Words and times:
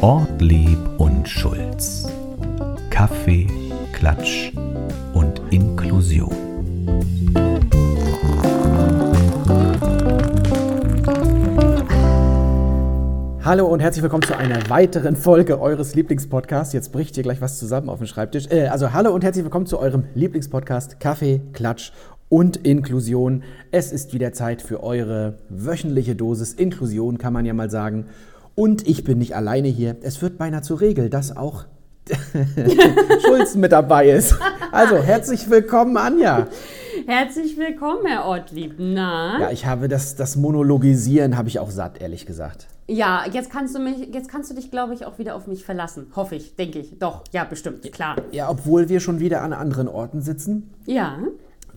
Ortlieb 0.00 0.78
und 0.98 1.28
Schulz. 1.28 2.08
Kaffee, 2.88 3.46
Klatsch 3.92 4.52
und 5.14 5.40
Inklusion. 5.50 6.34
Hallo 13.42 13.66
und 13.66 13.80
herzlich 13.80 14.02
willkommen 14.02 14.22
zu 14.22 14.36
einer 14.36 14.68
weiteren 14.68 15.16
Folge 15.16 15.60
eures 15.60 15.94
Lieblingspodcasts. 15.94 16.72
Jetzt 16.72 16.92
bricht 16.92 17.14
hier 17.14 17.24
gleich 17.24 17.40
was 17.40 17.58
zusammen 17.58 17.88
auf 17.88 17.98
dem 17.98 18.06
Schreibtisch. 18.06 18.46
Äh, 18.50 18.68
also 18.68 18.92
hallo 18.92 19.12
und 19.12 19.24
herzlich 19.24 19.44
willkommen 19.44 19.66
zu 19.66 19.78
eurem 19.78 20.04
Lieblingspodcast 20.14 21.00
Kaffee, 21.00 21.40
Klatsch 21.52 21.92
und 22.30 22.56
Inklusion. 22.58 23.42
Es 23.72 23.92
ist 23.92 24.14
wieder 24.14 24.32
Zeit 24.32 24.62
für 24.62 24.82
eure 24.82 25.34
wöchentliche 25.50 26.16
Dosis 26.16 26.54
Inklusion, 26.54 27.18
kann 27.18 27.34
man 27.34 27.44
ja 27.44 27.52
mal 27.52 27.68
sagen. 27.68 28.06
Und 28.54 28.88
ich 28.88 29.04
bin 29.04 29.18
nicht 29.18 29.36
alleine 29.36 29.68
hier. 29.68 29.96
Es 30.00 30.22
wird 30.22 30.38
beinahe 30.38 30.62
zur 30.62 30.80
Regel, 30.80 31.10
dass 31.10 31.36
auch 31.36 31.66
Schulz 33.26 33.56
mit 33.56 33.72
dabei 33.72 34.10
ist. 34.10 34.36
Also 34.72 34.96
herzlich 34.96 35.50
willkommen, 35.50 35.96
Anja. 35.96 36.46
Herzlich 37.06 37.56
willkommen, 37.56 38.06
Herr 38.06 38.24
Ortlieb. 38.24 38.74
Na? 38.78 39.40
Ja, 39.40 39.50
ich 39.50 39.66
habe 39.66 39.88
das, 39.88 40.14
das 40.14 40.36
Monologisieren 40.36 41.36
habe 41.36 41.48
ich 41.48 41.58
auch 41.58 41.70
satt, 41.70 42.00
ehrlich 42.00 42.26
gesagt. 42.26 42.68
Ja, 42.86 43.24
jetzt 43.32 43.50
kannst 43.50 43.74
du 43.74 43.80
mich, 43.80 44.12
jetzt 44.12 44.28
kannst 44.28 44.50
du 44.50 44.54
dich, 44.54 44.70
glaube 44.70 44.94
ich, 44.94 45.04
auch 45.04 45.18
wieder 45.18 45.34
auf 45.34 45.46
mich 45.46 45.64
verlassen. 45.64 46.06
Hoffe 46.14 46.36
ich, 46.36 46.54
denke 46.56 46.78
ich. 46.78 46.98
Doch, 46.98 47.24
ja, 47.32 47.44
bestimmt, 47.44 47.90
klar. 47.92 48.16
Ja, 48.30 48.48
obwohl 48.50 48.88
wir 48.88 49.00
schon 49.00 49.18
wieder 49.18 49.42
an 49.42 49.52
anderen 49.52 49.88
Orten 49.88 50.20
sitzen. 50.20 50.70
Ja, 50.86 51.18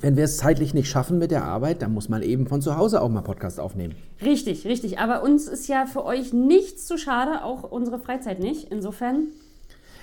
Wenn 0.03 0.17
wir 0.17 0.25
es 0.25 0.35
zeitlich 0.37 0.73
nicht 0.73 0.89
schaffen 0.89 1.17
mit 1.17 1.31
der 1.31 1.45
Arbeit, 1.45 1.81
dann 1.81 1.93
muss 1.93 2.09
man 2.09 2.21
eben 2.23 2.45
von 2.45 2.61
zu 2.61 2.75
Hause 2.75 3.01
auch 3.01 3.07
mal 3.09 3.21
Podcast 3.21 3.57
aufnehmen. 3.59 3.95
richtig, 4.21 4.67
richtig. 4.67 4.99
Aber 4.99 5.23
uns 5.23 5.47
ist 5.47 5.67
ja 5.69 5.85
für 5.85 6.03
euch 6.05 6.33
nichts 6.33 6.85
zu 6.85 6.97
schade, 6.97 7.43
auch 7.43 7.63
unsere 7.71 7.97
Freizeit 7.99 8.39
nicht. 8.39 8.69
Insofern, 8.69 9.27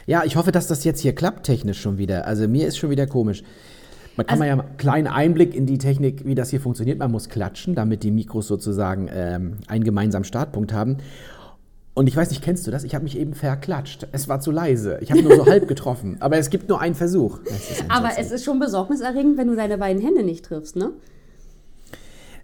Ja, 0.06 0.24
ich 0.24 0.34
hoffe, 0.36 0.50
dass 0.52 0.66
das 0.66 0.82
jetzt 0.84 1.00
hier 1.00 1.14
klappt 1.14 1.44
technisch 1.44 1.80
schon 1.80 1.98
wieder. 1.98 2.26
Also 2.26 2.48
mir 2.48 2.66
ist 2.66 2.78
schon 2.78 2.88
wieder 2.90 3.06
komisch. 3.06 3.42
Man 4.16 4.26
kann 4.26 4.40
Also- 4.40 4.48
man 4.50 4.58
ja 4.58 4.64
einen 4.64 4.76
kleinen 4.78 5.06
Einblick 5.06 5.54
in 5.54 5.66
die 5.66 5.76
Technik, 5.78 6.24
wie 6.24 6.34
das 6.34 6.48
hier 6.48 6.60
funktioniert. 6.62 6.98
Man 6.98 7.12
muss 7.12 7.28
klatschen, 7.28 7.74
damit 7.74 8.02
die 8.02 8.10
Mikros 8.10 8.48
sozusagen 8.48 9.08
ähm, 9.12 9.58
einen 9.68 9.84
gemeinsamen 9.84 10.24
Startpunkt 10.24 10.72
haben. 10.72 10.96
Und 12.00 12.06
ich 12.06 12.16
weiß 12.16 12.30
nicht, 12.30 12.42
kennst 12.42 12.66
du 12.66 12.70
das? 12.70 12.82
Ich 12.84 12.94
habe 12.94 13.04
mich 13.04 13.18
eben 13.18 13.34
verklatscht. 13.34 14.06
Es 14.12 14.26
war 14.26 14.40
zu 14.40 14.50
leise. 14.50 14.96
Ich 15.02 15.10
habe 15.10 15.22
nur 15.22 15.36
so 15.36 15.44
halb 15.50 15.68
getroffen. 15.68 16.16
Aber 16.20 16.38
es 16.38 16.48
gibt 16.48 16.66
nur 16.66 16.80
einen 16.80 16.94
Versuch. 16.94 17.40
Aber 17.90 18.12
es 18.16 18.30
ist 18.30 18.42
schon 18.42 18.58
besorgniserregend, 18.58 19.36
wenn 19.36 19.48
du 19.48 19.54
deine 19.54 19.76
beiden 19.76 20.00
Hände 20.00 20.22
nicht 20.22 20.46
triffst, 20.46 20.76
ne? 20.76 20.92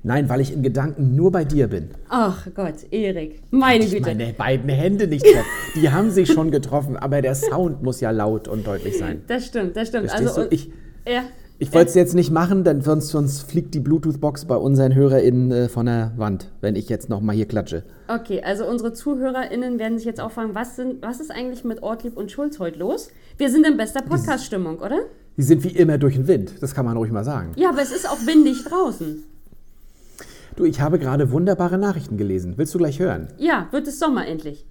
Nein, 0.03 0.29
weil 0.29 0.43
ich 0.43 0.53
in 0.53 0.63
Gedanken 0.63 1.17
nur 1.17 1.33
bei 1.33 1.47
dir 1.47 1.69
bin. 1.69 1.89
Ach 2.11 2.47
Gott, 2.55 2.75
Erik, 2.91 3.41
meine 3.51 3.85
Ich 3.85 3.93
Güte. 3.93 4.03
meine 4.05 4.35
beiden 4.35 4.69
Hände 4.69 5.07
nicht 5.07 5.25
treffen. 5.25 5.49
Die 5.75 5.89
haben 5.91 6.11
sich 6.11 6.31
schon 6.31 6.51
getroffen, 6.51 6.99
aber 6.99 7.23
der 7.23 7.35
Sound 7.35 7.83
muss 7.83 8.03
ja 8.03 8.11
laut 8.11 8.49
und 8.49 8.67
deutlich 8.67 8.99
sein. 8.99 9.23
Das 9.27 9.47
stimmt, 9.47 9.75
das 9.75 9.89
stimmt. 9.89 10.11
Verstehst 10.11 10.37
also, 10.37 10.51
du? 10.51 10.55
Ich, 10.55 10.71
ja, 11.09 11.23
ich 11.59 11.73
wollte 11.73 11.89
es 11.89 11.95
jetzt 11.95 12.15
nicht 12.15 12.31
machen, 12.31 12.65
denn 12.65 12.83
sonst, 12.83 13.09
sonst 13.09 13.51
fliegt 13.51 13.75
die 13.75 13.81
Bluetooth-Box 13.81 14.45
bei 14.45 14.57
unseren 14.57 14.95
HörerInnen 14.95 15.53
äh, 15.53 15.69
von 15.69 15.87
der 15.87 16.13
Wand, 16.17 16.51
wenn 16.61 16.77
ich 16.77 16.89
jetzt 16.89 17.09
nochmal 17.09 17.35
hier 17.35 17.47
klatsche. 17.47 17.85
Okay, 18.09 18.43
also 18.43 18.67
unsere 18.67 18.93
ZuhörerInnen 18.93 19.79
werden 19.79 19.99
sich 19.99 20.07
jetzt 20.07 20.21
auch 20.21 20.31
fragen, 20.31 20.55
was, 20.55 20.77
sind, 20.77 21.03
was 21.03 21.21
ist 21.21 21.31
eigentlich 21.31 21.65
mit 21.65 21.83
Ortlieb 21.83 22.17
und 22.17 22.31
Schulz 22.31 22.59
heute 22.59 22.79
los? 22.79 23.11
Wir 23.39 23.51
sind 23.51 23.67
in 23.67 23.77
bester 23.77 24.03
Podcast-Stimmung, 24.03 24.79
oder? 24.79 25.01
Die 25.37 25.43
sind 25.43 25.65
wie 25.65 25.69
immer 25.77 25.99
durch 25.99 26.15
den 26.15 26.29
Wind, 26.29 26.53
das 26.61 26.75
kann 26.75 26.85
man 26.85 26.97
ruhig 26.97 27.11
mal 27.11 27.25
sagen. 27.25 27.53
Ja, 27.57 27.71
aber 27.71 27.83
es 27.83 27.93
ist 27.93 28.09
auch 28.09 28.27
windig 28.27 28.65
draußen. 28.65 29.25
Du, 30.57 30.65
ich 30.65 30.81
habe 30.81 30.99
gerade 30.99 31.31
wunderbare 31.33 31.77
Nachrichten 31.77 32.17
gelesen. 32.17 32.55
Willst 32.57 32.75
du 32.75 32.79
gleich 32.79 32.99
hören? 32.99 33.29
Ja, 33.37 33.69
wird 33.73 33.87
es 33.87 33.99
Sommer 33.99 34.27
endlich. 34.27 34.65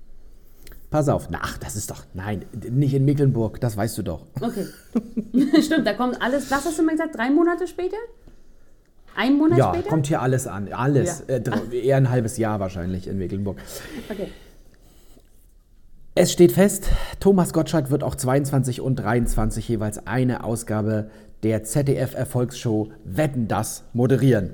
Pass 0.96 1.10
auf. 1.10 1.30
Na, 1.30 1.40
Ach, 1.42 1.58
das 1.58 1.76
ist 1.76 1.92
doch. 1.92 2.06
Nein, 2.14 2.46
nicht 2.72 2.94
in 2.94 3.04
Mecklenburg, 3.04 3.60
das 3.60 3.76
weißt 3.76 3.98
du 3.98 4.02
doch. 4.04 4.28
Okay. 4.39 4.66
Stimmt, 5.61 5.86
da 5.86 5.92
kommt 5.92 6.22
alles, 6.22 6.50
was 6.50 6.64
hast 6.64 6.80
du 6.80 6.83
mal 6.83 6.94
gesagt, 6.94 7.17
drei 7.17 7.30
Monate 7.30 7.67
später? 7.67 7.98
Ein 9.14 9.34
Monat 9.38 9.58
Ja, 9.58 9.73
später? 9.73 9.89
kommt 9.89 10.08
hier 10.08 10.22
alles 10.22 10.48
an. 10.48 10.72
Alles. 10.72 11.26
Ja. 11.28 11.36
Äh, 11.36 11.78
eher 11.82 11.98
ein 11.98 12.10
halbes 12.10 12.38
Jahr 12.38 12.61
wahrscheinlich 12.61 13.08
in 13.10 13.17
Mecklenburg. 13.17 13.58
Okay. 14.10 14.30
Es 16.16 16.32
steht 16.32 16.54
fest, 16.54 16.88
Thomas 17.20 17.52
Gottschalk 17.52 17.92
wird 17.92 18.02
auch 18.02 18.16
22 18.16 18.80
und 18.80 18.95
23 18.95 19.67
jeweils 19.67 20.08
eine 20.08 20.45
Ausgabe 20.45 21.10
der 21.44 21.66
ZDF-Erfolgsshow 21.66 22.88
Wetten 23.04 23.50
das 23.50 23.84
moderieren. 23.92 24.52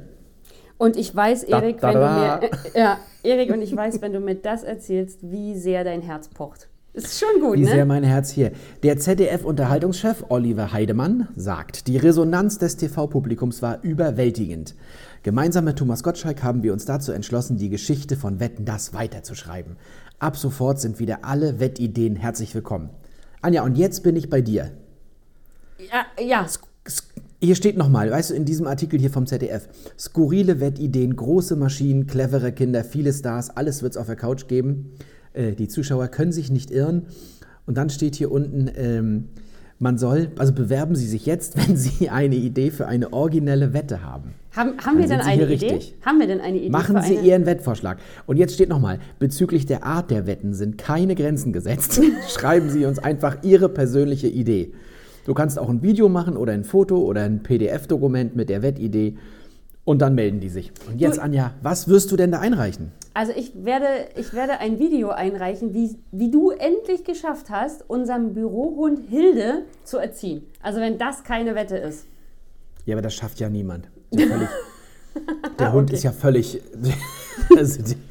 Und 0.82 0.98
ich 0.98 1.16
weiß, 1.16 1.46
Da, 1.46 1.62
Erik, 1.62 1.80
da, 1.80 1.90
wenn 1.90 1.94
du 1.94 2.00
mir, 2.00 2.74
äh, 2.74 2.80
ja, 2.80 2.98
Erik, 3.22 3.52
und 3.52 3.62
ich 3.62 3.76
weiß, 3.76 4.02
wenn 4.02 4.14
du 4.14 4.20
mir 4.20 4.34
das 4.34 4.64
erzählst, 4.64 5.20
wie 5.22 5.56
sehr 5.56 5.84
dein 5.84 6.02
Herz 6.02 6.28
pocht. 6.28 6.70
Ist 6.94 7.20
schon 7.20 7.40
gut, 7.40 7.58
Wie 7.58 7.66
ne? 7.66 7.70
sehr 7.70 7.86
mein 7.86 8.02
Herz 8.04 8.32
hier. 8.32 8.52
Der 8.82 8.98
ZDF-Unterhaltungschef 8.98 10.26
Oliver 10.30 10.74
Heidemann 10.74 11.28
sagt, 11.36 11.86
die 11.88 11.98
Resonanz 11.98 12.58
des 12.58 12.78
TV-Publikums 12.78 13.62
war 13.62 13.84
überwältigend. 13.84 14.74
Gemeinsam 15.22 15.66
mit 15.66 15.78
Thomas 15.78 16.02
Gottschalk 16.02 16.42
haben 16.42 16.64
wir 16.64 16.74
uns 16.74 16.86
dazu 16.86 17.12
entschlossen, 17.12 17.58
die 17.58 17.70
Geschichte 17.70 18.16
von 18.18 18.40
Wetten 18.40 18.66
das 18.66 18.92
weiterzuschreiben. 18.92 19.78
Ab 20.18 20.36
sofort 20.36 20.80
sind 20.80 20.98
wieder 20.98 21.20
alle 21.22 21.60
Wettideen 21.60 22.16
herzlich 22.16 22.56
willkommen. 22.56 22.90
Anja, 23.44 23.62
und 23.62 23.78
jetzt 23.78 24.02
bin 24.02 24.16
ich 24.16 24.32
bei 24.32 24.42
dir. 24.42 24.72
ja, 25.78 26.06
ja, 26.20 26.48
Hier 27.44 27.56
steht 27.56 27.76
nochmal, 27.76 28.12
weißt 28.12 28.30
du, 28.30 28.34
in 28.36 28.46
diesem 28.46 28.68
Artikel 28.68 29.00
hier 29.00 29.10
vom 29.10 29.26
ZDF, 29.26 29.68
skurrile 29.98 30.60
Wettideen, 30.60 31.16
große 31.16 31.56
Maschinen, 31.56 32.06
clevere 32.06 32.52
Kinder, 32.52 32.84
viele 32.84 33.12
Stars, 33.12 33.50
alles 33.50 33.82
wird 33.82 33.94
es 33.94 33.98
auf 33.98 34.06
der 34.06 34.16
Couch 34.16 34.48
geben. 34.48 34.92
Äh, 35.34 35.54
die 35.54 35.68
Zuschauer 35.68 36.08
können 36.10 36.32
sich 36.32 36.52
nicht 36.52 36.70
irren. 36.70 37.08
Und 37.66 37.80
dann 37.80 37.90
steht 37.90 38.14
hier 38.14 38.32
unten, 38.32 38.70
ähm, 38.76 39.30
man 39.80 39.98
soll, 39.98 40.30
also 40.38 40.54
bewerben 40.54 40.94
Sie 40.94 41.08
sich 41.08 41.26
jetzt, 41.26 41.58
wenn 41.68 41.78
Sie 41.78 42.12
eine 42.12 42.36
Idee 42.36 42.70
für 42.70 42.88
eine 42.88 43.12
originelle 43.12 43.74
Wette 43.74 44.04
haben. 44.04 44.36
haben, 44.56 44.78
haben 44.86 45.00
wir 45.00 45.08
denn 45.08 45.22
eine 45.22 45.42
Idee? 45.42 45.66
richtig. 45.72 45.96
Haben 46.06 46.20
wir 46.20 46.28
denn 46.28 46.42
eine 46.42 46.60
Idee 46.60 46.70
Machen 46.70 47.02
Sie 47.02 47.18
eine? 47.18 47.28
Ihren 47.28 47.48
Wettvorschlag. 47.48 47.98
Und 48.28 48.38
jetzt 48.38 48.54
steht 48.54 48.70
nochmal, 48.70 49.00
bezüglich 49.18 49.66
der 49.66 49.84
Art 49.84 50.12
der 50.12 50.28
Wetten 50.28 50.54
sind 50.54 50.78
keine 50.78 51.16
Grenzen 51.16 51.54
gesetzt. 51.54 52.00
Schreiben 52.30 52.70
Sie 52.70 52.86
uns 52.86 53.00
einfach 53.00 53.38
Ihre 53.42 53.68
persönliche 53.68 54.28
Idee. 54.28 54.74
Du 55.26 55.34
kannst 55.34 55.60
auch 55.60 55.70
ein 55.70 55.82
Video 55.84 56.10
machen 56.10 56.36
oder 56.38 56.54
ein 56.54 56.64
Foto 56.64 56.98
oder 56.98 57.22
ein 57.24 57.44
PDF-Dokument 57.44 58.36
mit 58.36 58.50
der 58.50 58.62
Wettidee 58.62 59.18
und 59.84 60.02
dann 60.02 60.16
melden 60.16 60.40
die 60.40 60.50
sich. 60.50 60.72
Und 60.90 61.00
jetzt, 61.00 61.18
Du- 61.18 61.22
Anja, 61.22 61.54
was 61.62 61.88
wirst 61.88 62.12
du 62.12 62.16
denn 62.16 62.32
da 62.32 62.40
einreichen? 62.40 62.92
Also 63.14 63.34
ich 63.36 63.52
werde, 63.66 63.86
ich 64.16 64.34
werde 64.34 64.60
ein 64.60 64.80
Video 64.80 65.10
einreichen, 65.10 65.74
wie, 65.74 65.98
wie 66.12 66.32
du 66.32 66.52
endlich 66.52 67.04
geschafft 67.04 67.50
hast, 67.50 67.88
unseren 67.90 68.34
Bürohund 68.34 69.10
Hilde 69.10 69.64
zu 69.84 69.98
erziehen. 69.98 70.44
Also 70.62 70.80
wenn 70.80 70.98
das 70.98 71.24
keine 71.24 71.54
Wette 71.56 71.76
ist. 71.78 72.06
Ja, 72.86 72.96
aber 72.96 73.02
das 73.02 73.14
schafft 73.14 73.40
ja 73.40 73.50
niemand. 73.50 73.90
Der 75.60 75.74
Hund 75.74 75.90
Okay. 75.90 75.96
ist 75.98 76.04
ja 76.04 76.12
völlig. 76.12 76.62
Also 77.58 77.82
die, 77.82 77.96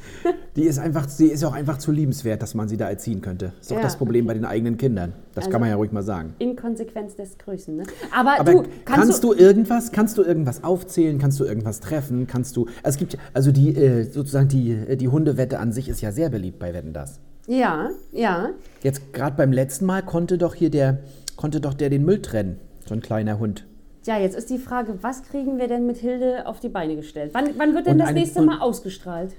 die 0.55 0.63
ist 0.63 0.79
einfach, 0.79 1.07
sie 1.07 1.27
ist 1.27 1.43
auch 1.43 1.53
einfach 1.53 1.77
zu 1.77 1.91
liebenswert, 1.91 2.41
dass 2.41 2.53
man 2.55 2.67
sie 2.67 2.77
da 2.77 2.89
erziehen 2.89 3.21
könnte. 3.21 3.53
Ist 3.61 3.71
doch 3.71 3.77
Ja, 3.77 3.81
das 3.81 3.95
Problem 3.97 4.25
okay. 4.25 4.27
bei 4.29 4.33
den 4.35 4.45
eigenen 4.45 4.77
Kindern. 4.77 5.13
Das 5.33 5.43
Also- 5.45 5.51
kann 5.51 5.61
man 5.61 5.69
ja 5.69 5.75
ruhig 5.75 5.91
mal 5.91 6.03
sagen. 6.03 6.35
Inkonsequenz 6.39 7.15
des 7.15 7.37
Größen. 7.37 7.75
Ne? 7.77 7.83
Aber, 8.15 8.39
Aber 8.39 8.51
du, 8.51 8.63
kannst, 8.85 9.23
du, 9.23 9.33
irgendwas, 9.33 9.91
kannst 9.91 10.17
du 10.17 10.23
irgendwas 10.23 10.63
aufzählen, 10.63 11.19
kannst 11.19 11.39
du 11.39 11.45
irgendwas 11.45 11.79
treffen, 11.79 12.27
kannst 12.27 12.57
du, 12.57 12.67
es 12.83 12.97
gibt, 12.97 13.13
ja- 13.13 13.19
also 13.33 13.51
die, 13.51 13.75
äh, 13.75 14.03
sozusagen 14.03 14.47
die, 14.47 14.71
äh, 14.71 14.95
die 14.97 15.07
Hundewette 15.07 15.59
an 15.59 15.71
sich 15.71 15.89
ist 15.89 16.01
ja 16.01 16.11
sehr 16.11 16.29
beliebt 16.29 16.59
bei 16.59 16.73
Wetten, 16.73 16.93
das. 16.93 17.19
Ja, 17.47 17.89
ja. 18.11 18.49
Jetzt 18.83 19.13
gerade 19.13 19.35
beim 19.35 19.51
letzten 19.51 19.85
Mal 19.85 20.01
konnte 20.03 20.37
doch 20.37 20.53
hier 20.55 20.69
der, 20.69 20.99
konnte 21.37 21.59
doch 21.59 21.73
der 21.73 21.89
den 21.89 22.05
Müll 22.05 22.21
trennen, 22.21 22.59
so 22.87 22.93
ein 22.93 23.01
kleiner 23.01 23.39
Hund. 23.39 23.65
Ja, 24.05 24.17
jetzt 24.17 24.35
ist 24.35 24.49
die 24.49 24.57
Frage, 24.57 24.95
was 25.01 25.21
kriegen 25.23 25.59
wir 25.59 25.67
denn 25.67 25.85
mit 25.85 25.97
Hilde 25.97 26.47
auf 26.47 26.59
die 26.59 26.69
Beine 26.69 26.95
gestellt? 26.95 27.31
Wann, 27.33 27.49
wann 27.57 27.75
wird 27.75 27.85
denn 27.85 27.93
Und 27.93 27.99
das 27.99 28.07
eine- 28.09 28.19
nächste 28.19 28.41
Mal 28.41 28.59
ausgestrahlt? 28.59 29.33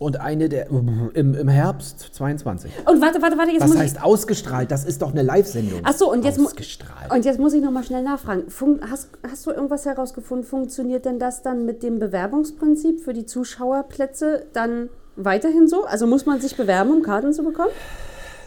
Und 0.00 0.18
eine 0.18 0.48
der, 0.48 0.70
im, 0.70 1.34
im 1.34 1.48
Herbst 1.48 2.00
22. 2.14 2.72
Und 2.86 3.02
warte, 3.02 3.20
warte, 3.20 3.36
warte, 3.36 3.52
jetzt 3.52 3.60
Was 3.60 3.68
muss 3.68 3.78
heißt 3.78 4.02
ausgestrahlt? 4.02 4.70
Das 4.70 4.86
ist 4.86 5.02
doch 5.02 5.12
eine 5.12 5.20
Live-Sendung. 5.20 5.80
ich. 5.80 5.84
Ach 5.84 5.92
so, 5.92 6.10
und 6.10 6.24
jetzt, 6.24 6.40
Ausgestrahlt. 6.40 7.12
und 7.12 7.26
jetzt 7.26 7.38
muss 7.38 7.52
ich 7.52 7.62
nochmal 7.62 7.84
schnell 7.84 8.02
nachfragen. 8.02 8.48
Fun 8.48 8.80
hast, 8.90 9.10
hast 9.30 9.44
du 9.44 9.50
irgendwas 9.50 9.84
herausgefunden? 9.84 10.46
Funktioniert 10.46 11.04
denn 11.04 11.18
das 11.18 11.42
dann 11.42 11.66
mit 11.66 11.82
dem 11.82 11.98
Bewerbungsprinzip 11.98 13.00
für 13.00 13.12
die 13.12 13.26
Zuschauerplätze 13.26 14.46
dann 14.54 14.88
weiterhin 15.16 15.68
so? 15.68 15.84
Also 15.84 16.06
muss 16.06 16.24
man 16.24 16.40
sich 16.40 16.56
bewerben, 16.56 16.92
um 16.92 17.02
Karten 17.02 17.34
zu 17.34 17.44
bekommen? 17.44 17.70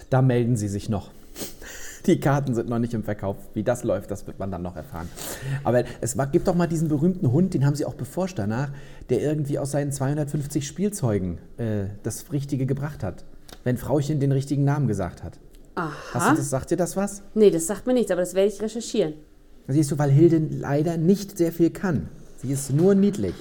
Da 0.10 0.24
melden 0.24 0.56
Sie 0.56 0.68
sich 0.68 0.90
noch. 0.90 1.12
Die 2.06 2.20
Karten 2.20 2.54
sind 2.54 2.68
noch 2.68 2.80
nicht 2.80 2.94
im 2.94 3.04
Verkauf. 3.04 3.38
Wie 3.54 3.64
das 3.64 3.84
läuft, 3.84 4.12
das 4.12 4.28
wird 4.28 4.38
man 4.38 4.52
dann 4.52 4.62
noch 4.62 4.76
erfahren. 4.76 5.08
Aber 5.64 5.84
es 6.02 6.18
war, 6.18 6.28
gibt 6.28 6.48
doch 6.48 6.56
mal 6.56 6.68
diesen 6.68 6.90
berühmten 6.90 7.32
Hund, 7.32 7.54
den 7.54 7.66
haben 7.66 7.76
sie 7.76 7.86
auch 7.86 7.94
beforscht 7.94 8.38
danach, 8.38 8.72
der 9.10 9.22
irgendwie 9.22 9.58
aus 9.58 9.72
seinen 9.72 9.92
250 9.92 10.68
Spielzeugen 10.68 11.38
äh, 11.58 11.86
das 12.04 12.32
Richtige 12.34 12.66
gebracht 12.66 13.04
hat. 13.04 13.24
Wenn 13.64 13.78
Frauchen 13.78 14.20
den 14.20 14.34
richtigen 14.34 14.66
Namen 14.66 14.88
gesagt 14.88 15.24
hat. 15.24 15.40
Hast 15.76 16.16
Aha. 16.16 16.32
du 16.32 16.38
das, 16.38 16.50
sagt 16.50 16.72
dir 16.72 16.78
das 16.78 16.98
was? 16.98 17.24
Nee, 17.34 17.50
das 17.50 17.68
sagt 17.68 17.88
mir 17.88 17.94
nichts, 17.94 18.12
aber 18.12 18.22
das 18.22 18.34
werde 18.34 18.50
ich 18.50 18.62
recherchieren. 18.62 19.14
Siehst 19.68 19.92
du, 19.92 19.98
weil 19.98 20.12
Hilde 20.12 20.40
leider 20.52 20.98
nicht 20.98 21.38
sehr 21.38 21.52
viel 21.54 21.70
kann. 21.70 22.10
Sie 22.38 22.52
ist 22.52 22.74
nur 22.74 22.96
niedlich. 22.96 23.34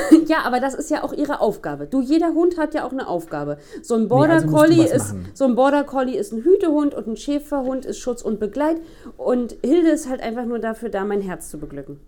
Ja, 0.26 0.38
aber 0.44 0.58
das 0.60 0.74
ist 0.74 0.90
ja 0.90 1.04
auch 1.04 1.12
ihre 1.12 1.40
Aufgabe. 1.40 1.86
Du, 1.86 2.00
jeder 2.00 2.28
Hund 2.34 2.58
hat 2.58 2.74
ja 2.74 2.84
auch 2.84 2.92
eine 2.92 3.06
Aufgabe. 3.06 3.58
So 3.82 3.94
ein 3.94 4.02
Nee, 4.02 4.06
Border 4.08 4.32
also 4.34 4.46
musst 4.48 4.64
du 4.64 4.68
Collie 4.74 4.84
ist 4.84 5.08
machen. 5.14 5.26
so 5.34 5.44
ein 5.44 5.54
Border 5.54 5.84
Collie 5.84 6.16
ist 6.18 6.32
ein 6.32 6.42
Hütehund 6.42 6.94
und 6.94 7.06
ein 7.06 7.16
Schäferhund 7.16 7.84
ist 7.84 7.98
Schutz 7.98 8.22
und 8.22 8.40
Begleit 8.40 8.76
und 9.16 9.54
Hilde 9.64 9.90
ist 9.90 10.08
halt 10.08 10.20
einfach 10.20 10.44
nur 10.44 10.58
dafür 10.58 10.88
da, 10.88 11.04
mein 11.04 11.20
Herz 11.20 11.50
zu 11.50 11.58
beglücken. 11.58 12.00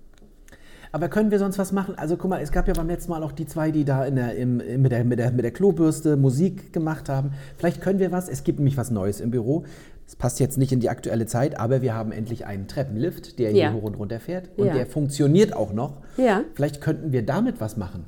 Aber 0.90 1.08
können 1.08 1.30
wir 1.30 1.38
sonst 1.38 1.58
was 1.58 1.70
machen? 1.70 1.94
Also 1.98 2.16
guck 2.16 2.30
mal, 2.30 2.40
es 2.40 2.50
gab 2.50 2.66
ja 2.66 2.72
beim 2.74 2.88
letzten 2.88 3.10
Mal 3.10 3.22
auch 3.22 3.32
die 3.32 3.46
zwei, 3.46 3.70
die 3.70 3.84
da 3.84 4.04
in 4.06 4.16
der, 4.16 4.34
im- 4.36 4.56
mit, 4.56 4.90
der, 4.90 5.04
mit, 5.04 5.18
der, 5.18 5.30
mit 5.32 5.44
der 5.44 5.50
Klobürste 5.52 6.16
Musik 6.16 6.72
gemacht 6.72 7.08
haben. 7.10 7.32
Vielleicht 7.58 7.82
können 7.82 7.98
wir 7.98 8.10
was. 8.10 8.28
Es 8.28 8.42
gibt 8.42 8.58
nämlich 8.58 8.76
was 8.78 8.90
Neues 8.90 9.20
im 9.20 9.30
Büro. 9.30 9.64
Es 10.08 10.16
passt 10.16 10.40
jetzt 10.40 10.56
nicht 10.56 10.72
in 10.72 10.80
die 10.80 10.88
aktuelle 10.88 11.26
Zeit, 11.26 11.60
aber 11.60 11.82
wir 11.82 11.94
haben 11.94 12.12
endlich 12.12 12.46
einen 12.46 12.66
Treppenlift, 12.66 13.38
der 13.38 13.52
Ja. 13.52 13.68
hier 13.70 13.74
hoch 13.78 13.82
und 13.82 13.94
runter 13.96 14.20
fährt. 14.20 14.48
Und 14.56 14.68
Ja. 14.68 14.72
der 14.72 14.86
funktioniert 14.86 15.54
auch 15.54 15.74
noch. 15.74 15.98
Ja. 16.16 16.44
Vielleicht 16.54 16.80
könnten 16.80 17.12
wir 17.12 17.24
damit 17.26 17.60
was 17.60 17.76
machen. 17.76 18.06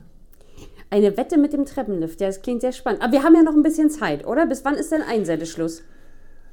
Eine 0.88 1.16
Wette 1.18 1.36
mit 1.38 1.52
dem 1.52 1.66
Treppenlift, 1.66 2.20
ja, 2.22 2.26
das 2.28 2.40
klingt 2.40 2.62
sehr 2.62 2.72
spannend. 2.72 3.02
Aber 3.02 3.12
wir 3.12 3.22
haben 3.22 3.34
ja 3.36 3.42
noch 3.42 3.52
ein 3.52 3.62
bisschen 3.62 3.90
Zeit, 3.90 4.26
oder? 4.26 4.46
Bis 4.46 4.64
wann 4.64 4.74
ist 4.76 4.90
denn 4.90 5.02
Einsendeschluss? 5.02 5.82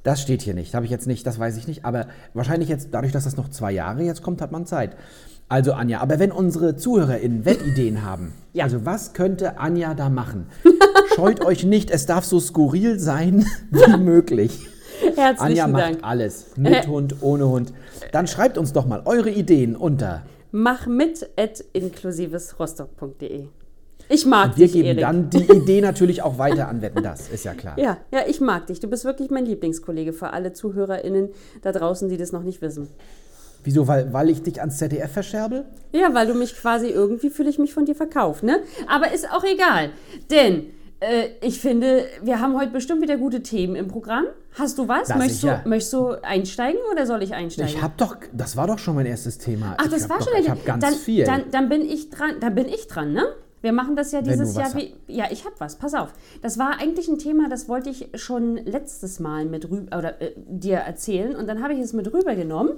Das 0.04 0.22
steht 0.22 0.42
hier 0.42 0.54
nicht. 0.54 0.76
Habe 0.76 0.84
ich 0.86 0.92
jetzt 0.92 1.08
nicht, 1.08 1.26
das 1.26 1.40
weiß 1.40 1.56
ich 1.58 1.66
nicht. 1.68 1.86
Aber 1.86 2.08
wahrscheinlich 2.34 2.68
jetzt, 2.70 2.90
dadurch, 2.92 3.14
dass 3.14 3.24
das 3.24 3.38
noch 3.38 3.48
zwei 3.50 3.72
Jahre 3.72 4.04
jetzt 4.04 4.22
kommt, 4.22 4.42
hat 4.42 4.52
man 4.52 4.66
Zeit. 4.66 4.98
Also 5.50 5.72
Anja, 5.74 6.02
aber 6.02 6.20
wenn 6.20 6.34
unsere 6.34 6.76
ZuhörerInnen 6.76 7.46
Wettideen 7.46 8.04
haben, 8.04 8.34
Ja. 8.54 8.66
also 8.66 8.86
was 8.86 9.14
könnte 9.14 9.60
Anja 9.60 9.94
da 9.94 10.10
machen? 10.10 10.48
Scheut 11.16 11.44
euch 11.46 11.64
nicht, 11.64 11.90
es 11.90 12.06
darf 12.06 12.26
so 12.26 12.40
skurril 12.42 13.00
sein 13.00 13.46
wie 13.72 13.98
möglich. 13.98 14.68
Herzlichen 15.16 15.40
Anja 15.40 15.68
macht 15.68 15.82
Dank. 15.84 16.00
alles. 16.02 16.48
Mit 16.56 16.88
Hund, 16.88 17.16
ohne 17.22 17.48
Hund. 17.48 17.74
Dann 18.12 18.28
schreibt 18.28 18.58
uns 18.58 18.74
doch 18.74 18.86
mal 18.86 19.02
eure 19.06 19.30
Ideen 19.30 19.76
unter. 19.76 20.24
Mach 20.52 20.88
mit 20.88 21.30
at 21.38 21.64
inklusivesrostock.de. 21.74 23.48
Ich 24.10 24.26
mag 24.26 24.58
Wir 24.58 24.66
dich, 24.66 24.74
geben 24.74 24.88
Erik. 24.88 25.02
dann 25.02 25.30
die 25.30 25.44
Idee 25.52 25.82
natürlich 25.82 26.22
auch 26.22 26.38
weiter 26.38 26.70
an 26.70 26.82
Wetten, 26.82 27.04
das 27.04 27.28
ist 27.30 27.44
ja 27.44 27.54
klar. 27.54 27.78
Ja, 27.78 27.98
ja, 28.12 28.22
ich 28.28 28.40
mag 28.40 28.68
dich. 28.68 28.80
Du 28.80 28.88
bist 28.88 29.04
wirklich 29.04 29.30
mein 29.30 29.46
Lieblingskollege 29.46 30.14
für 30.14 30.32
alle 30.32 30.54
ZuhörerInnen 30.54 31.30
da 31.62 31.72
draußen, 31.74 32.08
die 32.08 32.16
das 32.18 32.32
noch 32.32 32.44
nicht 32.44 32.62
wissen. 32.62 32.88
Wieso? 33.66 33.86
Weil, 33.88 34.14
weil 34.14 34.30
ich 34.30 34.42
dich 34.44 34.62
ans 34.62 34.78
ZDF 34.78 35.12
verscherbel? 35.12 35.66
Ja, 35.92 36.14
weil 36.14 36.26
du 36.28 36.36
mich 36.36 36.56
quasi 36.56 36.88
irgendwie 36.88 37.30
fühle 37.30 37.50
ich 37.50 37.60
mich 37.60 37.74
von 37.74 37.84
dir 37.86 37.96
verkauft, 37.96 38.44
ne? 38.44 38.62
Aber 38.88 39.12
ist 39.12 39.30
auch 39.30 39.44
egal. 39.44 39.90
Denn 40.32 40.68
äh, 41.00 41.30
ich 41.42 41.60
finde, 41.60 42.08
wir 42.22 42.40
haben 42.40 42.58
heute 42.58 42.72
bestimmt 42.72 43.02
wieder 43.02 43.18
gute 43.18 43.44
Themen 43.44 43.76
im 43.76 43.88
Programm. 43.88 44.26
Hast 44.58 44.78
du 44.78 44.88
was? 44.88 45.10
Möchtest, 45.10 45.44
du, 45.44 45.48
sicher. 45.48 45.62
möchtest 45.66 45.94
du 45.94 46.24
einsteigen 46.24 46.80
oder 46.92 47.06
soll 47.06 47.22
ich 47.22 47.34
einsteigen? 47.34 47.72
Ich 47.72 47.82
habe 47.82 47.94
doch, 47.98 48.16
das 48.34 48.58
war 48.58 48.66
doch 48.68 48.80
schon 48.80 48.96
mein 48.96 49.06
erstes 49.06 49.38
Thema. 49.38 49.76
Ach, 49.78 49.86
ich 49.86 49.92
das 49.92 50.10
war 50.10 50.18
doch, 50.18 50.28
schon 50.28 50.40
Ich 50.40 50.50
habe 50.50 50.62
ganz 50.66 50.84
dann, 50.84 50.94
viel. 50.96 51.26
Dann, 51.26 51.52
dann 51.52 51.70
bin 51.70 51.82
ich 51.82 52.10
dran, 52.10 52.40
dann 52.40 52.56
bin 52.56 52.68
ich 52.68 52.88
dran, 52.88 53.14
ne? 53.14 53.26
Wir 53.62 53.74
machen 53.74 53.96
das 53.96 54.12
ja 54.12 54.22
dieses 54.22 54.56
Jahr 54.56 54.74
wie. 54.76 54.94
Ja, 55.08 55.26
ich 55.32 55.44
habe 55.46 55.56
was, 55.58 55.78
pass 55.78 55.94
auf. 55.96 56.14
Das 56.42 56.60
war 56.60 56.80
eigentlich 56.80 57.08
ein 57.08 57.18
Thema, 57.18 57.50
das 57.50 57.68
wollte 57.68 57.90
ich 57.90 58.10
schon 58.14 58.56
letztes 58.58 59.20
Mal 59.20 59.46
mit 59.46 59.70
rüber 59.70 59.98
oder 59.98 60.22
äh, 60.22 60.32
dir 60.36 60.78
erzählen 60.78 61.36
und 61.36 61.48
dann 61.48 61.64
habe 61.64 61.74
ich 61.74 61.80
es 61.80 61.94
mit 61.94 62.14
rübergenommen. 62.14 62.74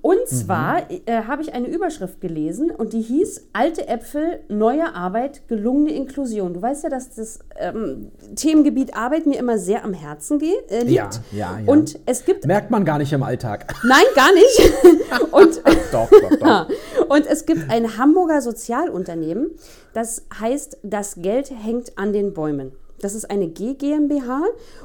Und 0.00 0.16
Mhm. 0.16 0.26
zwar 0.26 0.90
äh, 0.90 1.24
habe 1.26 1.42
ich 1.42 1.52
eine 1.52 1.66
Überschrift 1.68 2.20
gelesen 2.22 2.70
und 2.70 2.92
die 2.94 3.02
hieß 3.02 3.48
Alte 3.52 3.86
Äpfel, 3.86 4.40
neue 4.48 4.94
Arbeit, 4.94 5.46
gelungene 5.48 5.92
Inklusion. 5.92 6.54
Du 6.54 6.62
weißt 6.62 6.84
ja, 6.84 6.90
dass 6.90 7.14
das 7.14 7.40
ähm, 7.56 8.10
Themengebiet 8.34 8.96
Arbeit 8.96 9.26
mir 9.26 9.38
immer 9.38 9.58
sehr 9.58 9.84
am 9.84 9.92
Herzen 9.92 10.38
geht, 10.38 10.70
äh, 10.70 10.80
liegt. 10.84 10.94
Ja, 10.94 11.10
ja, 11.32 11.58
ja. 11.58 11.70
Und 11.70 11.98
es 12.06 12.24
gibt 12.24 12.46
Merkt 12.46 12.70
man 12.70 12.84
gar 12.86 12.96
nicht 12.98 13.12
im 13.12 13.22
Alltag. 13.22 13.74
Nein, 13.86 14.04
gar 14.14 14.32
nicht. 14.32 14.72
Und 15.32 15.53
doch, 15.92 16.10
doch, 16.10 16.36
doch. 16.38 16.68
Und 17.08 17.26
es 17.26 17.46
gibt 17.46 17.70
ein 17.70 17.96
Hamburger 17.98 18.40
Sozialunternehmen, 18.40 19.50
das 19.92 20.22
heißt, 20.38 20.78
das 20.82 21.16
Geld 21.16 21.50
hängt 21.50 21.96
an 21.98 22.12
den 22.12 22.32
Bäumen. 22.34 22.72
Das 23.00 23.14
ist 23.14 23.30
eine 23.30 23.48
G 23.48 23.74
GmbH 23.74 24.42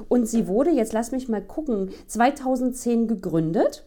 und 0.09 0.27
sie 0.27 0.47
wurde, 0.47 0.71
jetzt 0.71 0.91
lass 0.91 1.11
mich 1.11 1.29
mal 1.29 1.41
gucken, 1.41 1.91
2010 2.07 3.07
gegründet. 3.07 3.85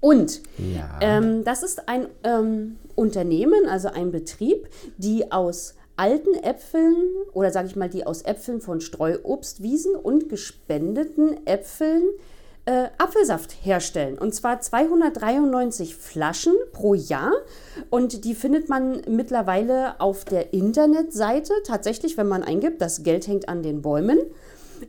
Und 0.00 0.40
Ja. 0.56 0.98
ähm, 1.00 1.44
das 1.44 1.62
ist 1.62 1.88
ein 1.88 2.06
ähm, 2.24 2.78
Unternehmen, 2.94 3.66
also 3.68 3.88
ein 3.88 4.10
Betrieb, 4.10 4.68
die 4.96 5.30
aus 5.30 5.74
alten 5.96 6.34
Äpfeln 6.34 6.96
oder 7.34 7.50
sage 7.50 7.68
ich 7.68 7.76
mal, 7.76 7.88
die 7.90 8.06
aus 8.06 8.22
Äpfeln 8.22 8.60
von 8.60 8.80
Streuobstwiesen 8.80 9.94
und 9.94 10.28
gespendeten 10.30 11.46
Äpfeln 11.46 12.02
äh, 12.64 12.88
Apfelsaft 12.98 13.52
herstellen. 13.62 14.18
Und 14.18 14.34
zwar 14.34 14.60
293 14.60 15.96
Flaschen 15.96 16.54
pro 16.72 16.94
Jahr. 16.94 17.32
Und 17.90 18.24
die 18.24 18.34
findet 18.34 18.68
man 18.68 19.02
mittlerweile 19.08 20.00
auf 20.00 20.24
der 20.24 20.52
Internetseite. 20.52 21.54
Tatsächlich, 21.64 22.16
wenn 22.16 22.28
man 22.28 22.42
eingibt, 22.42 22.80
das 22.80 23.02
Geld 23.02 23.26
hängt 23.26 23.48
an 23.48 23.62
den 23.62 23.82
Bäumen 23.82 24.18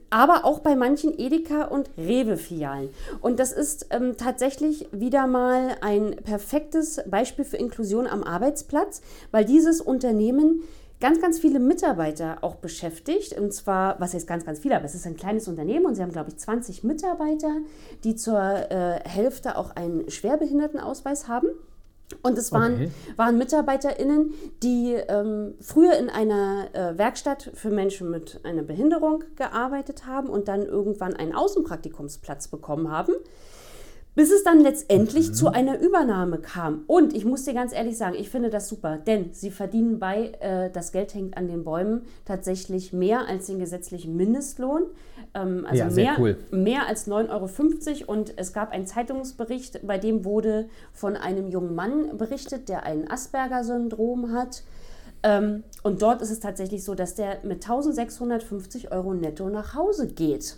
aber 0.10 0.46
auch 0.46 0.60
bei 0.60 0.76
manchen 0.76 1.18
Edeka- 1.18 1.68
und 1.68 1.90
Rewe-Filialen. 1.98 2.90
Und 3.22 3.40
das 3.40 3.52
ist 3.52 3.88
ähm, 3.92 4.16
tatsächlich 4.18 4.88
wieder 4.92 5.28
mal 5.28 5.76
ein 5.82 6.16
perfektes 6.16 7.02
Beispiel 7.08 7.46
für 7.46 7.58
Inklusion 7.58 8.08
am 8.08 8.24
Arbeitsplatz, 8.24 9.02
weil 9.32 9.46
dieses 9.46 9.82
Unternehmen 9.82 10.64
ganz, 11.00 11.22
ganz 11.22 11.40
viele 11.40 11.60
Mitarbeiter 11.60 12.38
auch 12.42 12.56
beschäftigt. 12.56 13.38
Und 13.38 13.54
zwar, 13.54 14.00
was 14.00 14.14
heißt 14.14 14.28
ganz, 14.28 14.46
ganz 14.46 14.60
viele, 14.60 14.76
aber 14.76 14.86
es 14.86 14.96
ist 14.96 15.06
ein 15.06 15.16
kleines 15.18 15.48
Unternehmen 15.48 15.86
und 15.86 15.96
sie 15.96 16.02
haben, 16.02 16.12
glaube 16.12 16.30
ich, 16.30 16.38
20 16.38 16.84
Mitarbeiter, 16.84 17.58
die 18.04 18.16
zur 18.16 18.40
äh, 18.40 19.00
Hälfte 19.08 19.58
auch 19.58 19.76
einen 19.76 20.10
Schwerbehindertenausweis 20.10 21.28
haben. 21.28 21.48
Und 22.22 22.38
es 22.38 22.52
waren, 22.52 22.74
Okay. 22.76 22.92
waren 23.16 23.38
MitarbeiterInnen, 23.38 24.34
die 24.62 24.94
ähm, 24.94 25.56
früher 25.62 25.98
in 25.98 26.10
einer 26.10 26.68
äh, 26.74 26.98
Werkstatt 26.98 27.50
für 27.54 27.72
Menschen 27.72 28.12
mit 28.12 28.40
einer 28.44 28.62
Behinderung 28.62 29.24
gearbeitet 29.36 30.06
haben 30.06 30.30
und 30.30 30.48
dann 30.48 30.64
irgendwann 30.64 31.16
einen 31.16 31.34
Außenpraktikumsplatz 31.34 32.50
bekommen 32.50 32.92
haben, 32.92 33.14
bis 34.16 34.32
es 34.32 34.44
dann 34.44 34.60
letztendlich 34.60 35.34
zu 35.34 35.50
einer 35.50 35.80
Übernahme 35.80 36.38
kam. 36.38 36.84
Und 36.88 37.16
ich 37.16 37.26
muss 37.26 37.46
dir 37.46 37.54
ganz 37.54 37.74
ehrlich 37.74 37.98
sagen, 37.98 38.16
ich 38.16 38.30
finde 38.30 38.50
das 38.50 38.68
super, 38.70 38.98
denn 38.98 39.34
sie 39.34 39.50
verdienen 39.50 40.00
bei 40.00 40.34
äh, 40.40 40.70
Das 40.72 40.92
Geld 40.92 41.14
hängt 41.14 41.36
an 41.38 41.48
den 41.48 41.64
Bäumen 41.64 42.04
tatsächlich 42.26 42.94
mehr 42.94 43.28
als 43.28 43.48
den 43.48 43.60
gesetzlichen 43.60 44.16
Mindestlohn. 44.16 44.84
Ähm, 45.34 45.66
also 45.68 45.84
Ja, 45.84 45.90
mehr, 45.90 46.16
cool. 46.20 46.38
mehr 46.52 46.88
als 46.88 47.08
9,50 47.08 48.02
Euro. 48.02 48.12
Und 48.12 48.34
es 48.38 48.54
gab 48.54 48.72
einen 48.72 48.86
Zeitungsbericht, 48.86 49.86
bei 49.86 49.98
dem 49.98 50.26
wurde 50.26 50.70
von 50.92 51.16
einem 51.18 51.48
jungen 51.48 51.74
Mann 51.74 52.18
berichtet, 52.18 52.70
der 52.70 52.84
ein 52.84 53.10
Asperger-Syndrom 53.10 54.32
hat. 54.32 54.64
Ähm, 55.24 55.64
und 55.82 56.02
dort 56.02 56.22
ist 56.22 56.32
es 56.32 56.40
tatsächlich 56.40 56.84
so, 56.84 56.96
dass 56.96 57.16
der 57.16 57.40
mit 57.44 57.64
1650 57.64 58.92
Euro 58.92 59.14
netto 59.14 59.50
nach 59.50 59.74
Hause 59.74 60.08
geht. 60.08 60.58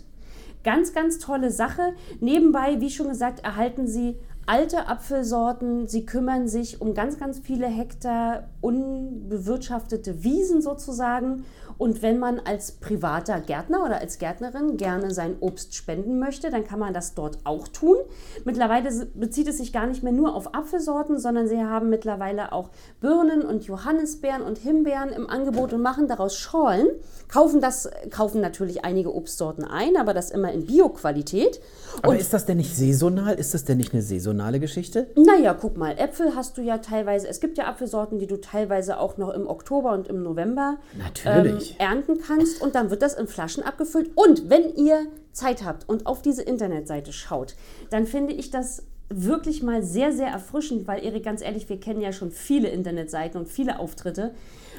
Ganz, 0.66 0.92
ganz 0.92 1.20
tolle 1.20 1.52
Sache. 1.52 1.94
Nebenbei, 2.18 2.80
wie 2.80 2.90
schon 2.90 3.08
gesagt, 3.08 3.44
erhalten 3.44 3.86
Sie 3.86 4.16
alte 4.46 4.88
Apfelsorten. 4.88 5.86
Sie 5.86 6.04
kümmern 6.04 6.48
sich 6.48 6.80
um 6.80 6.92
ganz, 6.92 7.20
ganz 7.20 7.38
viele 7.38 7.68
Hektar 7.68 8.48
unbewirtschaftete 8.60 10.24
Wiesen 10.24 10.62
sozusagen. 10.62 11.44
Und 11.78 12.02
wenn 12.02 12.18
man 12.18 12.40
als 12.40 12.72
privater 12.72 13.40
Gärtner 13.40 13.84
oder 13.84 14.00
als 14.00 14.18
Gärtnerin 14.18 14.76
gerne 14.76 15.12
sein 15.12 15.36
Obst 15.40 15.74
spenden 15.74 16.18
möchte, 16.18 16.50
dann 16.50 16.64
kann 16.64 16.78
man 16.78 16.94
das 16.94 17.14
dort 17.14 17.38
auch 17.44 17.68
tun. 17.68 17.96
Mittlerweile 18.44 18.90
bezieht 19.14 19.48
es 19.48 19.58
sich 19.58 19.72
gar 19.72 19.86
nicht 19.86 20.02
mehr 20.02 20.12
nur 20.12 20.34
auf 20.34 20.54
Apfelsorten, 20.54 21.18
sondern 21.18 21.48
sie 21.48 21.62
haben 21.62 21.90
mittlerweile 21.90 22.52
auch 22.52 22.70
Birnen 23.00 23.42
und 23.42 23.64
Johannisbeeren 23.64 24.42
und 24.42 24.58
Himbeeren 24.58 25.10
im 25.10 25.28
Angebot 25.28 25.72
und 25.72 25.82
machen 25.82 26.08
daraus 26.08 26.36
Schorlen. 26.36 26.88
Kaufen 27.28 27.60
das, 27.60 27.90
kaufen 28.10 28.40
natürlich 28.40 28.84
einige 28.84 29.14
Obstsorten 29.14 29.64
ein, 29.64 29.96
aber 29.96 30.14
das 30.14 30.30
immer 30.30 30.52
in 30.52 30.66
Bio-Qualität. 30.66 31.60
Aber 31.98 32.10
Und 32.10 32.20
ist 32.20 32.32
das 32.32 32.46
denn 32.46 32.56
nicht 32.56 32.74
saisonal? 32.74 33.34
Ist 33.34 33.52
das 33.52 33.64
denn 33.64 33.78
nicht 33.78 33.92
eine 33.92 34.02
saisonale 34.02 34.60
Geschichte? 34.60 35.08
naja, 35.16 35.54
guck 35.54 35.76
mal, 35.76 35.98
Äpfel 35.98 36.34
hast 36.36 36.56
du 36.56 36.62
ja 36.62 36.78
teilweise, 36.78 37.28
es 37.28 37.40
gibt 37.40 37.58
ja 37.58 37.66
Apfelsorten, 37.66 38.18
die 38.18 38.26
du 38.26 38.40
teilweise 38.40 38.98
auch 38.98 39.16
noch 39.16 39.30
im 39.30 39.46
Oktober 39.46 39.92
und 39.92 40.08
im 40.08 40.22
November 40.22 40.78
Natürlich. 40.96 41.65
Ähm, 41.65 41.65
ernten 41.78 42.20
kannst 42.20 42.60
und 42.60 42.74
dann 42.74 42.90
wird 42.90 43.02
das 43.02 43.14
in 43.14 43.26
Flaschen 43.26 43.62
abgefüllt. 43.62 44.10
Und 44.14 44.48
wenn 44.48 44.74
ihr 44.74 45.06
Zeit 45.32 45.64
habt 45.64 45.88
und 45.88 46.06
auf 46.06 46.22
diese 46.22 46.42
Internetseite 46.42 47.12
schaut, 47.12 47.54
dann 47.90 48.06
finde 48.06 48.32
ich 48.32 48.50
das 48.50 48.84
wirklich 49.08 49.62
mal 49.62 49.82
sehr, 49.82 50.12
sehr 50.12 50.28
erfrischend, 50.28 50.88
weil 50.88 51.04
Erik, 51.04 51.24
ganz 51.24 51.42
ehrlich, 51.42 51.68
wir 51.68 51.78
kennen 51.78 52.00
ja 52.00 52.12
schon 52.12 52.32
viele 52.32 52.68
Internetseiten 52.68 53.40
und 53.40 53.48
viele 53.48 53.78
Auftritte, 53.78 54.34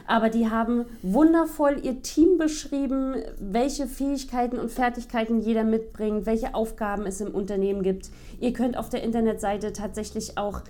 aber 0.05 0.29
die 0.29 0.49
haben 0.49 0.85
wundervoll 1.01 1.79
ihr 1.83 2.01
Team 2.01 2.37
beschrieben, 2.37 3.15
welche 3.39 3.87
Fähigkeiten 3.87 4.57
und 4.57 4.71
Fertigkeiten 4.71 5.41
jeder 5.41 5.63
mitbringt, 5.63 6.25
welche 6.25 6.55
Aufgaben 6.55 7.05
es 7.05 7.21
im 7.21 7.33
Unternehmen 7.33 7.83
gibt. 7.83 8.09
Ihr 8.39 8.53
könnt 8.53 8.77
auf 8.77 8.89
der 8.89 9.03
Internetseite 9.03 9.73
tatsächlich 9.73 10.37
auch 10.37 10.61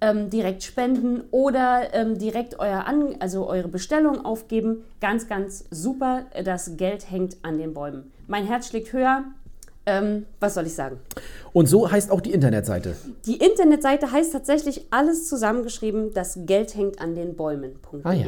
ähm, 0.00 0.30
direkt 0.30 0.62
spenden 0.62 1.22
oder 1.30 1.92
ähm, 1.92 2.18
direkt 2.18 2.58
euer 2.58 2.86
An 2.86 3.16
also 3.20 3.48
eure 3.48 3.68
Bestellung 3.68 4.24
aufgeben. 4.24 4.84
Ganz, 5.00 5.28
ganz 5.28 5.64
super. 5.70 6.24
Das 6.44 6.76
Geld 6.76 7.10
hängt 7.10 7.36
an 7.42 7.58
den 7.58 7.74
Bäumen. 7.74 8.10
Mein 8.26 8.46
Herz 8.46 8.68
schlägt 8.68 8.92
höher. 8.92 9.24
Ähm, 9.86 10.26
was 10.40 10.54
soll 10.54 10.66
ich 10.66 10.74
sagen? 10.74 10.98
Und 11.52 11.66
so 11.66 11.90
heißt 11.90 12.10
auch 12.10 12.20
die 12.20 12.32
Internetseite. 12.32 12.94
Die 13.26 13.36
Internetseite 13.36 14.12
heißt 14.12 14.32
tatsächlich 14.32 14.86
alles 14.90 15.26
zusammengeschrieben, 15.28 16.12
das 16.12 16.38
Geld 16.44 16.76
hängt 16.76 17.00
an 17.00 17.14
den 17.14 17.34
Bäumen.de. 17.34 18.00
Ah 18.04 18.12
ja. 18.12 18.26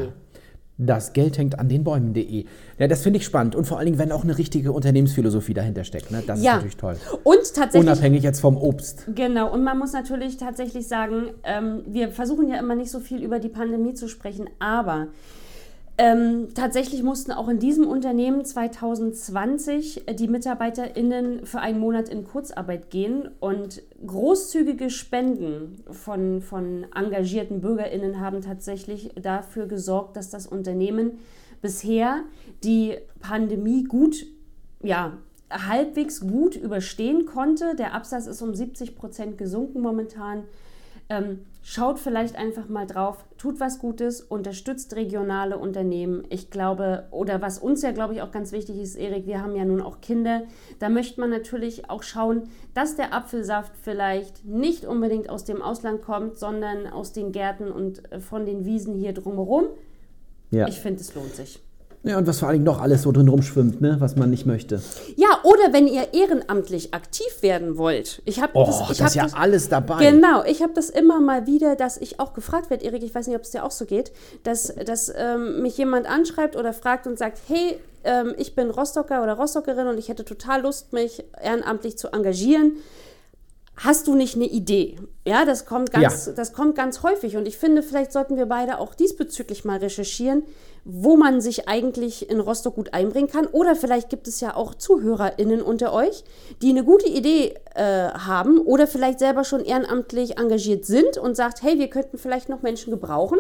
Das 0.79 1.13
Geld 1.13 1.39
hängt 1.39 1.59
an 1.59 1.69
den 1.69 1.85
Bäumen.de. 1.85 2.45
Ja, 2.79 2.89
das 2.89 3.03
finde 3.03 3.19
ich 3.19 3.25
spannend. 3.25 3.55
Und 3.55 3.67
vor 3.67 3.79
allen 3.79 3.87
Dingen, 3.87 3.99
wenn 3.99 4.11
auch 4.11 4.25
eine 4.25 4.37
richtige 4.39 4.73
Unternehmensphilosophie 4.73 5.55
dahinter 5.55 5.85
steckt. 5.85 6.11
Ne? 6.11 6.23
Das 6.27 6.43
Ja. 6.43 6.53
ist 6.53 6.57
natürlich 6.57 6.77
toll. 6.77 6.97
Und 7.25 7.39
tatsächlich. 7.55 7.81
Unabhängig 7.91 8.23
jetzt 8.23 8.41
vom 8.41 8.57
Obst. 8.57 9.07
Genau, 9.15 9.53
und 9.53 9.63
man 9.63 9.79
muss 9.79 9.93
natürlich 9.93 10.39
tatsächlich 10.39 10.89
sagen, 10.89 11.31
ähm, 11.45 11.83
wir 11.87 12.11
versuchen 12.11 12.49
ja 12.49 12.59
immer 12.59 12.75
nicht 12.75 12.91
so 12.91 13.01
viel 13.01 13.23
über 13.23 13.39
die 13.39 13.49
Pandemie 13.51 13.95
zu 13.95 14.09
sprechen, 14.09 14.49
aber 14.59 15.09
ähm, 15.99 16.49
tatsächlich 16.55 17.03
mussten 17.03 17.33
auch 17.33 17.49
in 17.49 17.59
diesem 17.59 17.87
Unternehmen 17.87 18.45
2020 18.45 20.05
die 20.19 20.27
MitarbeiterInnen 20.27 21.45
für 21.45 21.61
einen 21.61 21.79
Monat 21.79 22.09
in 22.09 22.25
Kurzarbeit 22.25 22.91
gehen 22.91 23.29
und 23.41 23.83
großzügige 24.07 24.89
Spenden 24.89 25.85
von, 25.91 26.41
von 26.41 26.87
engagierten 26.95 27.61
BürgerInnen 27.61 28.21
haben 28.21 28.41
tatsächlich 28.41 29.11
dafür 29.21 29.67
gesorgt, 29.67 30.17
dass 30.17 30.31
das 30.31 30.47
Unternehmen 30.47 31.19
bisher 31.61 32.23
die 32.65 32.97
Pandemie 33.21 33.85
gut 33.85 34.27
ja, 34.83 35.19
halbwegs 35.51 36.21
gut 36.21 36.57
überstehen 36.57 37.27
konnte. 37.27 37.77
Der 37.77 37.95
Absatz 37.95 38.27
ist 38.27 38.41
um 38.43 38.55
70 38.55 38.97
Prozent 38.97 39.39
gesunken 39.39 39.81
momentan. 39.81 40.45
Ähm, 41.13 41.41
schaut 41.63 41.99
vielleicht 41.99 42.37
einfach 42.37 42.69
mal 42.69 42.87
drauf, 42.87 43.25
tut 43.37 43.61
was 43.61 43.79
Gutes, 43.79 44.23
unterstützt 44.23 44.97
regionale 44.97 45.59
Unternehmen. 45.59 46.25
Ich 46.31 46.51
glaube, 46.51 47.07
oder 47.11 47.43
was 47.43 47.59
uns 47.59 47.83
ja, 47.83 47.93
glaube 47.93 48.15
ich, 48.15 48.23
auch 48.23 48.31
ganz 48.31 48.51
wichtig 48.51 48.81
ist, 48.81 48.97
Erik, 48.97 49.27
wir 49.27 49.43
haben 49.43 49.55
ja 49.55 49.67
nun 49.67 49.83
auch 49.83 50.01
Kinder. 50.01 50.43
Da 50.79 50.89
möchte 50.89 51.21
man 51.21 51.29
natürlich 51.29 51.91
auch 51.91 52.03
schauen, 52.03 52.45
dass 52.73 52.97
der 52.97 53.13
Apfelsaft 53.13 53.73
vielleicht 53.83 54.47
nicht 54.47 54.87
unbedingt 54.87 55.29
aus 55.29 55.45
dem 55.45 55.61
Ausland 55.61 56.01
kommt, 56.01 56.39
sondern 56.39 56.87
aus 56.87 57.13
den 57.13 57.31
Gärten 57.31 57.71
und 57.71 58.11
äh, 58.11 58.21
von 58.21 58.47
den 58.47 58.65
Wiesen 58.65 58.95
hier 58.95 59.13
drumherum. 59.13 59.67
Ja. 60.51 60.67
Ich 60.67 60.81
finde, 60.81 61.01
es 61.01 61.15
lohnt 61.15 61.35
sich. 61.35 61.61
Ja, 62.05 62.19
und 62.19 62.27
was 62.27 62.41
vor 62.41 62.49
allen 62.49 62.57
Dingen 62.57 62.65
noch 62.65 62.81
alles 62.81 63.03
so 63.03 63.13
drin 63.13 63.29
rumschwimmt, 63.29 63.81
ne? 63.81 63.97
was 64.01 64.17
man 64.17 64.31
nicht 64.31 64.45
möchte. 64.45 64.83
Ja, 65.17 65.29
oder 65.45 65.73
wenn 65.73 65.87
ihr 65.87 66.13
ehrenamtlich 66.13 66.93
aktiv 66.95 67.43
werden 67.43 67.77
wollt. 67.79 68.23
Ich 68.25 68.41
habe 68.43 68.53
Oh, 68.55 68.65
das, 68.67 68.79
das, 68.79 68.91
ich 68.91 69.01
hab 69.01 69.09
ist 69.09 69.15
ja 69.15 69.23
das, 69.25 69.35
alles 69.35 69.69
dabei. 69.69 70.11
Genau, 70.11 70.43
ich 70.45 70.63
habe 70.63 70.73
das 70.73 70.91
immer 70.91 71.21
mal 71.21 71.47
wieder, 71.47 71.77
dass 71.77 71.97
ich 71.97 72.19
auch 72.19 72.35
gefragt 72.35 72.71
werde, 72.71 72.85
Erik, 72.85 73.05
ich 73.05 73.15
weiß 73.15 73.29
nicht, 73.29 73.37
ob 73.37 73.43
es 73.43 73.51
dir 73.51 73.65
auch 73.65 73.71
so 73.71 73.85
geht, 73.85 74.11
dass, 74.43 74.75
dass 74.85 75.13
ähm, 75.17 75.63
mich 75.63 75.79
jemand 75.79 76.07
anschreibt 76.07 76.57
oder 76.57 76.73
fragt 76.73 77.07
und 77.07 77.19
sagt, 77.19 77.39
hey, 77.47 77.79
ähm, 78.05 78.35
ich 78.37 78.57
bin 78.57 78.71
Rostocker 78.71 79.23
oder 79.23 79.35
Rostockerin 79.35 79.87
und 79.87 79.97
ich 79.99 80.09
hätte 80.09 80.25
total 80.25 80.63
Lust, 80.63 80.93
mich 80.93 81.23
ehrenamtlich 81.41 81.99
zu 81.99 82.09
engagieren. 82.09 82.73
Hast 83.77 84.07
du 84.07 84.15
nicht 84.15 84.35
eine 84.37 84.45
Idee? 84.45 84.99
Ja, 85.27 85.45
das 85.45 85.65
kommt 85.65 85.93
ganz, 85.93 86.27
Ja. 86.27 86.33
das 86.33 86.53
kommt 86.53 86.77
ganz 86.77 87.03
häufig 87.03 87.37
und 87.37 87.47
ich 87.49 87.57
finde, 87.57 87.83
vielleicht 87.83 88.13
sollten 88.13 88.37
wir 88.37 88.47
beide 88.47 88.79
auch 88.79 88.95
diesbezüglich 88.95 89.65
mal 89.65 89.79
recherchieren, 89.79 90.43
wo 90.85 91.17
man 91.17 91.41
sich 91.41 91.69
eigentlich 91.69 92.29
in 92.29 92.41
Rostock 92.41 92.75
gut 92.75 92.93
einbringen 92.93 93.29
kann. 93.29 93.47
Oder 93.47 93.77
vielleicht 93.77 94.11
gibt 94.11 94.27
es 94.27 94.41
ja 94.41 94.57
auch 94.57 94.75
ZuhörerInnen 94.75 95.63
unter 95.63 95.93
euch, 95.93 96.25
die 96.61 96.71
eine 96.71 96.85
gute 96.85 97.09
Idee 97.09 97.55
äh, 97.75 98.09
haben 98.09 98.59
oder 98.59 98.87
vielleicht 98.87 99.21
selber 99.21 99.45
schon 99.45 99.65
ehrenamtlich 99.65 100.39
engagiert 100.39 100.85
sind 100.85 101.19
und 101.19 101.37
sagt, 101.37 101.63
hey, 101.63 101.79
wir 101.79 101.89
könnten 101.89 102.19
vielleicht 102.19 102.49
noch 102.49 102.63
Menschen 102.63 102.91
gebrauchen. 102.91 103.39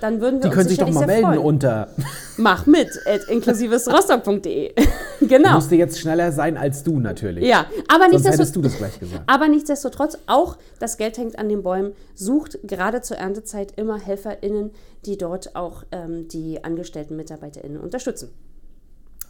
Dann 0.00 0.20
würden 0.20 0.42
wir 0.42 0.50
Die 0.50 0.54
können 0.54 0.68
sich 0.68 0.78
doch 0.78 0.90
mal 0.90 1.06
melden 1.06 1.26
freuen. 1.26 1.38
unter. 1.38 1.88
Mach 2.36 2.66
mit, 2.66 2.88
at 3.06 3.24
inklusivesrostock.de. 3.28 4.72
Genau. 5.20 5.54
musst 5.54 5.70
jetzt 5.70 6.00
schneller 6.00 6.32
sein 6.32 6.58
als 6.58 6.82
du 6.82 6.98
natürlich. 7.00 7.44
Ja, 7.46 7.66
aber 7.88 8.10
Sonst 8.10 8.28
hättest 8.28 8.54
du 8.56 8.60
das 8.60 8.76
gleich 8.76 8.98
gesagt. 9.00 9.22
aber 9.26 9.48
nichtsdestotrotz, 9.48 10.18
auch 10.26 10.58
das 10.80 10.98
Geld 10.98 11.16
hängt 11.16 11.38
an 11.38 11.48
den 11.48 11.62
Bäumen, 11.62 11.92
sucht 12.14 12.58
gerade 12.64 13.00
zur 13.00 13.16
Erntezeit 13.16 13.72
immer 13.76 13.98
HelferInnen, 13.98 14.72
die 15.06 15.16
dort 15.16 15.56
auch 15.56 15.84
ähm, 15.92 16.28
die 16.28 16.62
angestellten 16.62 17.16
MitarbeiterInnen 17.16 17.80
unterstützen. 17.80 18.32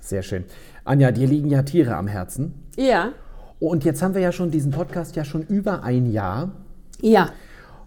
Sehr 0.00 0.22
schön. 0.22 0.44
Anja, 0.84 1.12
dir 1.12 1.28
liegen 1.28 1.48
ja 1.48 1.62
Tiere 1.62 1.94
am 1.94 2.08
Herzen. 2.08 2.54
Ja. 2.76 3.12
Und 3.60 3.84
jetzt 3.84 4.02
haben 4.02 4.14
wir 4.14 4.20
ja 4.22 4.32
schon 4.32 4.50
diesen 4.50 4.72
Podcast 4.72 5.14
ja 5.14 5.24
schon 5.24 5.42
über 5.42 5.82
ein 5.84 6.10
Jahr. 6.10 6.50
Ja. 7.00 7.30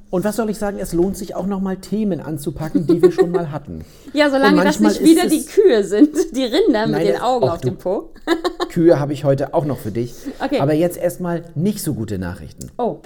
Und 0.09 0.23
was 0.23 0.37
soll 0.37 0.49
ich 0.49 0.57
sagen, 0.57 0.77
es 0.79 0.93
lohnt 0.93 1.17
sich 1.17 1.35
auch 1.35 1.45
nochmal 1.47 1.77
Themen 1.77 2.21
anzupacken, 2.21 2.87
die 2.87 3.01
wir 3.01 3.11
schon 3.11 3.31
mal 3.31 3.51
hatten. 3.51 3.83
Ja, 4.13 4.29
solange 4.31 4.63
das 4.63 4.79
nicht 4.79 5.03
wieder 5.03 5.27
die 5.27 5.45
Kühe 5.45 5.83
sind, 5.83 6.09
die 6.35 6.45
Rinder 6.45 6.87
mit 6.87 7.05
den 7.05 7.17
Augen 7.17 7.49
auf 7.49 7.61
dem 7.61 7.77
Po. 7.77 8.13
Kühe 8.69 8.99
habe 8.99 9.13
ich 9.13 9.25
heute 9.25 9.53
auch 9.53 9.65
noch 9.65 9.77
für 9.77 9.91
dich. 9.91 10.15
Okay. 10.39 10.59
Aber 10.59 10.73
jetzt 10.73 10.97
erstmal 10.97 11.43
nicht 11.53 11.83
so 11.83 11.93
gute 11.93 12.17
Nachrichten. 12.17 12.71
Oh, 12.77 13.01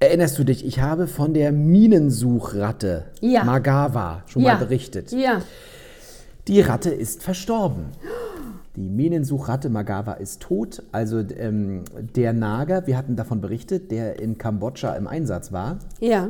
Erinnerst 0.00 0.38
du 0.38 0.44
dich, 0.44 0.64
ich 0.64 0.80
habe 0.80 1.08
von 1.08 1.34
der 1.34 1.50
Minensuchratte 1.50 3.06
Ja. 3.20 3.42
Magawa 3.42 4.22
schon 4.26 4.42
ja. 4.42 4.54
mal 4.54 4.64
berichtet. 4.64 5.10
Ja. 5.10 5.42
Die 6.46 6.60
Ratte 6.60 6.90
ist 6.90 7.24
verstorben. 7.24 7.86
Die 8.78 8.88
Minensuchratte 8.88 9.70
Magawa 9.70 10.12
ist 10.12 10.40
tot. 10.40 10.84
Also 10.92 11.18
ähm, 11.18 11.82
der 12.14 12.32
Nager, 12.32 12.86
wir 12.86 12.96
hatten 12.96 13.16
davon 13.16 13.40
berichtet, 13.40 13.90
der 13.90 14.20
in 14.20 14.38
Kambodscha 14.38 14.94
im 14.94 15.08
Einsatz 15.08 15.50
war, 15.50 15.80
Ja. 15.98 16.28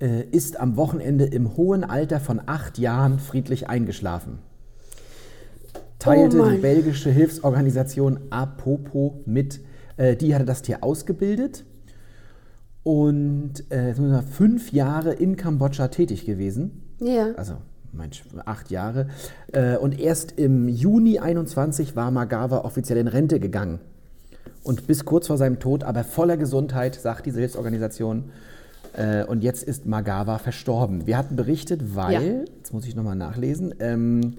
äh, 0.00 0.22
ist 0.30 0.60
am 0.60 0.76
Wochenende 0.76 1.24
im 1.24 1.56
hohen 1.56 1.82
Alter 1.82 2.20
von 2.20 2.40
acht 2.46 2.78
Jahren 2.78 3.18
friedlich 3.18 3.68
eingeschlafen. 3.68 4.38
Teilte 5.98 6.40
Oh 6.40 6.48
die 6.50 6.58
belgische 6.58 7.10
Hilfsorganisation 7.10 8.20
Apopo 8.30 9.20
mit. 9.26 9.58
Äh, 9.96 10.14
die 10.14 10.36
hatte 10.36 10.44
das 10.44 10.62
Tier 10.62 10.84
ausgebildet 10.84 11.64
und 12.84 13.68
äh, 13.72 13.92
fünf 14.22 14.70
Jahre 14.70 15.14
in 15.14 15.34
Kambodscha 15.36 15.88
tätig 15.88 16.26
gewesen. 16.26 16.94
Ja. 17.00 17.32
Also, 17.36 17.54
Mensch, 17.96 18.22
acht 18.44 18.70
Jahre. 18.70 19.06
Äh, 19.52 19.76
und 19.76 19.98
erst 19.98 20.32
im 20.32 20.68
Juni 20.68 21.18
21 21.18 21.96
war 21.96 22.10
Magawa 22.10 22.58
offiziell 22.58 22.98
in 22.98 23.08
Rente 23.08 23.40
gegangen. 23.40 23.78
Und 24.62 24.86
bis 24.86 25.04
kurz 25.04 25.26
vor 25.26 25.36
seinem 25.38 25.58
Tod, 25.60 25.84
aber 25.84 26.04
voller 26.04 26.36
Gesundheit, 26.36 26.94
sagt 26.94 27.26
diese 27.26 27.40
Hilfsorganisation. 27.40 28.24
Äh, 28.94 29.24
und 29.24 29.42
jetzt 29.42 29.62
ist 29.62 29.86
Magawa 29.86 30.38
verstorben. 30.38 31.06
Wir 31.06 31.18
hatten 31.18 31.36
berichtet, 31.36 31.94
weil, 31.96 32.12
Ja. 32.12 32.20
jetzt 32.56 32.72
muss 32.72 32.86
ich 32.86 32.94
nochmal 32.96 33.16
nachlesen, 33.16 33.74
ähm, 33.80 34.36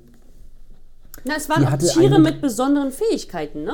Na, 1.25 1.35
es 1.37 1.49
waren 1.49 1.65
Tiere 1.79 2.15
eine- 2.15 2.19
mit 2.23 2.41
besonderen 2.41 2.91
Fähigkeiten, 2.91 3.63
ne? 3.63 3.73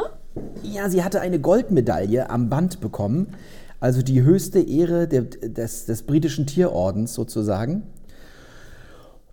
ja, 0.63 0.89
sie 0.89 1.03
hatte 1.03 1.19
eine 1.21 1.39
Goldmedaille 1.39 2.29
am 2.29 2.49
Band 2.49 2.79
bekommen. 2.79 3.27
Also 3.79 4.01
die 4.03 4.21
höchste 4.21 4.59
Ehre 4.59 5.07
der, 5.07 5.23
des, 5.23 5.85
des 5.85 6.03
britischen 6.03 6.45
Tierordens 6.45 7.13
sozusagen. 7.15 7.83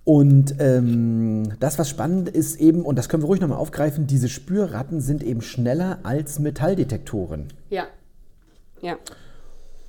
Und 0.08 0.54
ähm, 0.58 1.52
das, 1.60 1.78
was 1.78 1.90
spannend 1.90 2.30
ist 2.30 2.58
eben, 2.58 2.86
und 2.86 2.96
das 2.96 3.10
können 3.10 3.22
wir 3.22 3.26
ruhig 3.26 3.42
nochmal 3.42 3.58
aufgreifen, 3.58 4.06
diese 4.06 4.30
Spürratten 4.30 5.02
sind 5.02 5.22
eben 5.22 5.42
schneller 5.42 5.98
als 6.02 6.38
Metalldetektoren. 6.38 7.48
Ja. 7.68 7.88
Ja. 8.80 8.96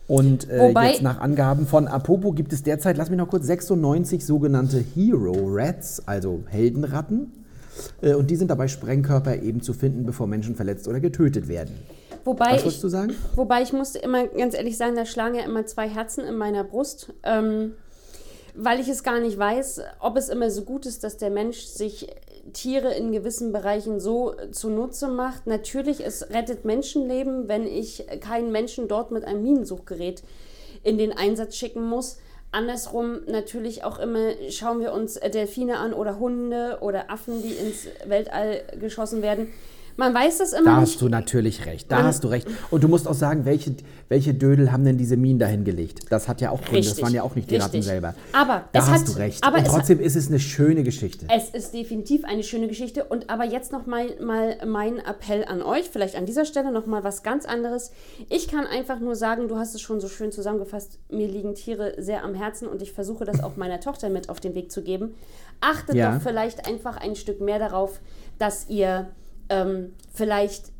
Und 0.09 0.49
äh, 0.49 0.59
Wobei- 0.59 0.89
jetzt 0.89 1.03
nach 1.03 1.21
Angaben 1.21 1.67
von 1.67 1.87
Apopo 1.87 2.33
gibt 2.33 2.51
es 2.51 2.63
derzeit, 2.63 2.97
lass 2.97 3.09
mich 3.09 3.17
noch 3.17 3.29
kurz, 3.29 3.45
96 3.45 4.25
sogenannte 4.25 4.79
Hero 4.93 5.37
Rats, 5.53 6.05
also 6.05 6.43
Heldenratten. 6.47 7.31
Äh, 8.01 8.15
und 8.15 8.29
die 8.29 8.35
sind 8.35 8.51
dabei, 8.51 8.67
Sprengkörper 8.67 9.41
eben 9.41 9.61
zu 9.61 9.71
finden, 9.71 10.05
bevor 10.05 10.27
Menschen 10.27 10.57
verletzt 10.57 10.89
oder 10.89 10.99
getötet 10.99 11.47
werden. 11.47 11.75
Wobei 12.25 12.55
Was 12.55 12.65
ich, 12.65 12.81
du 12.81 12.89
sagen? 12.89 13.13
Wobei 13.37 13.61
ich 13.61 13.71
musste 13.71 13.99
immer 13.99 14.27
ganz 14.27 14.53
ehrlich 14.53 14.75
sagen, 14.75 14.97
da 14.97 15.05
schlagen 15.05 15.35
ja 15.35 15.45
immer 15.45 15.65
zwei 15.65 15.87
Herzen 15.87 16.25
in 16.25 16.35
meiner 16.35 16.65
Brust, 16.65 17.13
ähm, 17.23 17.71
weil 18.55 18.79
ich 18.79 18.87
es 18.87 19.03
gar 19.03 19.19
nicht 19.19 19.37
weiß, 19.37 19.81
ob 19.99 20.17
es 20.17 20.29
immer 20.29 20.49
so 20.49 20.63
gut 20.63 20.85
ist, 20.85 21.03
dass 21.03 21.17
der 21.17 21.29
Mensch 21.29 21.59
sich 21.59 22.07
Tiere 22.53 22.93
in 22.93 23.11
gewissen 23.11 23.51
Bereichen 23.51 23.99
so 23.99 24.33
zunutze 24.51 25.07
macht. 25.07 25.47
Natürlich, 25.47 26.05
es 26.05 26.29
rettet 26.29 26.65
Menschenleben, 26.65 27.47
wenn 27.47 27.67
ich 27.67 28.05
keinen 28.21 28.51
Menschen 28.51 28.87
dort 28.87 29.11
mit 29.11 29.23
einem 29.25 29.43
Minensuchgerät 29.43 30.23
in 30.83 30.97
den 30.97 31.11
Einsatz 31.11 31.55
schicken 31.55 31.87
muss. 31.87 32.17
Andersrum 32.51 33.19
natürlich 33.27 33.83
auch 33.83 33.99
immer 33.99 34.31
schauen 34.49 34.79
wir 34.79 34.93
uns 34.93 35.15
Delfine 35.15 35.77
an 35.77 35.93
oder 35.93 36.17
Hunde 36.17 36.79
oder 36.81 37.11
Affen, 37.11 37.43
die 37.43 37.53
ins 37.53 37.87
Weltall 38.05 38.63
geschossen 38.79 39.21
werden. 39.21 39.53
Man 39.97 40.13
weiß 40.13 40.37
das 40.37 40.53
immer 40.53 40.65
Da 40.65 40.79
nicht. 40.79 40.91
hast 40.93 41.01
du 41.01 41.09
natürlich 41.09 41.65
recht. 41.65 41.91
Da 41.91 41.97
Man- 41.97 42.05
hast 42.05 42.23
du 42.23 42.27
recht. 42.29 42.47
Und 42.71 42.83
du 42.83 42.87
musst 42.87 43.07
auch 43.07 43.13
sagen, 43.13 43.45
welche, 43.45 43.75
welche 44.07 44.33
Dödel 44.33 44.71
haben 44.71 44.83
denn 44.85 44.97
diese 44.97 45.17
Minen 45.17 45.39
dahin 45.39 45.63
gelegt? 45.65 46.11
Das 46.11 46.27
hat 46.27 46.41
ja 46.41 46.51
auch 46.51 46.61
Gründe. 46.61 46.87
Das 46.87 47.01
waren 47.01 47.13
ja 47.13 47.23
auch 47.23 47.35
nicht 47.35 47.51
die 47.51 47.57
Ratten 47.57 47.81
selber. 47.81 48.13
Aber 48.33 48.65
da 48.71 48.87
hast 48.87 49.01
hat- 49.01 49.07
du 49.07 49.11
recht. 49.19 49.43
aber 49.43 49.57
Und 49.59 49.67
trotzdem 49.67 49.99
ist 49.99 50.15
es 50.15 50.27
eine 50.29 50.39
schöne 50.39 50.83
Geschichte. 50.83 51.27
Es 51.33 51.49
ist 51.49 51.73
definitiv 51.73 52.23
eine 52.25 52.43
schöne 52.43 52.67
Geschichte. 52.67 53.03
Und 53.05 53.29
aber 53.29 53.43
jetzt 53.45 53.71
noch 53.71 53.85
mal, 53.85 54.07
mal 54.21 54.57
mein 54.65 54.99
Appell 54.99 55.43
an 55.45 55.61
euch, 55.61 55.89
vielleicht 55.89 56.15
an 56.15 56.25
dieser 56.25 56.45
Stelle 56.45 56.71
noch 56.71 56.85
mal 56.85 57.03
was 57.03 57.23
ganz 57.23 57.45
anderes. 57.45 57.91
Ich 58.29 58.47
kann 58.47 58.65
einfach 58.65 58.99
nur 58.99 59.15
sagen, 59.15 59.47
du 59.47 59.57
hast 59.57 59.75
es 59.75 59.81
schon 59.81 59.99
so 59.99 60.07
schön 60.07 60.31
zusammengefasst, 60.31 60.99
mir 61.09 61.27
liegen 61.27 61.55
Tiere 61.55 61.93
sehr 61.97 62.23
am 62.23 62.35
Herzen 62.35 62.67
und 62.67 62.81
ich 62.81 62.93
versuche 62.93 63.25
das 63.25 63.43
auch 63.43 63.57
meiner 63.57 63.79
Tochter 63.79 64.09
mit 64.09 64.29
auf 64.29 64.39
den 64.39 64.55
Weg 64.55 64.71
zu 64.71 64.81
geben. 64.83 65.15
Achtet 65.61 65.95
Ja. 65.95 66.15
doch 66.15 66.21
vielleicht 66.21 66.67
einfach 66.67 66.97
ein 66.97 67.15
Stück 67.15 67.41
mehr 67.41 67.59
darauf, 67.59 67.99
dass 68.37 68.69
ihr 68.69 69.07
ähm, 69.49 69.93
vielleicht 70.13 70.71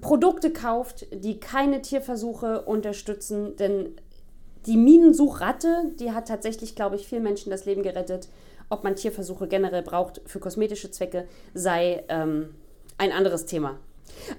Produkte 0.00 0.50
kauft, 0.52 1.06
die 1.12 1.38
keine 1.38 1.82
Tierversuche 1.82 2.62
unterstützen, 2.62 3.56
denn 3.56 3.88
die 4.66 4.76
Minensuchratte, 4.76 5.90
die 6.00 6.12
hat 6.12 6.28
tatsächlich, 6.28 6.74
glaube 6.76 6.96
ich, 6.96 7.06
vielen 7.06 7.22
Menschen 7.24 7.50
das 7.50 7.64
Leben 7.64 7.82
gerettet. 7.82 8.28
ob 8.68 8.84
man 8.84 8.96
Tierversuche 8.96 9.48
generell 9.48 9.82
braucht 9.82 10.22
für 10.24 10.38
kosmetische 10.38 10.90
Zwecke, 10.90 11.26
sei 11.52 12.04
ähm, 12.08 12.46
ein 12.96 13.12
anderes 13.12 13.44
Thema. 13.44 13.76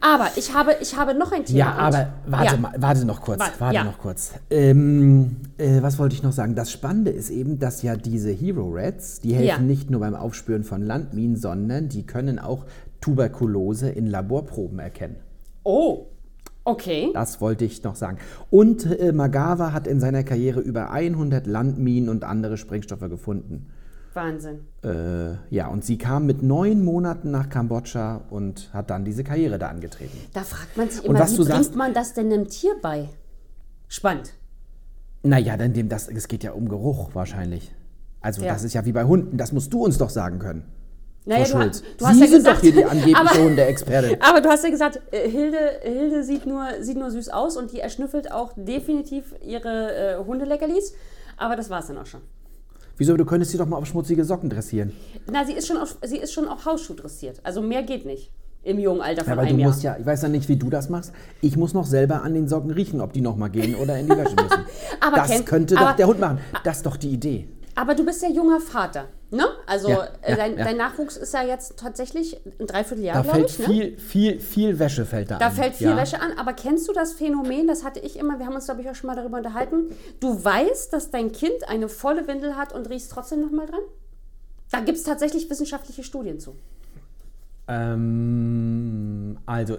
Aber 0.01 0.27
ich 0.37 0.55
habe, 0.55 0.75
ich 0.81 0.95
habe 0.97 1.13
noch 1.13 1.31
ein 1.31 1.45
Thema. 1.45 1.59
Ja, 1.59 1.73
aber 1.73 2.13
warte 2.25 2.55
Ja. 2.55 2.57
mal, 2.59 2.73
warte 2.77 3.05
noch 3.05 3.21
kurz, 3.21 3.39
Warte, 3.39 3.59
warte 3.59 3.75
ja. 3.75 3.83
noch 3.83 3.99
kurz. 3.99 4.31
Ähm, 4.49 5.37
äh, 5.59 5.83
was 5.83 5.99
wollte 5.99 6.15
ich 6.15 6.23
noch 6.23 6.31
sagen? 6.31 6.55
Das 6.55 6.71
Spannende 6.71 7.11
ist 7.11 7.29
eben, 7.29 7.59
dass 7.59 7.83
ja 7.83 7.95
diese 7.95 8.31
Hero 8.31 8.71
Rats, 8.73 9.19
die 9.19 9.35
helfen 9.35 9.45
Ja. 9.47 9.57
nicht 9.59 9.91
nur 9.91 9.99
beim 9.99 10.15
Aufspüren 10.15 10.63
von 10.63 10.81
Landminen, 10.81 11.35
sondern 11.35 11.89
die 11.89 12.03
können 12.07 12.39
auch 12.39 12.65
Tuberkulose 13.03 13.89
in 13.89 14.07
Laborproben 14.07 14.79
erkennen. 14.79 15.17
Oh, 15.63 16.05
okay. 16.63 17.09
Das 17.13 17.41
wollte 17.41 17.65
ich 17.65 17.83
noch 17.83 17.95
sagen. 17.97 18.17
Und 18.49 18.85
äh, 18.85 19.11
Magawa 19.11 19.73
hat 19.73 19.87
in 19.87 19.99
seiner 19.99 20.23
Karriere 20.23 20.61
über 20.61 20.89
100 20.91 21.45
Landminen 21.45 22.07
und 22.07 22.23
andere 22.23 22.55
Sprengstoffe 22.55 23.01
gefunden. 23.09 23.67
Wahnsinn. 24.13 24.59
Äh, 24.85 25.33
ja, 25.53 25.67
und 25.67 25.83
sie 25.83 25.97
kam 25.97 26.25
mit 26.27 26.43
neun 26.43 26.81
Monaten 26.85 27.29
nach 27.31 27.49
Kambodscha 27.49 28.21
und 28.29 28.69
hat 28.73 28.89
dann 28.89 29.03
diese 29.03 29.25
Karriere 29.25 29.57
da 29.59 29.67
angetreten. 29.67 30.17
Da 30.33 30.41
fragt 30.43 30.77
man 30.77 30.89
sich 30.89 31.03
immer, 31.03 31.19
wie 31.19 31.35
bringt 31.35 31.47
sagst- 31.47 31.75
man 31.75 31.93
das 31.93 32.13
denn 32.13 32.31
einem 32.31 32.47
Tier 32.47 32.71
bei? 32.81 33.09
Spannend. 33.89 34.33
Naja, 35.23 35.57
denn 35.57 35.73
dem 35.73 35.89
das, 35.89 36.07
es 36.07 36.27
geht 36.29 36.43
ja 36.43 36.53
um 36.53 36.69
Geruch 36.69 37.15
wahrscheinlich. 37.15 37.73
Also 38.21 38.43
Ja. 38.43 38.53
das 38.53 38.63
ist 38.63 38.73
ja 38.73 38.85
wie 38.85 38.93
bei 38.93 39.03
Hunden, 39.03 39.35
das 39.37 39.51
musst 39.51 39.73
du 39.73 39.83
uns 39.83 39.97
doch 39.97 40.09
sagen 40.09 40.39
können. 40.39 40.63
Naja, 41.25 41.45
Frau 41.45 41.57
du, 41.57 41.63
Schulz. 41.63 41.83
du 41.97 42.05
hast 42.05 42.15
Sie 42.15 42.19
ja 42.21 42.27
sind 42.27 42.37
gesagt, 42.37 42.57
doch 42.57 42.61
hier 42.61 42.71
die 42.73 42.85
angebliche 42.85 43.17
aber, 43.19 43.33
Hundeexpertin. 43.37 44.17
aber 44.21 44.41
du 44.41 44.49
hast 44.49 44.63
ja 44.63 44.69
gesagt, 44.69 44.99
äh, 45.11 45.29
Hilde, 45.29 45.57
Hilde 45.83 46.23
sieht, 46.23 46.45
nur, 46.45 46.65
sieht 46.81 46.97
nur 46.97 47.11
süß 47.11 47.29
aus 47.29 47.55
und 47.57 47.71
die 47.71 47.79
erschnüffelt 47.79 48.31
auch 48.31 48.51
definitiv 48.55 49.33
ihre 49.41 49.93
äh, 50.19 50.25
Hundeleckerlis. 50.25 50.93
Aber 51.37 51.55
das 51.55 51.69
war 51.69 51.79
es 51.79 51.87
dann 51.87 51.97
auch 51.97 52.05
schon. 52.05 52.21
Wieso, 52.97 53.15
du 53.17 53.25
könntest 53.25 53.51
sie 53.51 53.57
doch 53.57 53.65
mal 53.65 53.77
auf 53.77 53.85
schmutzige 53.87 54.23
Socken 54.25 54.49
dressieren. 54.49 54.91
Na, 55.31 55.45
sie 55.45 55.53
ist 55.53 55.67
schon 55.67 55.77
auf, 55.77 55.97
sie 56.03 56.17
ist 56.17 56.31
schon 56.33 56.47
auf 56.47 56.65
Hausschuh 56.65 56.93
dressiert. 56.93 57.39
Also 57.43 57.61
mehr 57.61 57.83
geht 57.83 58.05
nicht 58.05 58.31
im 58.61 58.77
jungen 58.79 59.01
Alter 59.01 59.23
Ja, 59.23 59.29
von 59.29 59.37
weil 59.37 59.45
du 59.45 59.49
einem 59.49 59.59
Jahr. 59.59 59.69
musst 59.71 59.83
ja, 59.83 59.97
ich 59.99 60.05
weiß 60.05 60.21
ja 60.21 60.29
nicht, 60.29 60.47
wie 60.47 60.55
du 60.57 60.69
das 60.69 60.89
machst. 60.89 61.11
Ich 61.41 61.57
muss 61.57 61.73
noch 61.73 61.85
selber 61.85 62.21
an 62.23 62.33
den 62.33 62.47
Socken 62.47 62.71
riechen, 62.71 63.01
ob 63.01 63.11
die 63.11 63.19
noch 63.21 63.35
mal 63.35 63.49
gehen 63.49 63.75
oder 63.75 63.97
in 63.97 64.05
die 64.07 64.11
Wäsche 64.15 64.35
müssen. 64.35 64.65
Aber 65.01 65.17
das 65.17 65.31
kenn- 65.31 65.43
könnte 65.45 65.77
aber- 65.77 65.89
doch 65.91 65.95
der 65.97 66.07
Hund 66.07 66.19
machen. 66.19 66.37
Das 66.63 66.77
ist 66.77 66.85
doch 66.85 66.95
die 66.97 67.09
Idee. 67.09 67.47
Aber 67.75 67.95
du 67.95 68.05
bist 68.05 68.21
ja 68.21 68.29
junger 68.29 68.59
Vater, 68.59 69.07
ne? 69.31 69.45
Also 69.65 69.89
Ja, 69.89 70.07
äh, 70.21 70.31
ja, 70.31 70.35
dein, 70.37 70.57
ja. 70.57 70.63
dein 70.63 70.77
Nachwuchs 70.77 71.17
ist 71.17 71.33
ja 71.33 71.43
jetzt 71.43 71.77
tatsächlich 71.79 72.39
ein 72.59 72.67
Dreivierteljahr, 72.67 73.15
Da 73.15 73.21
glaube 73.23 73.37
fällt 73.47 73.49
ich. 73.51 73.59
Ne? 73.59 73.65
viel, 73.65 73.97
viel, 73.97 74.39
viel 74.39 74.79
Wäsche 74.79 75.05
fällt 75.05 75.31
da, 75.31 75.37
Da 75.39 75.47
an. 75.47 75.53
fällt 75.53 75.73
viel. 75.75 75.95
Wäsche 75.95 76.21
an, 76.21 76.33
aber 76.37 76.53
kennst 76.53 76.87
du 76.87 76.93
das 76.93 77.13
Phänomen, 77.13 77.65
das 77.67 77.83
hatte 77.83 77.99
ich 77.99 78.17
immer, 78.19 78.37
wir 78.37 78.45
haben 78.45 78.53
uns, 78.55 78.65
glaube 78.65 78.81
ich, 78.81 78.89
auch 78.89 78.95
schon 78.95 79.07
mal 79.07 79.15
darüber 79.15 79.37
unterhalten, 79.37 79.91
du 80.19 80.43
weißt, 80.43 80.93
dass 80.93 81.09
dein 81.09 81.31
Kind 81.31 81.67
eine 81.67 81.89
volle 81.89 82.27
Windel 82.27 82.55
hat 82.55 82.73
und 82.73 82.89
riechst 82.89 83.11
trotzdem 83.11 83.41
noch 83.41 83.51
mal 83.51 83.65
dran? 83.65 83.81
Da 84.71 84.79
gibt 84.79 84.97
es 84.97 85.03
tatsächlich 85.03 85.49
wissenschaftliche 85.49 86.03
Studien 86.03 86.39
zu. 86.39 86.55
Ähm, 87.67 89.37
also, 89.45 89.77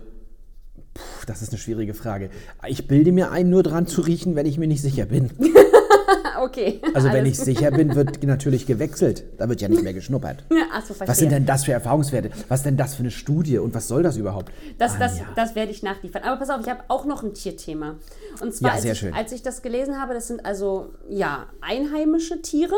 puh, 0.95 1.03
das 1.27 1.43
ist 1.43 1.51
eine 1.51 1.59
schwierige 1.59 1.95
Frage. 1.95 2.31
Ich 2.67 2.87
bilde 2.89 3.13
mir 3.13 3.31
ein, 3.31 3.51
nur 3.51 3.63
dran 3.63 3.87
zu 3.87 4.01
riechen, 4.01 4.37
wenn 4.37 4.47
ich 4.47 4.59
mir 4.59 4.67
nicht 4.69 4.83
sicher 4.83 5.07
bin. 5.07 5.31
Ah, 6.23 6.43
okay. 6.43 6.81
Also 6.95 7.13
wenn 7.13 7.27
ich 7.27 7.39
sicher 7.39 7.71
bin, 7.71 7.95
wird 7.95 8.23
natürlich 8.23 8.67
gewechselt. 8.67 9.25
Da 9.39 9.49
wird 9.49 9.61
ja 9.61 9.69
nicht 9.69 9.83
mehr 9.83 9.93
geschnuppert. 9.95 10.45
Ja, 10.51 10.65
Ach 10.73 10.81
so, 10.81 10.95
verstehe. 10.95 11.09
Was 11.09 11.19
sind 11.19 11.33
denn 11.33 11.47
das 11.47 11.65
für 11.65 11.73
Erfahrungswerte? 11.73 12.31
Was 12.49 12.61
ist 12.61 12.67
denn 12.67 12.77
das 12.77 12.95
für 12.95 13.01
eine 13.01 13.11
Studie 13.11 13.59
und 13.59 13.75
was 13.75 13.89
soll 13.89 14.03
das 14.03 14.17
überhaupt? 14.17 14.53
Das, 14.79 14.99
das, 14.99 15.13
Anja. 15.13 15.27
das 15.35 15.55
werde 15.55 15.71
ich 15.73 15.83
nachliefern. 15.83 16.23
Aber 16.23 16.37
pass 16.37 16.51
auf, 16.51 16.61
ich 16.61 16.69
habe 16.69 16.85
auch 16.89 17.05
noch 17.05 17.23
ein 17.23 17.35
Tierthema. 17.35 17.97
Und 18.41 18.55
zwar, 18.55 18.71
Ja, 18.71 18.77
als, 18.77 19.03
ich, 19.03 19.15
als 19.15 19.33
ich 19.33 19.43
das 19.43 19.63
gelesen 19.63 20.01
habe, 20.01 20.15
das 20.15 20.29
sind 20.29 20.45
also 20.45 20.93
ja 21.09 21.47
einheimische 21.61 22.43
Tiere. 22.43 22.75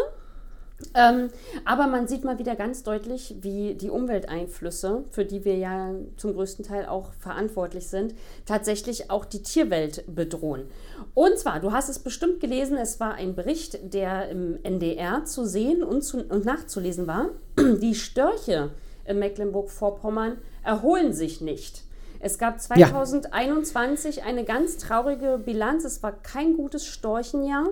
Ähm, 0.95 1.31
aber 1.65 1.87
man 1.87 2.07
sieht 2.07 2.25
mal 2.25 2.39
wieder 2.39 2.55
ganz 2.55 2.83
deutlich, 2.83 3.37
wie 3.41 3.75
die 3.75 3.89
Umwelteinflüsse, 3.89 5.05
für 5.11 5.25
die 5.25 5.45
wir 5.45 5.57
ja 5.57 5.95
zum 6.17 6.35
größten 6.35 6.65
Teil 6.67 6.87
auch 6.87 7.13
verantwortlich 7.19 7.89
sind, 7.89 8.15
tatsächlich 8.45 9.11
auch 9.11 9.25
die 9.25 9.43
Tierwelt 9.43 10.05
bedrohen. 10.07 10.69
Und 11.15 11.39
zwar, 11.39 11.61
du 11.61 11.73
hast 11.73 11.89
es 11.89 11.99
bestimmt 11.99 12.41
gelesen, 12.41 12.77
es 12.77 13.01
war 13.01 13.15
ein 13.15 13.35
Bericht, 13.35 13.95
der 13.95 14.29
im 14.29 14.59
NDR 14.63 15.25
zu 15.25 15.47
sehen 15.47 15.83
und, 15.83 16.03
zu, 16.03 16.19
und 16.19 16.45
nachzulesen 16.45 17.07
war. 17.07 17.31
Die 17.59 17.95
Störche 17.95 18.71
in 19.07 19.19
Mecklenburg-Vorpommern 19.19 20.37
erholen 20.63 21.15
sich 21.15 21.41
nicht. 21.41 21.85
Es 22.21 22.39
gab 22.39 22.61
2021 22.61 24.25
eine 24.25 24.45
ganz 24.45 24.79
traurige 24.79 25.39
Bilanz. 25.39 25.85
Es 25.85 26.03
war 26.03 26.13
kein 26.13 26.57
gutes 26.57 26.87
Storchenjahr. 26.87 27.69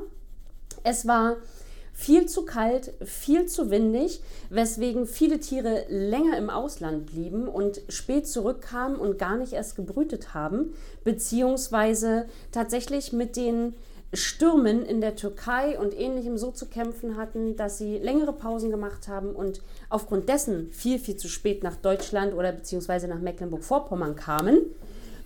Es 0.85 1.07
war 1.07 1.37
viel 1.95 2.27
zu 2.27 2.45
kalt, 2.45 2.93
viel 3.05 3.47
zu 3.47 3.71
windig, 3.71 4.21
weswegen 4.51 5.07
viele 5.07 5.39
Tiere 5.39 5.85
länger 5.89 6.37
im 6.37 6.51
Ausland 6.51 7.07
blieben 7.07 7.47
und 7.49 7.81
spät 7.89 8.27
zurückkamen 8.27 8.97
und 8.97 9.17
gar 9.19 9.37
nicht 9.37 9.53
erst 9.53 9.77
gebrütet 9.77 10.35
haben, 10.35 10.75
beziehungsweise 11.05 12.27
tatsächlich 12.51 13.13
mit 13.13 13.37
den 13.37 13.75
Stürmen 14.13 14.85
in 14.85 15.01
der 15.01 15.17
Türkei 15.17 15.79
und 15.79 15.99
ähnlichem 15.99 16.37
so 16.37 16.51
zu 16.51 16.67
kämpfen 16.67 17.17
hatten, 17.17 17.57
dass 17.57 17.79
sie 17.79 17.99
längere 17.99 18.33
Pausen 18.33 18.71
gemacht 18.71 19.09
haben 19.09 19.31
und 19.35 19.61
aufgrund 19.89 20.29
dessen 20.29 20.71
viel, 20.73 20.99
viel 20.99 21.17
zu 21.17 21.29
spät 21.29 21.63
nach 21.63 21.77
Deutschland 21.77 22.35
oder 22.35 22.53
beziehungsweise 22.53 23.09
nach 23.09 23.21
Mecklenburg-Vorpommern 23.21 24.15
kamen. 24.17 24.59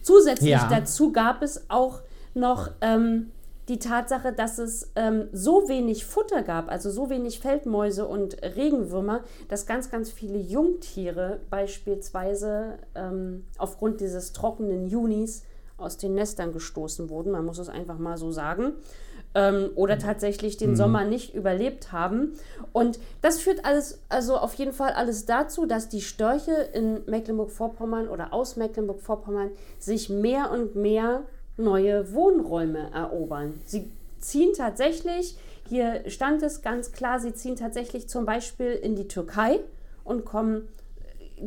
Zusätzlich 0.03 0.51
Ja. 0.51 0.69
dazu 0.71 1.13
gab 1.13 1.43
es 1.43 1.63
auch 1.69 2.01
noch 2.35 2.71
ähm, 2.81 3.31
die 3.69 3.79
Tatsache, 3.79 4.33
dass 4.33 4.59
es 4.59 4.91
ähm, 4.97 5.29
so 5.33 5.69
wenig 5.69 6.07
Futter 6.07 6.43
gab, 6.43 6.71
also 6.71 6.91
so 6.91 7.11
wenig 7.11 7.41
Feldmäuse 7.41 8.07
und 8.07 8.43
Regenwürmer, 8.43 9.23
dass 9.49 9.67
ganz, 9.67 9.91
ganz 9.91 10.11
viele 10.11 10.39
Jungtiere 10.39 11.41
beispielsweise 11.51 12.79
ähm, 12.95 13.45
aufgrund 13.59 14.01
dieses 14.01 14.33
trockenen 14.33 14.87
Junis 14.87 15.45
aus 15.77 15.99
den 15.99 16.15
Nestern 16.15 16.53
gestoßen 16.53 17.11
wurden. 17.11 17.31
Man 17.31 17.45
muss 17.45 17.59
es 17.59 17.69
einfach 17.69 17.99
mal 17.99 18.17
so 18.17 18.31
sagen. 18.31 18.73
Ähm, 19.35 19.71
oder 19.75 19.99
tatsächlich 19.99 20.57
den 20.57 20.75
Sommer 20.75 21.05
nicht 21.05 21.35
überlebt 21.35 21.93
haben. 21.93 22.33
Und 22.73 22.99
das 23.21 23.41
führt 23.41 23.67
alles, 23.67 24.01
also 24.09 24.39
auf 24.39 24.55
jeden 24.55 24.73
Fall 24.73 24.93
alles 24.93 25.27
dazu, 25.27 25.67
dass 25.67 25.91
die 25.91 26.01
Störche 26.01 26.53
in 26.73 27.05
Mecklenburg-Vorpommern 27.05 28.09
oder 28.09 28.33
aus 28.33 28.57
Mecklenburg-Vorpommern 28.57 29.51
sich 29.79 30.09
mehr 30.09 30.51
und 30.51 30.77
mehr 30.77 31.25
neue 31.59 32.13
Wohnräume 32.15 32.91
erobern. 32.93 33.61
Sie 33.67 33.91
ziehen 34.21 34.53
tatsächlich, 34.57 35.37
hier 35.69 36.03
stand 36.09 36.43
es 36.43 36.63
ganz 36.63 36.93
klar, 36.93 37.21
sie 37.21 37.35
ziehen 37.35 37.57
tatsächlich 37.57 38.09
zum 38.09 38.25
Beispiel 38.25 38.73
in 38.73 38.97
die 38.97 39.09
Türkei 39.09 39.61
und 40.05 40.25
kommen 40.25 40.69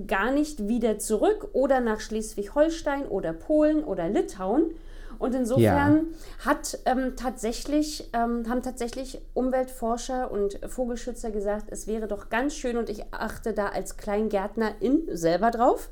gar 0.07 0.31
nicht 0.31 0.67
wieder 0.67 0.99
zurück 0.99 1.49
oder 1.53 1.79
nach 1.81 1.99
Schleswig-Holstein 1.99 3.07
oder 3.07 3.33
Polen 3.33 3.83
oder 3.83 4.09
Litauen. 4.09 4.71
Und 5.19 5.35
insofern 5.35 6.07
hat, 6.43 6.79
ähm, 6.85 7.13
tatsächlich, 7.15 8.09
ähm, 8.13 8.49
haben 8.49 8.63
tatsächlich 8.63 9.21
Umweltforscher 9.35 10.31
und 10.31 10.59
Vogelschützer 10.65 11.29
gesagt, 11.29 11.65
es 11.69 11.85
wäre 11.85 12.07
doch 12.07 12.29
ganz 12.29 12.55
schön 12.55 12.77
und 12.77 12.89
ich 12.89 13.03
achte 13.11 13.53
da 13.53 13.67
als 13.67 13.97
Kleingärtnerin 13.97 15.03
selber 15.11 15.51
drauf, 15.51 15.89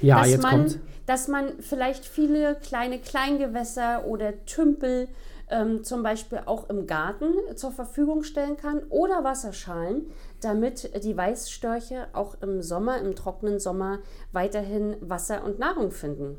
Ja, 0.00 0.20
dass, 0.20 0.30
jetzt 0.30 0.42
man, 0.42 0.50
kommt. 0.50 0.78
dass 1.06 1.28
man 1.28 1.52
vielleicht 1.60 2.04
viele 2.04 2.56
kleine 2.56 2.98
Kleingewässer 2.98 4.06
oder 4.06 4.44
Tümpel 4.44 5.08
ähm, 5.50 5.84
zum 5.84 6.02
Beispiel 6.02 6.40
auch 6.46 6.68
im 6.68 6.86
Garten 6.86 7.32
zur 7.56 7.72
Verfügung 7.72 8.22
stellen 8.22 8.56
kann 8.56 8.82
oder 8.90 9.24
Wasserschalen, 9.24 10.06
damit 10.40 11.04
die 11.04 11.16
Weißstörche 11.16 12.08
auch 12.12 12.36
im 12.42 12.62
Sommer, 12.62 12.98
im 12.98 13.14
trockenen 13.14 13.58
Sommer 13.58 13.98
weiterhin 14.32 14.96
Wasser 15.00 15.44
und 15.44 15.58
Nahrung 15.58 15.90
finden. 15.90 16.36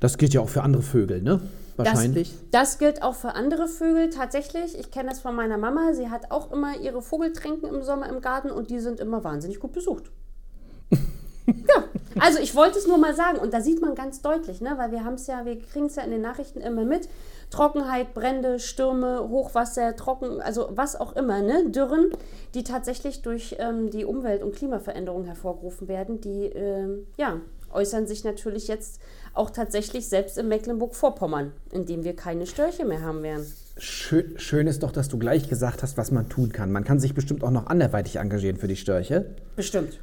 Das 0.00 0.18
gilt 0.18 0.34
ja 0.34 0.40
auch 0.40 0.48
für 0.48 0.62
andere 0.62 0.82
Vögel, 0.82 1.22
ne? 1.22 1.40
Wahrscheinlich. 1.76 2.32
Das, 2.50 2.70
das 2.70 2.78
gilt 2.78 3.02
auch 3.02 3.14
für 3.14 3.34
andere 3.34 3.68
Vögel 3.68 4.08
tatsächlich. 4.08 4.78
Ich 4.78 4.90
kenne 4.90 5.10
das 5.10 5.20
von 5.20 5.34
meiner 5.34 5.58
Mama. 5.58 5.92
Sie 5.92 6.08
hat 6.08 6.30
auch 6.30 6.50
immer 6.50 6.78
ihre 6.80 7.02
Vogeltränken 7.02 7.68
im 7.68 7.82
Sommer 7.82 8.08
im 8.08 8.20
Garten 8.20 8.50
und 8.50 8.70
die 8.70 8.80
sind 8.80 8.98
immer 8.98 9.24
wahnsinnig 9.24 9.60
gut 9.60 9.72
besucht. 9.72 10.10
ja, 11.46 11.84
also 12.18 12.38
ich 12.38 12.54
wollte 12.54 12.78
es 12.78 12.86
nur 12.86 12.98
mal 12.98 13.14
sagen 13.14 13.38
und 13.38 13.52
da 13.52 13.60
sieht 13.60 13.80
man 13.80 13.94
ganz 13.94 14.22
deutlich, 14.22 14.60
ne, 14.60 14.74
weil 14.76 14.90
wir 14.90 15.04
haben 15.04 15.14
es 15.14 15.26
ja, 15.26 15.44
wir 15.44 15.58
kriegen 15.58 15.86
es 15.86 15.96
ja 15.96 16.02
in 16.02 16.10
den 16.10 16.22
Nachrichten 16.22 16.60
immer 16.60 16.84
mit. 16.84 17.08
Trockenheit, 17.50 18.12
Brände, 18.12 18.58
Stürme, 18.58 19.28
Hochwasser, 19.28 19.94
Trocken, 19.94 20.40
also 20.40 20.68
was 20.72 20.96
auch 20.96 21.14
immer, 21.14 21.42
ne, 21.42 21.70
Dürren, 21.70 22.10
die 22.54 22.64
tatsächlich 22.64 23.22
durch 23.22 23.56
ähm, 23.58 23.90
die 23.90 24.04
Umwelt- 24.04 24.42
und 24.42 24.54
Klimaveränderungen 24.54 25.26
hervorgerufen 25.26 25.86
werden, 25.86 26.20
die 26.20 26.46
ähm, 26.46 27.06
ja, 27.16 27.40
äußern 27.72 28.06
sich 28.06 28.24
natürlich 28.24 28.68
jetzt 28.68 29.00
auch 29.34 29.50
tatsächlich 29.50 30.08
selbst 30.08 30.38
in 30.38 30.48
Mecklenburg-Vorpommern, 30.48 31.52
in 31.70 31.86
dem 31.86 32.04
wir 32.04 32.16
keine 32.16 32.46
Störche 32.46 32.84
mehr 32.84 33.02
haben 33.02 33.22
werden. 33.22 33.46
Schön, 33.78 34.38
schön 34.38 34.66
ist 34.66 34.82
doch, 34.82 34.90
dass 34.90 35.08
du 35.08 35.18
gleich 35.18 35.48
gesagt 35.48 35.82
hast, 35.82 35.98
was 35.98 36.10
man 36.10 36.28
tun 36.28 36.50
kann. 36.52 36.72
Man 36.72 36.84
kann 36.84 36.98
sich 36.98 37.14
bestimmt 37.14 37.44
auch 37.44 37.50
noch 37.50 37.66
anderweitig 37.66 38.16
engagieren 38.16 38.56
für 38.56 38.68
die 38.68 38.76
Störche. 38.76 39.26
Bestimmt. 39.54 39.98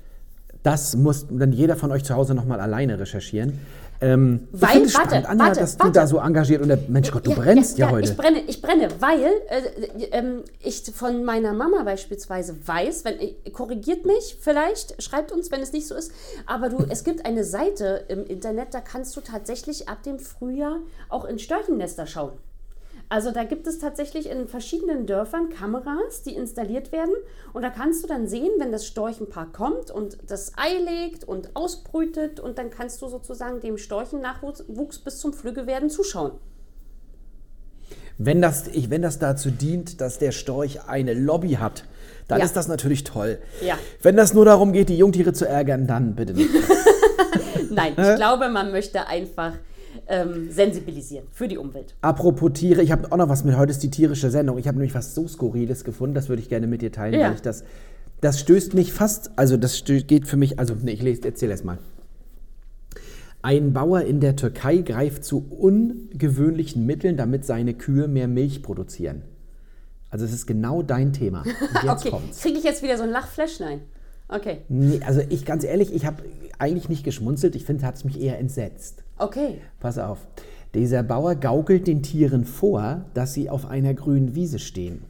Das 0.63 0.95
muss 0.95 1.27
dann 1.29 1.51
jeder 1.51 1.75
von 1.75 1.91
euch 1.91 2.03
zu 2.03 2.15
Hause 2.15 2.33
nochmal 2.33 2.59
alleine 2.59 2.97
recherchieren. 2.99 3.59
Ähm, 4.01 4.47
ich 4.53 4.61
Weil- 4.61 4.81
es 4.81 4.95
warte, 4.95 5.09
spannend, 5.09 5.29
Anja, 5.29 5.45
warte, 5.45 5.59
dass 5.59 5.77
du 5.77 5.83
warte. 5.83 5.99
da 5.99 6.07
so 6.07 6.17
engagiert 6.17 6.61
und 6.61 6.67
der, 6.69 6.79
Mensch 6.87 7.11
Gott, 7.11 7.25
du 7.25 7.33
brennst 7.33 7.77
ja, 7.77 7.89
heute. 7.89 8.11
Ich 8.11 8.17
brenne, 8.17 8.41
ich 8.47 8.61
brenne, 8.61 8.87
weil 8.99 9.23
äh, 9.23 10.05
ähm, 10.11 10.43
ich 10.61 10.83
von 10.93 11.23
meiner 11.23 11.53
Mama 11.53 11.83
beispielsweise 11.83 12.55
weiß, 12.65 13.05
wenn 13.05 13.19
ich, 13.19 13.53
korrigiert 13.53 14.05
mich 14.05 14.37
vielleicht, 14.41 15.01
schreibt 15.01 15.31
uns, 15.31 15.51
wenn 15.51 15.61
es 15.61 15.71
nicht 15.71 15.87
so 15.87 15.95
ist, 15.95 16.11
aber 16.45 16.69
du, 16.69 16.85
es 16.89 17.03
gibt 17.03 17.25
eine 17.25 17.43
Seite 17.43 18.05
im 18.09 18.25
Internet, 18.25 18.73
da 18.73 18.81
kannst 18.81 19.15
du 19.15 19.21
tatsächlich 19.21 19.87
ab 19.87 20.03
dem 20.03 20.19
Frühjahr 20.19 20.79
auch 21.09 21.23
in 21.25 21.39
Störchennester 21.39 22.05
schauen. 22.05 22.33
Also 23.13 23.29
da 23.29 23.43
gibt 23.43 23.67
es 23.67 23.77
tatsächlich 23.77 24.27
in 24.27 24.47
verschiedenen 24.47 25.05
Dörfern 25.05 25.49
Kameras, 25.49 26.23
die 26.25 26.33
installiert 26.33 26.91
werden. 26.91 27.13
Und 27.53 27.61
da 27.61 27.69
kannst 27.69 28.03
du 28.03 28.07
dann 28.07 28.25
sehen, 28.25 28.49
wenn 28.57 28.71
das 28.71 28.87
Storchenpaar 28.87 29.51
kommt 29.51 29.91
und 29.91 30.17
das 30.25 30.53
Ei 30.57 30.79
legt 30.79 31.23
und 31.23 31.55
ausbrütet. 31.55 32.39
Und 32.39 32.57
dann 32.57 32.71
kannst 32.71 33.03
du 33.03 33.07
sozusagen 33.07 33.59
dem 33.59 33.77
Storchennachwuchs 33.77 34.63
Wuchs 34.67 34.97
bis 34.97 35.19
zum 35.19 35.31
Flüggewerden 35.31 35.91
zuschauen. 35.91 36.31
Wenn 38.17 38.41
das, 38.41 38.67
ich, 38.69 38.89
wenn 38.89 39.03
das 39.03 39.19
dazu 39.19 39.51
dient, 39.51 40.01
dass 40.01 40.17
der 40.17 40.31
Storch 40.31 40.85
eine 40.87 41.13
Lobby 41.13 41.51
hat, 41.51 41.83
dann 42.27 42.39
Ja. 42.39 42.45
ist 42.45 42.55
das 42.55 42.67
natürlich 42.67 43.03
toll. 43.03 43.37
Ja. 43.61 43.77
Wenn 44.01 44.17
das 44.17 44.33
nur 44.33 44.45
darum 44.45 44.73
geht, 44.73 44.89
die 44.89 44.97
Jungtiere 44.97 45.33
zu 45.33 45.47
ärgern, 45.47 45.85
dann 45.85 46.15
bitte 46.15 46.33
nicht. 46.33 46.49
Nein, 47.69 47.93
ich 47.95 48.15
glaube, 48.15 48.49
man 48.49 48.71
möchte 48.71 49.05
einfach 49.05 49.53
ähm, 50.07 50.51
sensibilisieren 50.51 51.25
für 51.31 51.47
die 51.47 51.57
Umwelt. 51.57 51.95
Apropos 52.01 52.51
Tiere, 52.53 52.81
ich 52.81 52.91
habe 52.91 53.11
auch 53.11 53.17
noch 53.17 53.29
was 53.29 53.43
mit. 53.43 53.55
Heute 53.57 53.71
ist 53.71 53.83
die 53.83 53.89
tierische 53.91 54.29
Sendung. 54.31 54.57
Ich 54.57 54.67
habe 54.67 54.77
nämlich 54.77 54.93
was 54.95 55.15
so 55.15 55.27
Skurriles 55.27 55.83
gefunden, 55.83 56.15
das 56.15 56.29
würde 56.29 56.41
ich 56.41 56.49
gerne 56.49 56.67
mit 56.67 56.81
dir 56.81 56.91
teilen, 56.91 57.19
Ja. 57.19 57.27
weil 57.27 57.35
ich 57.35 57.41
das. 57.41 57.63
Das 58.21 58.39
stößt 58.39 58.73
mich 58.73 58.93
fast, 58.93 59.31
also 59.37 59.57
das 59.57 59.83
geht 59.85 60.27
für 60.27 60.37
mich, 60.37 60.57
also 60.57 60.75
nee, 60.81 60.91
ich 60.93 61.01
lese, 61.01 61.25
erzähle 61.25 61.53
es 61.53 61.63
mal. 61.65 61.77
Ein 63.41 63.73
Bauer 63.73 64.01
in 64.03 64.21
der 64.21 64.37
Türkei 64.37 64.77
greift 64.77 65.25
zu 65.25 65.45
ungewöhnlichen 65.49 66.85
Mitteln, 66.85 67.17
damit 67.17 67.43
seine 67.43 67.73
Kühe 67.73 68.07
mehr 68.07 68.29
Milch 68.29 68.63
produzieren. 68.63 69.23
Also 70.09 70.23
es 70.23 70.31
ist 70.31 70.45
genau 70.45 70.81
dein 70.83 71.11
Thema. 71.11 71.41
Und 71.41 71.47
jetzt 71.83 71.99
okay, 71.99 72.09
kommt's. 72.11 72.39
kriege 72.41 72.57
ich 72.57 72.63
jetzt 72.63 72.81
wieder 72.83 72.95
so 72.97 73.03
ein 73.03 73.09
Lachflash? 73.09 73.59
Nein. 73.59 73.81
Okay, 74.29 74.59
Nee, 74.69 75.01
also 75.05 75.21
ich 75.27 75.43
ganz 75.43 75.65
ehrlich, 75.65 75.93
ich 75.93 76.05
habe 76.05 76.23
eigentlich 76.59 76.89
nicht 76.89 77.03
geschmunzelt, 77.03 77.55
ich 77.55 77.65
finde, 77.65 77.85
hat 77.85 77.95
es 77.95 78.03
mich 78.03 78.19
eher 78.19 78.39
entsetzt. 78.39 79.03
okay. 79.17 79.61
Pass 79.79 79.97
auf. 79.97 80.27
Dieser 80.73 81.03
Bauer 81.03 81.35
gaukelt 81.35 81.85
den 81.85 82.01
Tieren 82.01 82.45
vor, 82.45 83.05
dass 83.13 83.33
sie 83.33 83.49
auf 83.49 83.67
einer 83.67 83.93
grünen 83.93 84.33
Wiese 84.33 84.57
stehen. 84.57 85.03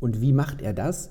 Und 0.00 0.22
wie 0.22 0.32
macht 0.32 0.62
er 0.62 0.72
das? 0.72 1.10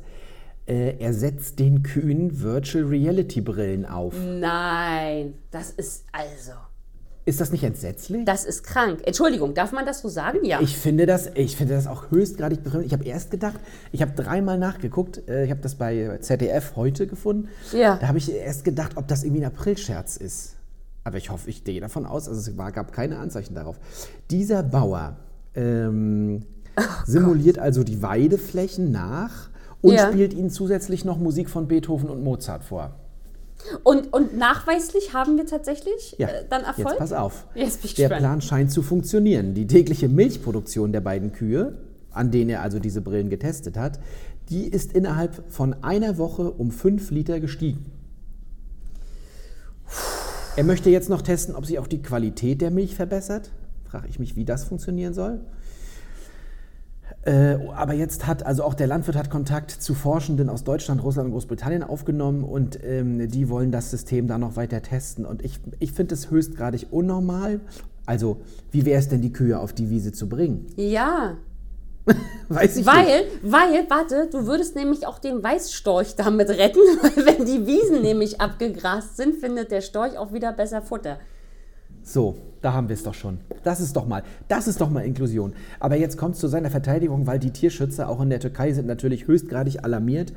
Äh, 0.66 0.98
er 0.98 1.14
setzt 1.14 1.60
den 1.60 1.84
Kühen 1.84 2.42
Virtual 2.42 2.86
Reality 2.86 3.42
Brillen 3.42 3.86
auf. 3.86 4.16
Nein, 4.20 5.36
das 5.52 5.70
ist 5.72 6.06
also, 6.12 6.54
Ist 7.30 7.40
das 7.40 7.52
nicht 7.52 7.64
entsetzlich? 7.64 8.26
das 8.26 8.44
ist 8.44 8.64
krank. 8.64 9.02
Entschuldigung, 9.06 9.54
darf 9.54 9.72
man 9.72 9.86
das 9.86 10.02
so 10.02 10.10
sagen? 10.10 10.40
Ja. 10.44 10.60
Ich 10.62 10.76
finde 10.78 11.06
das, 11.06 11.30
ich 11.36 11.56
finde 11.56 11.76
das 11.76 11.86
auch 11.86 12.10
höchstgradig 12.10 12.64
befremdlich. 12.64 12.92
Ich 12.92 12.98
habe 12.98 13.08
erst 13.08 13.30
gedacht, 13.30 13.60
ich 13.92 14.02
habe 14.02 14.12
dreimal 14.14 14.58
nachgeguckt, 14.58 15.28
äh, 15.30 15.46
ich 15.46 15.52
habe 15.52 15.62
das 15.62 15.76
bei 15.76 16.18
ZDF 16.22 16.76
heute 16.76 17.06
gefunden. 17.06 17.48
Ja. 17.72 17.98
Da 17.98 18.08
habe 18.08 18.18
ich 18.18 18.34
erst 18.34 18.64
gedacht, 18.64 18.94
ob 18.98 19.08
das 19.08 19.24
irgendwie 19.24 19.44
ein 19.44 19.52
Aprilscherz 19.52 20.18
ist. 20.18 20.56
Aber 21.04 21.18
ich 21.18 21.30
hoffe, 21.30 21.50
ich 21.50 21.64
gehe 21.64 21.80
davon 21.80 22.06
aus, 22.08 22.28
also 22.28 22.40
es 22.40 22.58
war, 22.58 22.72
gab 22.72 22.92
keine 22.92 23.20
Anzeichen 23.20 23.54
darauf. 23.54 23.80
Dieser 24.32 24.64
Bauer 24.64 25.18
ähm, 25.56 26.46
simuliert 27.06 27.60
also 27.60 27.84
die 27.84 28.02
Weideflächen 28.02 28.92
nach 28.92 29.50
und 29.82 29.94
Ja. 29.94 30.08
spielt 30.10 30.34
ihnen 30.34 30.50
zusätzlich 30.50 31.06
noch 31.06 31.18
Musik 31.20 31.50
von 31.50 31.68
Beethoven 31.68 32.10
und 32.10 32.24
Mozart 32.24 32.64
vor. 32.64 32.96
Und, 33.84 34.14
und 34.14 34.38
nachweislich 34.38 35.14
haben 35.14 35.38
wir 35.38 35.46
tatsächlich 35.46 36.16
Ja, 36.18 36.28
äh, 36.28 36.46
dann 36.50 36.64
Erfolg? 36.64 36.88
jetzt 36.90 36.98
pass 36.98 37.14
auf. 37.14 37.46
Jetzt 37.56 37.98
der. 37.98 38.08
Plan 38.10 38.42
scheint 38.42 38.72
zu 38.72 38.82
funktionieren. 38.82 39.54
Die 39.54 39.68
tägliche 39.68 40.08
Milchproduktion 40.08 40.92
der 40.92 41.02
beiden 41.02 41.32
Kühe, 41.34 41.78
an 42.12 42.32
denen 42.32 42.50
er 42.50 42.62
also 42.62 42.80
diese 42.80 43.02
Brillen 43.02 43.30
getestet 43.30 43.78
hat, 43.78 44.00
die 44.50 44.68
ist 44.68 44.94
innerhalb 44.94 45.44
von 45.52 45.76
einer 45.84 46.18
Woche 46.18 46.52
um 46.52 46.72
5 46.72 47.12
Liter 47.12 47.40
gestiegen. 47.40 47.86
Er 50.56 50.64
möchte 50.64 50.90
jetzt 50.90 51.10
noch 51.10 51.22
testen, 51.22 51.56
ob 51.56 51.66
sich 51.66 51.80
auch 51.80 51.88
die 51.88 52.02
Qualität 52.02 52.62
der 52.62 52.72
Milch 52.72 52.96
verbessert. 52.96 53.52
Frage 53.86 54.08
ich 54.10 54.20
mich, 54.20 54.36
wie 54.36 54.46
das 54.46 54.64
funktionieren 54.64 55.14
soll. 55.14 55.40
Äh, 57.24 57.58
aber 57.76 57.94
jetzt 57.94 58.28
hat, 58.28 58.46
also 58.46 58.64
auch 58.64 58.74
der 58.74 58.88
Landwirt 58.88 59.18
hat 59.18 59.30
Kontakt 59.30 59.72
zu 59.72 59.94
Forschenden 59.94 60.50
aus 60.50 60.64
Deutschland, 60.64 61.04
Russland 61.04 61.28
und 61.28 61.34
Großbritannien 61.34 61.84
aufgenommen 61.84 62.44
und 62.44 62.80
ähm, 62.84 63.30
die 63.30 63.50
wollen 63.50 63.72
das 63.72 63.92
System 63.92 64.28
da 64.28 64.38
noch 64.38 64.56
weiter 64.56 64.82
testen. 64.82 65.26
Und 65.26 65.44
ich, 65.44 65.60
ich 65.80 65.92
finde 65.92 66.16
es 66.16 66.32
höchstgradig 66.32 66.88
unnormal. 66.92 67.60
Also, 68.06 68.38
wie 68.72 68.86
wäre 68.86 69.00
es 69.00 69.10
denn, 69.10 69.22
die 69.22 69.34
Kühe 69.34 69.60
auf 69.60 69.74
die 69.74 69.90
Wiese 69.90 70.12
zu 70.12 70.30
bringen? 70.30 70.68
Ja, 70.78 71.38
Weiß 72.48 72.78
ich 72.78 72.86
weil, 72.86 73.26
nicht. 73.26 73.40
weil, 73.44 73.90
warte, 73.90 74.28
du 74.32 74.48
würdest 74.48 74.76
nämlich 74.76 75.06
auch 75.06 75.20
den 75.20 75.44
Weißstorch 75.44 76.16
damit 76.16 76.50
retten, 76.50 76.80
weil 77.02 77.26
wenn 77.26 77.46
die 77.46 77.68
Wiesen 77.68 78.02
nämlich 78.02 78.42
abgegrast 78.42 79.18
sind, 79.18 79.36
findet 79.36 79.72
der 79.72 79.82
Storch 79.82 80.18
auch 80.18 80.34
wieder 80.34 80.52
besser 80.52 80.82
Futter. 80.82 81.20
So, 82.04 82.38
da 82.62 82.74
haben 82.74 82.90
wir 82.90 82.94
es 82.96 83.04
doch 83.04 83.14
schon. 83.14 83.40
Das 83.64 83.80
ist 83.80 83.96
doch 83.96 84.06
mal, 84.08 84.24
das 84.48 84.68
ist 84.68 84.82
doch 84.82 84.90
mal 84.90 85.02
Inklusion. 85.02 85.54
Aber 85.80 85.96
jetzt 85.96 86.18
kommt 86.18 86.36
es 86.36 86.42
zu 86.42 86.48
seiner 86.48 86.70
Verteidigung, 86.70 87.28
weil 87.28 87.40
die 87.40 87.52
Tierschützer 87.52 88.10
auch 88.10 88.22
in 88.22 88.30
der 88.30 88.40
Türkei 88.40 88.74
sind 88.74 88.88
natürlich 88.88 89.28
höchstgradig 89.28 89.84
alarmiert. 89.84 90.34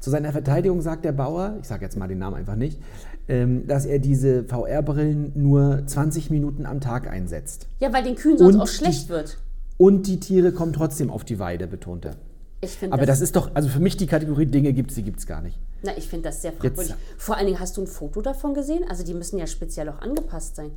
Zu 0.00 0.10
seiner 0.10 0.32
Verteidigung 0.32 0.80
sagt 0.82 1.04
der 1.04 1.12
Bauer, 1.12 1.56
ich 1.60 1.68
sage 1.68 1.84
jetzt 1.84 1.96
mal 1.96 2.08
den 2.08 2.18
Namen 2.18 2.36
einfach 2.36 2.56
nicht, 2.56 2.80
ähm, 3.28 3.66
dass 3.68 3.86
er 3.86 4.00
diese 4.00 4.44
VR-Brillen 4.44 5.32
nur 5.36 5.82
20 5.86 6.30
Minuten 6.30 6.66
am 6.66 6.80
Tag 6.80 7.08
einsetzt. 7.08 7.68
Ja, 7.78 7.92
weil 7.92 8.02
den 8.02 8.16
Kühen 8.16 8.36
sonst 8.36 8.54
Und 8.56 8.60
auch 8.62 8.66
die- 8.68 8.74
schlecht 8.74 9.08
wird. 9.08 9.38
Und 9.78 10.06
die 10.06 10.18
Tiere 10.20 10.52
kommen 10.52 10.72
trotzdem 10.72 11.10
auf 11.10 11.24
die 11.24 11.38
Weide, 11.38 11.66
betont 11.66 12.04
er. 12.04 12.16
Ich 12.60 12.70
finde 12.72 12.94
Aber 12.94 13.06
das, 13.06 13.18
das 13.18 13.28
ist 13.28 13.36
doch, 13.36 13.50
also 13.54 13.68
für 13.68 13.80
mich 13.80 13.96
die 13.96 14.06
Kategorie 14.06 14.46
Dinge 14.46 14.72
gibt 14.72 14.90
es, 14.90 14.96
die 14.96 15.02
gibt 15.02 15.18
es 15.20 15.26
gar 15.26 15.40
nicht. 15.42 15.58
na, 15.82 15.96
ich 15.96 16.06
find 16.08 16.24
das 16.24 16.42
sehr 16.42 16.52
fragwürdig. 16.52 16.94
Vor 17.16 17.36
allen 17.36 17.46
Dingen, 17.46 17.58
hast 17.58 17.76
du 17.76 17.80
ein 17.82 17.86
Foto 17.88 18.22
davon 18.22 18.54
gesehen? 18.54 18.84
Also 18.88 19.04
die 19.04 19.14
müssen 19.14 19.38
ja 19.38 19.46
speziell 19.48 19.88
auch 19.88 20.00
angepasst 20.00 20.54
sein. 20.56 20.70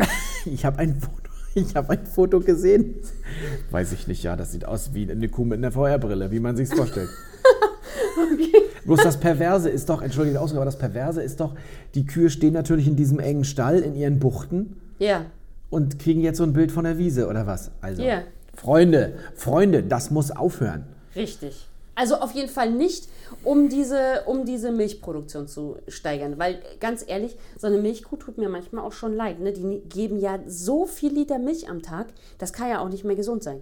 Ich 0.46 0.64
habe 0.64 0.78
ein 0.78 0.98
Foto. 0.98 1.16
Ich 1.54 1.74
habe 1.74 1.90
ein 1.90 2.06
Foto 2.06 2.40
gesehen. 2.40 2.94
Weiß 3.70 3.92
ich 3.92 4.06
nicht, 4.06 4.22
ja, 4.22 4.36
das 4.36 4.52
sieht 4.52 4.64
aus 4.64 4.94
wie 4.94 5.10
eine 5.10 5.28
Kuh 5.28 5.44
mit 5.44 5.58
einer 5.58 5.72
VR-Brille, 5.72 6.30
wie 6.30 6.40
man 6.40 6.56
sich's 6.56 6.72
vorstellt. 6.72 7.10
Bloß 8.84 9.02
das 9.02 9.18
Perverse 9.20 9.68
ist 9.68 9.88
doch, 9.88 10.00
entschuldige 10.02 10.34
die 10.34 10.38
Ausdruck, 10.38 10.58
aber 10.58 10.64
das 10.64 10.78
Perverse 10.78 11.22
ist 11.22 11.40
doch, 11.40 11.54
die 11.94 12.06
Kühe 12.06 12.30
stehen 12.30 12.54
natürlich 12.54 12.86
in 12.86 12.96
diesem 12.96 13.18
engen 13.20 13.44
Stall, 13.44 13.80
in 13.80 13.94
ihren 13.94 14.18
Buchten 14.18 14.80
Ja, 14.98 15.26
und 15.68 15.98
kriegen 15.98 16.20
jetzt 16.22 16.38
so 16.38 16.44
ein 16.44 16.52
Bild 16.52 16.72
von 16.72 16.84
der 16.84 16.98
Wiese 16.98 17.28
oder 17.28 17.46
was? 17.46 17.70
Also, 17.80 18.02
Ja. 18.02 18.22
Freunde, 18.54 19.14
Freunde, 19.34 19.82
das 19.82 20.10
muss 20.10 20.30
aufhören. 20.30 20.84
richtig. 21.14 21.66
Also 22.00 22.14
auf 22.14 22.32
jeden 22.32 22.48
Fall 22.48 22.70
nicht, 22.70 23.08
um 23.44 23.68
diese, 23.68 24.22
um 24.24 24.46
diese 24.46 24.72
Milchproduktion 24.72 25.46
zu 25.46 25.76
steigern. 25.86 26.38
Weil 26.38 26.62
ganz 26.80 27.04
ehrlich, 27.06 27.36
so 27.58 27.66
eine 27.66 27.76
Milchkuh 27.76 28.16
tut 28.16 28.38
mir 28.38 28.48
manchmal 28.48 28.86
auch 28.86 28.92
schon 28.92 29.14
leid. 29.14 29.38
Ne? 29.38 29.52
Die 29.52 29.82
geben 29.86 30.18
ja 30.18 30.38
so 30.46 30.86
viel 30.86 31.12
Liter 31.12 31.38
Milch 31.38 31.68
am 31.68 31.82
Tag, 31.82 32.06
das 32.38 32.54
kann 32.54 32.70
ja 32.70 32.80
auch 32.80 32.88
nicht 32.88 33.04
mehr 33.04 33.16
gesund 33.16 33.42
sein. 33.42 33.60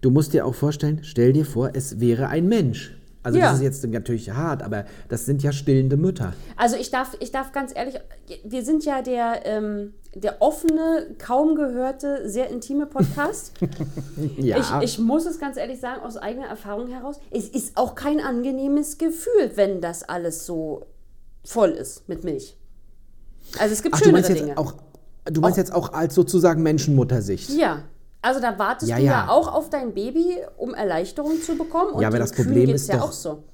Du 0.00 0.10
musst 0.10 0.32
dir 0.32 0.46
auch 0.46 0.54
vorstellen, 0.54 1.00
stell 1.02 1.34
dir 1.34 1.44
vor, 1.44 1.72
es 1.74 2.00
wäre 2.00 2.28
ein 2.28 2.48
Mensch. 2.48 2.96
Also 3.24 3.38
Ja. 3.38 3.46
das 3.46 3.56
ist 3.56 3.62
jetzt 3.62 3.86
natürlich 3.86 4.30
hart, 4.30 4.62
aber 4.62 4.84
das 5.08 5.24
sind 5.26 5.42
ja 5.42 5.50
stillende 5.50 5.96
Mütter. 5.96 6.34
Also 6.56 6.76
ich 6.76 6.90
darf, 6.90 7.16
ich 7.20 7.32
darf 7.32 7.50
ganz 7.52 7.72
ehrlich, 7.74 7.96
wir 8.44 8.62
sind 8.64 8.84
ja 8.84 9.02
der, 9.02 9.44
ähm, 9.46 9.94
der 10.14 10.40
offene, 10.42 11.06
kaum 11.18 11.56
gehörte, 11.56 12.28
sehr 12.28 12.50
intime 12.50 12.86
Podcast. 12.86 13.52
Ja. 14.36 14.58
Ich, 14.82 14.92
ich 14.94 14.98
muss 15.00 15.26
es 15.26 15.38
ganz 15.40 15.56
ehrlich 15.56 15.80
sagen, 15.80 16.02
aus 16.02 16.16
eigener 16.16 16.46
Erfahrung 16.46 16.88
heraus, 16.88 17.18
es 17.30 17.48
ist 17.48 17.76
auch 17.76 17.94
kein 17.94 18.20
angenehmes 18.20 18.98
Gefühl, 18.98 19.50
wenn 19.56 19.80
das 19.80 20.02
alles 20.04 20.46
so 20.46 20.84
voll 21.44 21.70
ist 21.70 22.08
mit 22.08 22.24
Milch. 22.24 22.56
Also 23.58 23.72
es 23.72 23.82
gibt 23.82 23.94
Ach, 23.94 24.00
du 24.00 24.04
schönere 24.06 24.28
jetzt 24.28 24.40
Dinge. 24.40 24.56
auch, 24.58 24.74
du 25.24 25.40
meinst 25.40 25.56
jetzt 25.58 25.72
auch 25.72 25.92
als 25.92 26.14
sozusagen 26.14 26.62
Menschenmuttersicht. 26.62 27.50
Ja. 27.50 27.82
Also 28.24 28.40
da 28.40 28.58
wartest 28.58 28.90
Ja, 28.90 28.96
du 28.96 29.02
ja. 29.02 29.12
ja. 29.12 29.28
auch 29.28 29.52
auf 29.52 29.68
dein 29.70 29.92
Baby, 29.92 30.38
um 30.56 30.72
Erleichterung 30.74 31.40
zu 31.42 31.56
bekommen. 31.56 31.92
Und 31.92 32.00
Ja, 32.02 32.08
aber 32.08 32.18
das 32.18 32.32
Kühen 32.32 32.46
Problem 32.48 32.70
ist 32.70 32.88
ja 32.88 32.96
doch- 32.96 33.08
auch 33.08 33.12
so. 33.12 33.44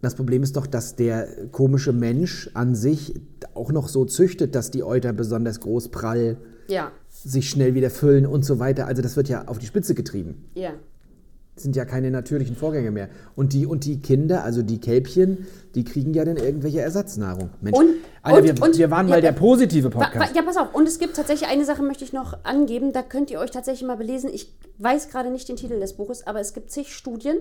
Das 0.00 0.16
Problem 0.16 0.42
ist 0.42 0.56
doch, 0.56 0.66
dass 0.66 0.96
der 0.96 1.28
komische 1.52 1.92
Mensch 1.92 2.50
an 2.54 2.74
sich 2.74 3.14
auch 3.54 3.70
noch 3.70 3.86
so 3.86 4.04
züchtet, 4.04 4.56
dass 4.56 4.72
die 4.72 4.82
Euter 4.82 5.12
besonders 5.12 5.60
groß, 5.60 5.90
prall, 5.90 6.38
Ja, 6.66 6.90
sich 7.08 7.48
schnell 7.48 7.74
wieder 7.74 7.88
füllen 7.90 8.26
und 8.26 8.44
so 8.44 8.58
weiter. 8.58 8.86
Also 8.88 9.00
das 9.02 9.16
wird 9.16 9.28
ja 9.28 9.46
auf 9.46 9.58
die 9.58 9.66
Spitze 9.66 9.94
getrieben. 9.94 10.50
ja. 10.54 10.72
Sind 11.54 11.76
ja 11.76 11.84
keine 11.84 12.10
natürlichen 12.10 12.56
Vorgänge 12.56 12.90
mehr. 12.90 13.10
Und 13.36 13.52
die, 13.52 13.66
und 13.66 13.84
die 13.84 14.00
Kinder, 14.00 14.42
also 14.42 14.62
die 14.62 14.80
Kälbchen, 14.80 15.46
die 15.74 15.84
kriegen 15.84 16.14
ja 16.14 16.24
dann 16.24 16.38
irgendwelche 16.38 16.80
Ersatznahrung. 16.80 17.50
Mensch, 17.60 17.76
Und- 17.78 17.90
Alter, 18.22 18.38
und- 18.38 18.44
wir, 18.58 18.62
und- 18.62 18.78
wir 18.78 18.90
waren 18.90 19.06
ja, 19.08 19.16
mal 19.16 19.20
der 19.20 19.30
äh, 19.32 19.34
positive 19.34 19.90
Podcast. 19.90 20.34
Ja, 20.34 20.40
pass 20.42 20.56
auf. 20.56 20.74
Und 20.74 20.88
es 20.88 20.98
gibt 20.98 21.14
tatsächlich 21.14 21.48
eine 21.50 21.64
Sache, 21.66 21.82
möchte 21.82 22.04
ich 22.04 22.14
noch 22.14 22.42
angeben. 22.44 22.92
Da 22.94 23.02
könnt 23.02 23.30
ihr 23.30 23.38
euch 23.38 23.50
tatsächlich 23.50 23.86
mal 23.86 23.96
belesen. 23.98 24.30
Ich 24.32 24.50
weiß 24.78 25.10
gerade 25.10 25.30
nicht 25.30 25.46
den 25.48 25.56
Titel 25.56 25.78
des 25.78 25.92
Buches, 25.92 26.26
aber 26.26 26.40
es 26.40 26.54
gibt 26.54 26.70
zig 26.70 26.94
Studien, 26.94 27.36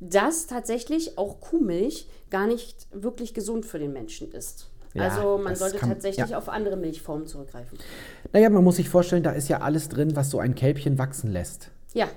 dass 0.00 0.46
tatsächlich 0.48 1.16
auch 1.16 1.40
Kuhmilch 1.40 2.08
gar 2.30 2.46
nicht 2.48 2.88
wirklich 2.92 3.32
gesund 3.32 3.64
für 3.64 3.78
den 3.78 3.92
Menschen 3.92 4.32
ist. 4.32 4.68
Ja, 4.92 5.08
also 5.08 5.38
man 5.38 5.54
sollte 5.54 5.78
kann- 5.78 5.90
tatsächlich 5.90 6.30
ja. 6.30 6.38
auf 6.38 6.48
andere 6.48 6.76
Milchformen 6.76 7.26
zurückgreifen. 7.26 7.78
Naja, 8.32 8.50
man 8.50 8.64
muss 8.64 8.76
sich 8.76 8.88
vorstellen, 8.88 9.22
da 9.22 9.30
ist 9.30 9.48
ja 9.48 9.60
alles 9.60 9.88
drin, 9.88 10.16
was 10.16 10.30
so 10.30 10.38
ein 10.40 10.54
Kälbchen 10.54 10.98
wachsen 10.98 11.30
lässt. 11.30 11.70
Ja, 11.94 12.08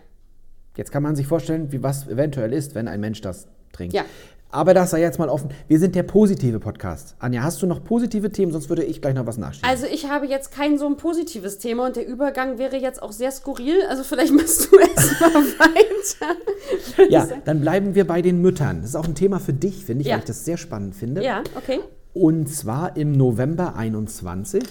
Jetzt 0.80 0.94
kann 0.94 1.04
man 1.04 1.18
sich 1.18 1.28
vorstellen, 1.28 1.74
wie 1.74 1.84
was 1.84 2.08
eventuell 2.08 2.54
ist, 2.54 2.74
wenn 2.74 2.88
ein 2.88 3.02
Mensch 3.02 3.20
das 3.20 3.48
trinkt. 3.74 3.94
Ja. 3.94 4.06
Aber 4.50 4.74
das 4.74 4.92
sei 4.92 5.02
jetzt 5.02 5.20
mal 5.20 5.28
offen. 5.28 5.50
Wir 5.68 5.78
sind 5.78 5.94
der 5.94 6.04
positive 6.04 6.60
Podcast. 6.62 7.18
Anja, 7.20 7.44
hast 7.44 7.62
du 7.62 7.68
noch 7.68 7.84
positive 7.84 8.32
Themen? 8.32 8.54
Sonst 8.54 8.70
würde 8.70 8.84
ich 8.86 9.02
gleich 9.02 9.14
noch 9.14 9.26
was 9.28 9.38
nachschieben. 9.38 9.70
also 9.70 9.86
ich 9.86 10.10
habe 10.10 10.26
jetzt 10.26 10.54
kein 10.54 10.78
so 10.80 10.88
ein 10.88 10.96
positives 10.96 11.58
Thema 11.58 11.86
und 11.86 11.98
der 11.98 12.08
Übergang 12.08 12.58
wäre 12.60 12.78
jetzt 12.78 13.04
auch 13.04 13.12
sehr 13.12 13.32
skurril. 13.32 13.76
Also 13.90 14.04
vielleicht 14.04 14.32
machst 14.40 14.72
du 14.72 14.78
erst 14.80 15.20
mal 15.20 15.34
weiter. 15.60 17.10
ja, 17.10 17.28
dann 17.44 17.60
bleiben 17.60 17.94
wir 17.94 18.08
bei 18.08 18.22
den 18.22 18.42
Müttern. 18.42 18.78
Das 18.80 18.92
ist 18.92 18.96
auch 18.96 19.06
ein 19.08 19.16
Thema 19.16 19.40
für 19.42 19.54
dich, 19.54 19.84
finde 19.84 20.04
ich, 20.04 20.08
Ja. 20.08 20.14
weil 20.14 20.20
ich 20.22 20.26
das 20.28 20.46
sehr 20.46 20.56
spannend 20.58 20.96
finde. 20.96 21.22
Ja, 21.22 21.44
okay. 21.58 21.80
Und 22.14 22.48
zwar 22.48 22.96
im 22.96 23.12
November 23.12 23.76
21 23.76 24.64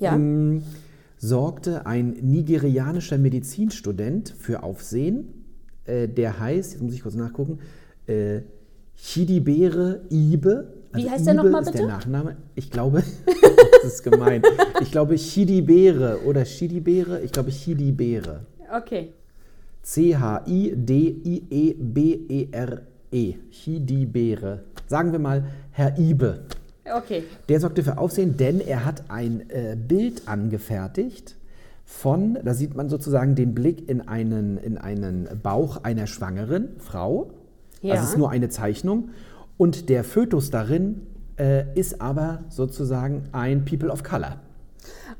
Ja. 0.00 0.16
ähm, 0.16 0.64
sorgte 1.16 1.86
ein 1.86 2.10
nigerianischer 2.20 3.18
Medizinstudent 3.18 4.34
für 4.36 4.64
Aufsehen. 4.64 5.43
Äh, 5.86 6.08
der 6.08 6.38
heißt, 6.38 6.72
jetzt 6.72 6.82
muss 6.82 6.94
ich 6.94 7.02
kurz 7.02 7.14
nachgucken, 7.14 7.58
äh, 8.06 8.40
Chidibere 8.96 10.02
Ibe. 10.10 10.72
Also 10.92 11.06
Wie 11.06 11.10
heißt 11.10 11.26
der 11.26 11.34
Ibe 11.34 11.42
nochmal 11.44 11.62
ist 11.62 11.72
bitte? 11.72 11.78
der 11.78 11.86
Nachname. 11.88 12.36
Ich 12.54 12.70
glaube, 12.70 13.02
das 13.82 13.94
ist 13.94 14.02
gemein. 14.02 14.42
Ich 14.80 14.90
glaube 14.90 15.16
Chidibere 15.16 16.20
oder 16.24 16.44
Chidibere. 16.44 17.20
Ich 17.22 17.32
glaube 17.32 17.50
Chidibere. 17.50 18.40
Okay. 18.74 19.12
C-H-I-D-I-E-B-E-R-E. 22.04 23.34
Chidibere. 23.50 24.60
Sagen 24.86 25.12
wir 25.12 25.18
mal 25.18 25.44
Herr 25.72 25.98
Ibe. 25.98 26.40
Okay. 26.84 27.24
Der 27.48 27.60
sorgte 27.60 27.82
für 27.82 27.98
Aufsehen, 27.98 28.36
denn 28.36 28.60
er 28.60 28.84
hat 28.84 29.04
ein 29.08 29.48
äh, 29.50 29.76
Bild 29.76 30.28
angefertigt 30.28 31.36
von, 31.84 32.38
da 32.42 32.54
sieht 32.54 32.74
man 32.74 32.88
sozusagen 32.88 33.34
den 33.34 33.54
Blick 33.54 33.88
in 33.88 34.00
einen, 34.08 34.56
in 34.56 34.78
einen 34.78 35.28
Bauch 35.42 35.84
einer 35.84 36.06
schwangeren 36.06 36.70
Frau. 36.78 37.30
Ja. 37.82 37.94
Also 37.94 38.04
es 38.04 38.10
ist 38.10 38.18
nur 38.18 38.30
eine 38.30 38.48
Zeichnung. 38.48 39.10
Und 39.56 39.88
der 39.88 40.02
Fötus 40.02 40.50
darin 40.50 41.02
äh, 41.38 41.64
ist 41.78 42.00
aber 42.00 42.40
sozusagen 42.48 43.24
ein 43.32 43.64
People 43.64 43.90
of 43.90 44.02
Color. 44.02 44.38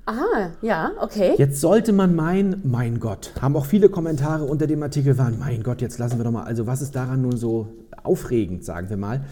Ah, 0.07 0.51
ja, 0.61 0.93
okay. 1.01 1.35
Jetzt 1.39 1.61
sollte 1.61 1.95
man 1.95 2.15
meinen, 2.15 2.61
mein 2.65 3.01
Gott, 3.01 3.33
haben 3.41 3.57
auch 3.57 3.65
viele 3.65 3.89
Kommentare 3.89 4.45
unter 4.45 4.67
dem 4.67 4.83
Artikel 4.83 5.17
waren, 5.17 5.39
mein 5.39 5.63
Gott, 5.63 5.81
jetzt 5.81 5.99
lassen 5.99 6.19
wir 6.19 6.25
doch 6.25 6.31
mal, 6.31 6.45
also 6.45 6.67
was 6.67 6.83
ist 6.83 6.95
daran 6.95 7.23
nun 7.23 7.39
so 7.39 7.69
aufregend, 8.03 8.65
sagen 8.65 8.91
wir 8.91 8.99
mal. 8.99 9.25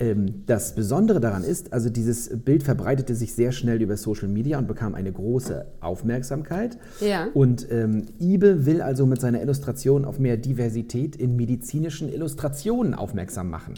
Ähm, 0.00 0.44
das 0.46 0.74
Besondere 0.74 1.20
daran 1.20 1.44
ist, 1.44 1.72
also 1.72 1.90
dieses 1.90 2.30
Bild 2.44 2.62
verbreitete 2.62 3.14
sich 3.14 3.34
sehr 3.34 3.52
schnell 3.52 3.82
über 3.82 3.96
Social 3.98 4.28
Media 4.28 4.58
und 4.58 4.66
bekam 4.66 4.94
eine 4.94 5.12
große 5.12 5.66
Aufmerksamkeit. 5.80 6.78
Ja. 7.00 7.28
Und 7.34 7.70
ähm, 7.70 8.06
Ibe 8.18 8.64
will 8.64 8.80
also 8.80 9.04
mit 9.04 9.20
seiner 9.20 9.42
Illustration 9.42 10.06
auf 10.06 10.18
mehr 10.18 10.38
Diversität 10.38 11.16
in 11.16 11.36
medizinischen 11.36 12.10
Illustrationen 12.10 12.94
aufmerksam 12.94 13.50
machen. 13.50 13.74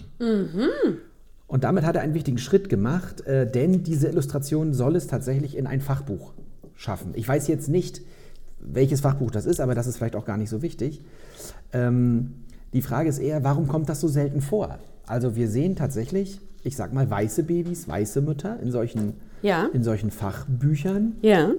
Und 1.48 1.64
damit 1.64 1.84
hat 1.84 1.96
er 1.96 2.02
einen 2.02 2.14
wichtigen 2.14 2.38
Schritt 2.38 2.68
gemacht, 2.68 3.26
äh, 3.26 3.50
denn 3.50 3.82
diese 3.82 4.08
Illustration 4.08 4.72
soll 4.72 4.94
es 4.94 5.08
tatsächlich 5.08 5.56
in 5.56 5.66
ein 5.66 5.80
Fachbuch 5.80 6.32
schaffen. 6.76 7.12
Ich 7.14 7.28
weiß 7.28 7.48
jetzt 7.48 7.68
nicht, 7.68 8.00
welches 8.60 9.00
Fachbuch 9.00 9.32
das 9.32 9.44
ist, 9.44 9.60
aber 9.60 9.74
das 9.74 9.88
ist 9.88 9.96
vielleicht 9.96 10.14
auch 10.14 10.24
gar 10.24 10.36
nicht 10.36 10.50
so 10.50 10.62
wichtig. 10.62 11.02
Ähm, 11.72 12.34
die 12.72 12.80
Frage 12.80 13.08
ist 13.08 13.18
eher, 13.18 13.42
warum 13.42 13.66
kommt 13.66 13.88
das 13.88 14.00
so 14.00 14.06
selten 14.08 14.40
vor? 14.40 14.78
Also 15.06 15.36
wir 15.36 15.48
sehen 15.48 15.76
tatsächlich, 15.76 16.40
ich 16.64 16.76
sag 16.76 16.92
mal, 16.92 17.08
weiße 17.10 17.42
Babys, 17.42 17.88
weiße 17.88 18.20
Mütter 18.20 18.58
in 18.60 18.70
solchen, 18.70 19.14
Ja. 19.42 19.68
in 19.72 19.82
solchen 19.82 20.10
Fachbüchern. 20.10 21.16
Ja. 21.22 21.50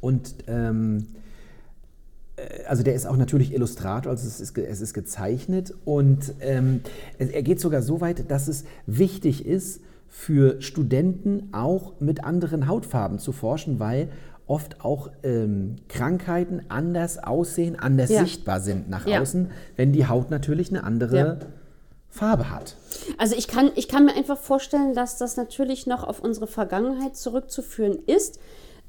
Und 0.00 0.34
ähm, 0.48 1.06
äh, 2.36 2.64
also 2.66 2.82
der 2.82 2.94
ist 2.94 3.06
auch 3.06 3.16
natürlich 3.16 3.54
Illustrator, 3.54 4.10
also 4.10 4.26
es 4.26 4.40
ist, 4.40 4.58
es 4.58 4.80
ist 4.80 4.94
gezeichnet. 4.94 5.72
Und 5.84 6.34
ähm, 6.40 6.80
er 7.18 7.42
geht 7.42 7.60
sogar 7.60 7.82
so 7.82 8.00
weit, 8.00 8.30
dass 8.30 8.48
es 8.48 8.64
wichtig 8.86 9.46
ist, 9.46 9.80
für 10.08 10.60
Studenten 10.62 11.48
auch 11.52 12.00
mit 12.00 12.22
anderen 12.24 12.68
Hautfarben 12.68 13.18
zu 13.18 13.32
forschen, 13.32 13.80
weil 13.80 14.08
oft 14.46 14.84
auch 14.84 15.10
ähm, 15.24 15.76
Krankheiten 15.88 16.60
anders 16.68 17.18
aussehen, 17.18 17.76
anders 17.78 18.10
Ja. 18.10 18.20
sichtbar 18.20 18.60
sind 18.60 18.88
nach 18.88 19.06
Ja. 19.08 19.20
außen, 19.22 19.48
wenn 19.76 19.92
die 19.92 20.06
Haut 20.06 20.30
natürlich 20.30 20.68
eine 20.70 20.84
andere 20.84 21.16
Ja. 21.16 21.38
Farbe 22.14 22.48
hat. 22.50 22.76
Also 23.18 23.34
ich 23.34 23.48
kann, 23.48 23.72
ich 23.74 23.88
kann 23.88 24.04
mir 24.04 24.14
einfach 24.14 24.38
vorstellen, 24.38 24.94
dass 24.94 25.18
das 25.18 25.36
natürlich 25.36 25.86
noch 25.86 26.04
auf 26.04 26.20
unsere 26.20 26.46
Vergangenheit 26.46 27.16
zurückzuführen 27.16 27.98
ist. 28.06 28.38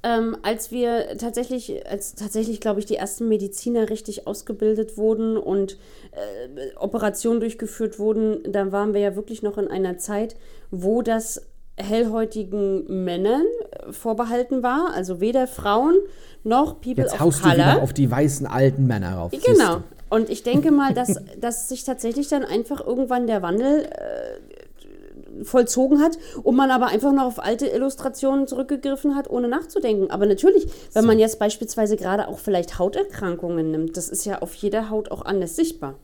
Ähm, 0.03 0.37
als 0.43 0.69
wir 0.69 1.17
tatsächlich, 1.17 1.87
als 1.89 2.13
tatsächlich, 2.13 2.61
glaube 2.61 2.79
ich, 2.79 2.85
die 2.85 2.97
ersten 2.97 3.27
Mediziner 3.27 3.89
richtig 3.89 4.27
ausgebildet 4.27 4.97
wurden 4.97 5.37
und 5.37 5.79
äh, 6.11 6.75
Operationen 6.77 7.39
durchgeführt 7.39 7.97
wurden, 7.97 8.43
da 8.47 8.71
waren 8.71 8.93
wir 8.93 9.01
ja 9.01 9.15
wirklich 9.15 9.41
noch 9.41 9.57
in 9.57 9.67
einer 9.67 9.97
Zeit, 9.97 10.35
wo 10.69 11.01
das 11.01 11.41
hellhäutigen 11.77 13.03
Männern 13.03 13.41
äh, 13.71 13.91
vorbehalten 13.91 14.61
war, 14.61 14.93
also 14.93 15.19
weder 15.19 15.47
Frauen 15.47 15.95
noch 16.43 16.79
People 16.79 17.03
Jetzt 17.03 17.15
of 17.15 17.19
haust 17.21 17.41
Color. 17.41 17.55
du 17.55 17.61
wieder 17.61 17.81
auf 17.81 17.93
die 17.93 18.11
weißen 18.11 18.45
alten 18.45 18.85
Männer 18.85 19.15
rauf. 19.15 19.31
Genau. 19.31 19.81
Und 20.09 20.29
ich 20.29 20.43
denke 20.43 20.71
mal, 20.71 20.93
dass, 20.93 21.19
dass 21.39 21.67
sich 21.67 21.83
tatsächlich 21.83 22.27
dann 22.27 22.43
einfach 22.43 22.85
irgendwann 22.85 23.27
der 23.27 23.41
Wandel 23.41 23.85
äh, 23.85 25.43
vollzogen 25.43 25.99
hat 26.01 26.17
und 26.43 26.55
man 26.55 26.71
aber 26.71 26.87
einfach 26.87 27.11
noch 27.11 27.25
auf 27.25 27.43
alte 27.43 27.67
Illustrationen 27.67 28.47
zurückgegriffen 28.47 29.15
hat, 29.15 29.29
ohne 29.29 29.47
nachzudenken. 29.47 30.11
Aber 30.11 30.25
natürlich, 30.25 30.67
wenn 30.93 31.05
man 31.05 31.19
jetzt 31.19 31.39
beispielsweise 31.39 31.97
gerade 31.97 32.27
auch 32.27 32.39
vielleicht 32.39 32.79
Hauterkrankungen 32.79 33.71
nimmt, 33.71 33.97
das 33.97 34.09
ist 34.09 34.25
ja 34.25 34.41
auf 34.41 34.53
jeder 34.55 34.89
Haut 34.89 35.11
auch 35.11 35.23
anders 35.25 35.55
sichtbar. 35.55 35.95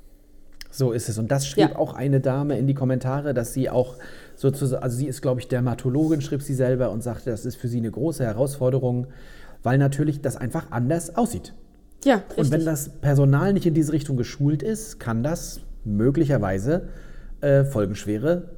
So 0.72 0.94
ist 0.94 1.10
es. 1.10 1.18
Und 1.18 1.30
das 1.32 1.46
schrieb 1.48 1.72
Ja. 1.72 1.76
auch 1.76 1.94
eine 1.94 2.22
Dame 2.22 2.58
in 2.58 2.66
die 2.66 2.74
Kommentare, 2.74 3.34
dass 3.34 3.54
sie 3.54 3.70
auch 3.70 3.96
sozusagen, 4.36 4.82
also 4.82 4.98
sie 4.98 5.08
ist, 5.08 5.22
glaube 5.22 5.42
ich, 5.42 5.48
Dermatologin, 5.50 6.22
schrieb 6.22 6.42
sie 6.42 6.54
selber 6.54 6.92
und 6.92 7.04
sagte, 7.04 7.30
das 7.30 7.46
ist 7.46 7.58
für 7.58 7.68
sie 7.68 7.78
eine 7.78 7.92
große 7.92 8.24
Herausforderung, 8.24 9.08
weil 9.64 9.78
natürlich 9.78 10.22
das 10.22 10.38
einfach 10.38 10.72
anders 10.72 11.16
aussieht. 11.16 11.54
Ja, 12.04 12.16
Und 12.16 12.24
richtig. 12.30 12.52
wenn 12.52 12.66
das 12.66 12.90
Personal 12.90 13.54
nicht 13.54 13.66
in 13.66 13.74
diese 13.74 13.94
Richtung 13.94 14.18
geschult 14.18 14.64
ist, 14.64 15.00
kann 15.00 15.24
das 15.24 15.60
möglicherweise 15.84 16.90
äh, 17.42 17.64
folgenschwere 17.64 18.50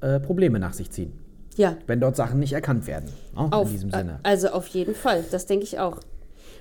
äh, 0.00 0.20
Probleme 0.20 0.58
nach 0.58 0.74
sich 0.74 0.90
ziehen, 0.90 1.12
ja, 1.56 1.76
wenn 1.86 2.00
dort 2.00 2.16
Sachen 2.16 2.38
nicht 2.38 2.52
erkannt 2.52 2.86
werden. 2.86 3.08
Auch 3.34 3.52
auf, 3.52 3.66
in 3.68 3.72
diesem 3.72 3.90
äh, 3.90 3.98
Sinne. 3.98 4.20
Also 4.22 4.48
auf 4.48 4.66
jeden 4.68 4.94
Fall, 4.94 5.24
das 5.30 5.46
denke 5.46 5.64
ich 5.64 5.78
auch. 5.78 6.00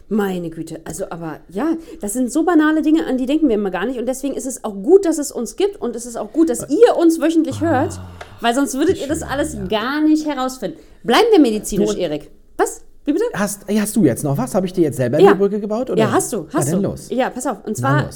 Meine 0.07 0.51
Güte, 0.51 0.81
also 0.85 1.09
aber 1.09 1.39
ja, 1.49 1.77
das 1.99 2.13
sind 2.13 2.31
so 2.31 2.45
banale 2.45 2.83
Dinge, 2.83 3.07
an 3.07 3.17
die 3.17 3.25
denken 3.25 3.47
wir 3.47 3.55
immer 3.55 3.71
gar 3.71 3.87
nicht. 3.87 3.97
Und 3.97 4.05
deswegen 4.05 4.35
ist 4.35 4.45
es 4.45 4.63
auch 4.63 4.75
gut, 4.75 5.03
dass 5.03 5.17
es 5.17 5.31
uns 5.31 5.55
gibt 5.55 5.81
und 5.81 5.95
es 5.95 6.05
ist 6.05 6.15
auch 6.15 6.31
gut, 6.31 6.49
dass 6.51 6.69
ihr 6.69 6.95
uns 6.95 7.19
wöchentlich 7.19 7.59
hört, 7.61 7.99
weil 8.39 8.53
sonst 8.53 8.75
würdet 8.75 9.01
ihr 9.01 9.07
das 9.07 9.23
alles 9.23 9.57
gar 9.67 10.01
nicht 10.03 10.27
herausfinden. 10.27 10.77
Bleiben 11.03 11.25
wir 11.31 11.39
medizinisch, 11.39 11.95
Erik. 11.95 12.29
Was? 12.55 12.84
Wie 13.05 13.13
bitte? 13.13 13.25
Hast, 13.33 13.61
hast 13.69 13.95
du 13.95 14.03
jetzt 14.03 14.23
noch 14.23 14.37
was? 14.37 14.55
Habe 14.55 14.65
ich 14.65 14.73
dir 14.73 14.81
jetzt 14.83 14.97
selber 14.97 15.19
Ja. 15.19 15.29
eine 15.29 15.35
Brücke 15.37 15.59
gebaut? 15.59 15.89
Oder? 15.89 15.99
Ja, 15.99 16.11
hast 16.11 16.33
du, 16.33 16.47
hast 16.53 16.69
Na, 16.71 16.75
du. 16.77 16.81
los. 16.81 17.07
Ja, 17.09 17.29
pass 17.29 17.45
auf. 17.45 17.57
Und 17.65 17.77
zwar, 17.77 18.09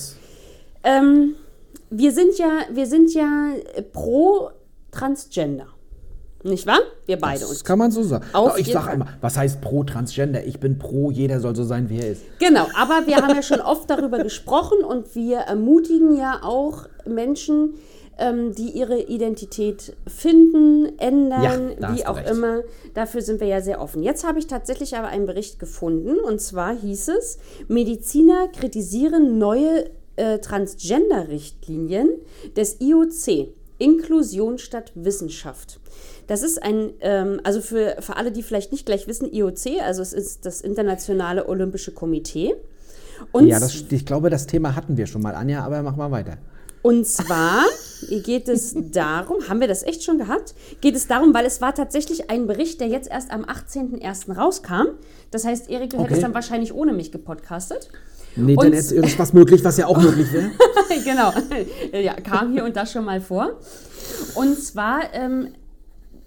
ähm, 0.83 1.35
wir 1.89 2.11
sind 2.11 2.37
ja, 2.37 2.61
wir 2.71 2.85
sind 2.87 3.13
ja 3.13 3.51
äh, 3.75 3.81
pro 3.83 4.49
Transgender. 4.91 5.67
Nicht 6.41 6.65
wahr? 6.65 6.79
Wir 7.05 7.17
beide. 7.19 7.41
Das 7.41 7.49
Und 7.51 7.65
kann 7.65 7.77
man 7.77 7.91
so 7.91 8.01
sagen. 8.01 8.23
Auf 8.31 8.57
ich 8.57 8.71
sage 8.71 8.93
immer, 8.93 9.07
was 9.19 9.37
heißt 9.37 9.59
pro 9.59 9.83
Transgender? 9.83 10.45
Ich 10.45 10.59
bin 10.59 10.79
pro, 10.79 11.11
jeder 11.11 11.41
soll 11.41 11.53
so 11.55 11.65
sein, 11.65 11.89
wie 11.89 11.99
er 11.99 12.11
ist. 12.11 12.21
Genau, 12.39 12.65
aber 12.77 13.05
wir 13.07 13.17
haben 13.17 13.35
ja 13.35 13.41
schon 13.43 13.59
oft 13.59 13.89
darüber 13.89 14.23
gesprochen 14.23 14.83
und 14.85 15.15
wir 15.15 15.39
ermutigen 15.39 16.15
ja 16.17 16.39
auch 16.41 16.85
Menschen, 17.05 17.73
ähm, 18.19 18.53
die 18.53 18.69
ihre 18.69 19.01
Identität 19.01 19.95
finden, 20.07 20.97
ändern, 20.99 21.73
Ja, 21.79 21.95
wie 21.95 22.05
auch 22.05 22.17
recht. 22.17 22.29
immer. 22.29 22.61
Dafür 22.93 23.21
sind 23.21 23.39
wir 23.39 23.47
ja 23.47 23.61
sehr 23.61 23.81
offen. 23.81 24.03
Jetzt 24.03 24.25
habe 24.27 24.39
ich 24.39 24.47
tatsächlich 24.47 24.95
aber 24.95 25.07
einen 25.07 25.25
Bericht 25.25 25.59
gefunden 25.59 26.19
und 26.19 26.39
zwar 26.41 26.75
hieß 26.75 27.07
es, 27.09 27.39
Mediziner 27.67 28.47
kritisieren 28.49 29.37
neue 29.37 29.89
äh, 30.17 30.39
Transgender-Richtlinien 30.39 32.09
des 32.55 32.79
IOC. 32.81 33.53
Inklusion 33.81 34.57
statt 34.57 34.91
Wissenschaft. 34.95 35.79
Das 36.27 36.43
ist 36.43 36.61
ein, 36.61 36.91
ähm, 36.99 37.39
also 37.45 37.61
für, 37.61 37.95
für 38.01 38.17
alle, 38.17 38.31
die 38.33 38.43
vielleicht 38.43 38.73
nicht 38.73 38.85
gleich 38.85 39.07
wissen, 39.07 39.31
IOC, 39.31 39.81
also 39.81 40.01
es 40.01 40.11
ist 40.11 40.45
das 40.45 40.59
Internationale 40.61 41.47
Olympische 41.47 41.93
Komitee. 41.93 42.55
Und, 43.31 43.47
Ja, 43.47 43.59
das, 43.59 43.85
ich 43.89 44.05
glaube, 44.05 44.29
das 44.29 44.47
Thema 44.47 44.75
hatten 44.75 44.97
wir 44.97 45.07
schon 45.07 45.21
mal, 45.21 45.33
Anja, 45.33 45.63
aber 45.63 45.81
mach 45.81 45.95
mal 45.95 46.11
weiter. 46.11 46.37
Und 46.81 47.05
zwar 47.07 47.63
geht 48.23 48.47
es 48.47 48.73
darum, 48.91 49.47
haben 49.49 49.59
wir 49.59 49.67
das 49.67 49.83
echt 49.83 50.03
schon 50.03 50.17
gehabt? 50.17 50.53
Geht 50.81 50.95
es 50.95 51.07
darum, 51.07 51.33
weil 51.33 51.45
es 51.45 51.59
war 51.61 51.75
tatsächlich 51.75 52.29
ein 52.29 52.47
Bericht, 52.47 52.79
der 52.79 52.87
jetzt 52.87 53.09
erst 53.09 53.31
am 53.31 53.43
18.01. 53.43 54.35
rauskam. 54.37 54.87
Das 55.31 55.45
heißt, 55.45 55.69
Erik, 55.69 55.89
du 55.91 55.97
hättest 55.97 56.11
Okay. 56.13 56.21
dann 56.21 56.33
wahrscheinlich 56.33 56.73
ohne 56.73 56.93
mich 56.93 57.11
gepodcastet. 57.11 57.89
Nee, 58.35 58.55
Und- 58.55 58.63
dann 58.63 58.73
ist 58.73 58.91
irgendwas 58.91 59.33
möglich, 59.33 59.63
was 59.63 59.77
ja 59.77 59.87
auch 59.87 60.01
möglich 60.01 60.31
wäre. 60.31 60.51
genau, 61.03 61.33
ja, 61.91 62.13
kam 62.13 62.53
hier 62.53 62.63
und 62.63 62.75
da 62.75 62.85
schon 62.85 63.03
mal 63.05 63.19
vor. 63.21 63.59
Und 64.35 64.57
zwar 64.61 65.13
ähm, 65.13 65.49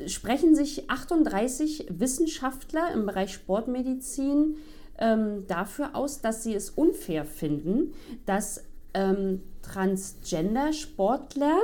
sprechen 0.06 0.54
sich 0.54 0.90
38 0.90 1.86
Wissenschaftler 1.90 2.92
im 2.92 3.06
Bereich 3.06 3.32
Sportmedizin 3.32 4.56
ähm, 4.98 5.44
dafür 5.46 5.94
aus, 5.96 6.20
dass 6.20 6.42
sie 6.42 6.54
es 6.54 6.70
unfair 6.70 7.24
finden, 7.24 7.92
dass 8.26 8.62
ähm, 8.94 9.40
Transgender-Sportler 9.62 11.56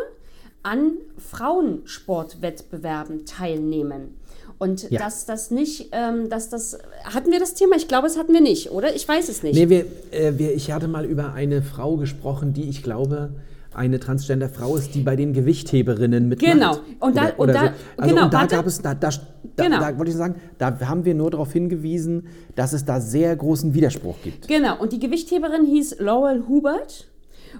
an 0.62 0.92
Frauensportwettbewerben 1.18 3.26
teilnehmen. 3.26 4.16
Und 4.58 4.90
Ja. 4.90 4.98
dass 5.00 5.24
das 5.24 5.50
nicht, 5.52 5.90
ähm, 5.92 6.28
dass 6.30 6.48
das, 6.48 6.78
hatten 7.04 7.30
wir 7.30 7.38
das 7.38 7.54
Thema? 7.54 7.76
Ich 7.76 7.86
glaube, 7.86 8.08
es 8.08 8.18
hatten 8.18 8.32
wir 8.32 8.40
nicht, 8.40 8.72
oder? 8.72 8.92
Ich 8.94 9.06
weiß 9.06 9.28
es 9.28 9.42
nicht. 9.44 9.54
Nee, 9.54 9.68
wir, 9.68 9.84
äh, 10.10 10.32
wir, 10.36 10.52
ich 10.54 10.72
hatte 10.72 10.88
mal 10.88 11.04
über 11.04 11.32
eine 11.32 11.62
Frau 11.62 11.96
gesprochen, 11.96 12.54
die 12.54 12.68
ich 12.68 12.82
glaube 12.82 13.30
eine 13.72 14.00
Transgender-Frau 14.00 14.74
ist, 14.76 14.96
die 14.96 15.02
bei 15.02 15.14
den 15.14 15.32
Gewichtheberinnen 15.32 16.28
mitmacht. 16.28 16.52
Genau. 16.52 16.78
Und 16.98 17.16
da- 17.16 17.32
und 17.36 17.48
da- 17.48 17.54
so. 17.54 17.60
also, 17.98 18.14
genau, 18.14 18.24
und 18.24 18.34
da 18.34 18.38
warte. 18.40 18.56
gab 18.56 18.66
es, 18.66 18.82
da, 18.82 18.94
da, 18.94 19.10
da, 19.54 19.64
Genau. 19.64 19.78
da 19.78 19.96
wollte 19.96 20.10
ich 20.10 20.16
sagen, 20.16 20.34
da 20.58 20.76
haben 20.80 21.04
wir 21.04 21.14
nur 21.14 21.30
darauf 21.30 21.52
hingewiesen, 21.52 22.26
dass 22.56 22.72
es 22.72 22.84
da 22.84 23.00
sehr 23.00 23.36
großen 23.36 23.74
Widerspruch 23.74 24.16
gibt. 24.24 24.48
Genau, 24.48 24.80
und 24.80 24.92
die 24.92 24.98
Gewichtheberin 24.98 25.66
hieß 25.66 25.98
Laurel 26.00 26.48
Hubert. 26.48 27.06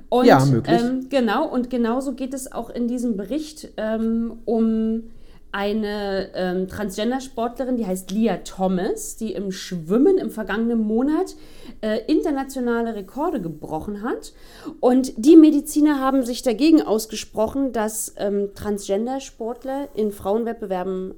Und, 0.08 0.26
Ja, 0.26 0.44
möglich. 0.44 0.80
Ähm, 0.80 1.06
genau, 1.08 1.48
und 1.48 1.70
genauso 1.70 2.12
geht 2.12 2.34
es 2.34 2.50
auch 2.50 2.70
in 2.70 2.88
diesem 2.88 3.16
Bericht 3.16 3.68
ähm, 3.76 4.38
um 4.44 5.04
eine 5.50 6.30
ähm, 6.34 6.68
Transgender-Sportlerin, 6.68 7.76
die 7.76 7.86
heißt 7.86 8.10
Lia 8.10 8.38
Thomas, 8.38 9.16
die 9.16 9.32
im 9.32 9.50
Schwimmen 9.50 10.18
im 10.18 10.30
vergangenen 10.30 10.80
Monat 10.80 11.36
äh, 11.80 12.00
internationale 12.06 12.94
Rekorde 12.94 13.40
gebrochen 13.40 14.02
hat. 14.02 14.34
Und 14.80 15.12
die 15.16 15.36
Mediziner 15.36 16.00
haben 16.00 16.22
sich 16.22 16.42
dagegen 16.42 16.82
ausgesprochen, 16.82 17.72
dass 17.72 18.14
ähm, 18.18 18.50
Transgender-Sportler 18.54 19.88
in 19.94 20.12
Frauenwettbewerben 20.12 21.14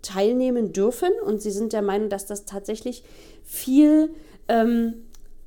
teilnehmen 0.00 0.72
dürfen. 0.72 1.10
Und 1.26 1.42
sie 1.42 1.50
sind 1.50 1.72
der 1.72 1.82
Meinung, 1.82 2.08
dass 2.08 2.24
das 2.24 2.46
tatsächlich 2.46 3.04
viel 3.44 4.10
ähm, 4.48 4.94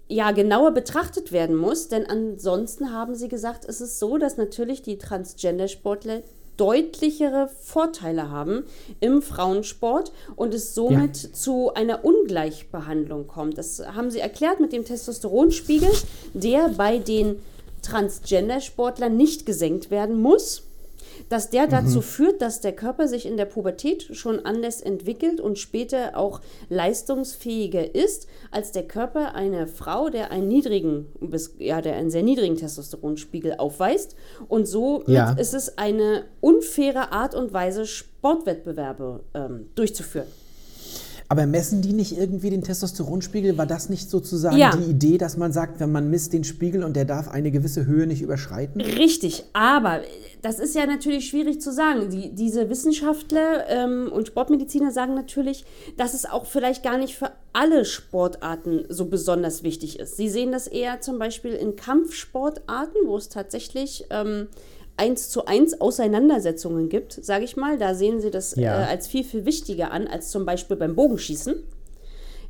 ja, 0.09 0.31
genauer 0.31 0.71
betrachtet 0.71 1.31
werden 1.31 1.55
muss. 1.55 1.87
Denn 1.87 2.05
ansonsten 2.05 2.91
haben 2.91 3.15
sie 3.15 3.29
gesagt, 3.29 3.63
es 3.65 3.79
ist 3.79 3.99
so, 3.99 4.17
dass 4.17 4.37
natürlich 4.37 4.81
die 4.81 4.97
Transgender-Sportler 4.97 6.23
deutlichere 6.57 7.49
Vorteile 7.61 8.29
haben 8.29 8.65
im 8.99 9.21
Frauensport 9.21 10.11
und 10.35 10.53
es 10.53 10.75
somit 10.75 11.15
zu 11.15 11.73
einer 11.73 12.03
Ungleichbehandlung 12.03 13.27
kommt. 13.27 13.57
Das 13.57 13.81
haben 13.95 14.11
sie 14.11 14.19
erklärt 14.19 14.59
mit 14.59 14.73
dem 14.73 14.83
Testosteronspiegel, 14.83 15.89
der 16.33 16.67
bei 16.69 16.97
den 16.97 17.37
Transgender-Sportlern 17.81 19.15
nicht 19.15 19.45
gesenkt 19.45 19.89
werden 19.89 20.21
muss 20.21 20.68
dass 21.27 21.49
der 21.49 21.67
dazu 21.67 22.01
führt, 22.01 22.41
dass 22.41 22.61
der 22.61 22.71
Körper 22.73 23.07
sich 23.07 23.25
in 23.25 23.35
der 23.37 23.45
Pubertät 23.45 24.15
schon 24.15 24.45
anders 24.45 24.81
entwickelt 24.81 25.41
und 25.41 25.59
später 25.59 26.15
auch 26.17 26.41
leistungsfähiger 26.69 27.93
ist 27.95 28.27
als 28.51 28.71
der 28.71 28.87
Körper 28.87 29.35
einer 29.35 29.67
Frau, 29.67 30.09
der 30.09 30.31
einen 30.31 30.47
niedrigen, 30.47 31.07
bis, 31.19 31.55
ja, 31.59 31.81
der 31.81 31.95
einen 31.95 32.09
sehr 32.09 32.23
niedrigen 32.23 32.55
Testosteronspiegel 32.55 33.55
aufweist. 33.57 34.15
Und 34.47 34.65
so 34.67 35.03
Ja. 35.07 35.31
ist 35.33 35.53
es 35.53 35.77
eine 35.77 36.25
unfaire 36.41 37.11
Art 37.11 37.35
und 37.35 37.53
Weise, 37.53 37.85
Sportwettbewerbe 37.85 39.21
ähm, 39.33 39.69
durchzuführen. 39.75 40.27
Aber 41.31 41.45
messen 41.45 41.83
die 41.83 41.93
nicht 41.93 42.17
irgendwie 42.17 42.49
den 42.49 42.63
Testosteronspiegel? 42.63 43.55
War 43.55 43.67
das 43.67 43.87
nicht 43.87 44.09
sozusagen 44.09 44.57
Ja. 44.57 44.75
die 44.75 44.89
Idee, 44.89 45.19
dass 45.19 45.37
man 45.37 45.53
sagt, 45.53 45.79
wenn 45.79 45.91
man 45.91 46.09
misst 46.09 46.33
den 46.33 46.43
Spiegel 46.43 46.83
und 46.83 46.95
der 46.95 47.05
darf 47.05 47.27
eine 47.29 47.51
gewisse 47.51 47.85
Höhe 47.85 48.07
nicht 48.07 48.23
überschreiten? 48.23 48.81
Richtig, 48.81 49.43
aber 49.53 50.01
das 50.41 50.57
ist 50.57 50.73
ja 50.73 50.87
natürlich 50.87 51.27
schwierig 51.29 51.61
zu 51.61 51.71
sagen. 51.71 52.09
Die, 52.09 52.33
diese 52.33 52.71
Wissenschaftler 52.71 53.67
ähm, 53.69 54.09
und 54.11 54.25
Sportmediziner 54.27 54.91
sagen 54.91 55.13
natürlich, 55.13 55.65
dass 55.97 56.15
es 56.15 56.25
auch 56.25 56.47
vielleicht 56.47 56.81
gar 56.81 56.97
nicht 56.97 57.15
für 57.15 57.31
alle 57.53 57.85
Sportarten 57.85 58.85
so 58.89 59.05
besonders 59.05 59.61
wichtig 59.61 59.99
ist. 59.99 60.17
Sie 60.17 60.29
sehen 60.29 60.51
das 60.51 60.65
eher 60.65 60.99
zum 60.99 61.19
Beispiel 61.19 61.51
in 61.53 61.75
Kampfsportarten, 61.75 63.01
wo 63.05 63.17
es 63.17 63.29
tatsächlich 63.29 64.05
ähm, 64.09 64.47
eins 64.99 65.29
zu 65.29 65.45
eins 65.45 65.81
Auseinandersetzungen 65.81 66.89
gibt, 66.89 67.13
sage 67.13 67.45
ich 67.45 67.55
mal. 67.57 67.77
Da 67.79 67.95
sehen 67.95 68.21
sie 68.21 68.29
das 68.29 68.55
Ja. 68.55 68.81
äh, 68.81 68.85
als 68.85 69.07
viel, 69.07 69.23
viel 69.23 69.45
wichtiger 69.45 69.91
an, 69.91 70.07
als 70.07 70.29
zum 70.29 70.45
Beispiel 70.45 70.77
beim 70.77 70.95
Bogenschießen. 70.95 71.55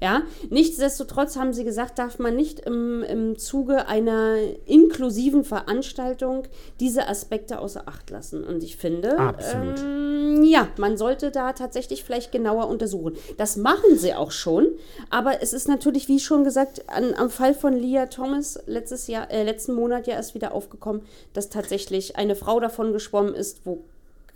Ja, 0.01 0.21
nichtsdestotrotz 0.49 1.35
haben 1.35 1.51
sie 1.51 1.65
gesagt, 1.65 1.99
darf 1.99 2.19
man 2.19 2.35
nicht 2.35 2.61
im, 2.61 3.03
im 3.03 3.37
Zuge 3.37 3.87
einer 3.87 4.37
inklusiven 4.65 5.43
Veranstaltung 5.43 6.43
diese 6.79 7.07
Aspekte 7.07 7.59
außer 7.59 7.87
Acht 7.87 8.09
lassen. 8.09 8.45
Und 8.45 8.63
ich 8.63 8.77
finde, 8.77 9.19
Absolut. 9.19 9.79
Ähm, 9.79 10.43
ja, 10.43 10.69
man 10.77 10.97
sollte 10.97 11.31
da 11.31 11.51
tatsächlich 11.51 12.03
vielleicht 12.03 12.31
genauer 12.31 12.69
untersuchen. 12.69 13.15
Das 13.37 13.57
machen 13.57 13.97
sie 13.97 14.13
auch 14.13 14.31
schon, 14.31 14.67
aber 15.09 15.41
es 15.41 15.51
ist 15.51 15.67
natürlich, 15.67 16.07
wie 16.07 16.19
schon 16.19 16.45
gesagt, 16.45 16.89
an, 16.89 17.13
am 17.15 17.29
Fall 17.29 17.53
von 17.53 17.73
Leah 17.73 18.05
Thomas 18.05 18.59
letztes 18.67 19.07
Jahr, 19.07 19.29
äh, 19.31 19.43
letzten 19.43 19.73
Monat 19.73 20.07
ja 20.07 20.13
erst 20.13 20.33
wieder 20.33 20.53
aufgekommen, 20.53 21.01
dass 21.33 21.49
tatsächlich 21.49 22.15
eine 22.15 22.35
Frau 22.35 22.59
davon 22.59 22.93
geschwommen 22.93 23.33
ist, 23.33 23.65
wo 23.65 23.83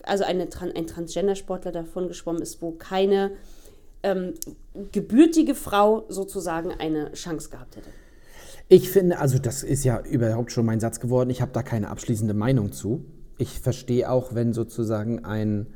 also 0.03 0.25
eine, 0.25 0.47
ein 0.75 0.87
Transgender-Sportler 0.87 1.71
davon 1.71 2.09
geschwommen 2.09 2.41
ist, 2.41 2.61
wo 2.61 2.71
keine 2.71 3.31
ähm, 4.03 4.33
gebürtige 4.91 5.55
Frau 5.55 6.05
sozusagen 6.09 6.71
eine 6.71 7.11
Chance 7.13 7.49
gehabt 7.49 7.77
hätte. 7.77 7.89
Ich 8.69 8.89
finde, 8.89 9.19
also 9.19 9.39
das 9.39 9.63
ist 9.63 9.83
ja 9.83 10.01
überhaupt 10.01 10.51
schon 10.51 10.65
mein 10.65 10.79
Satz 10.79 10.99
geworden, 10.99 11.29
ich 11.29 11.41
habe 11.41 11.51
da 11.51 11.63
keine 11.63 11.89
abschließende 11.89 12.33
Meinung 12.33 12.71
zu. 12.71 13.05
Ich 13.37 13.59
verstehe 13.59 14.09
auch, 14.09 14.35
wenn 14.35 14.53
sozusagen 14.53 15.25
ein, 15.25 15.67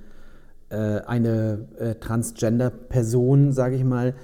äh, 0.70 0.76
eine 0.76 1.68
äh, 1.80 1.96
Transgender-Person, 1.96 3.52
sage 3.52 3.76
ich 3.76 3.84
mal, 3.84 4.16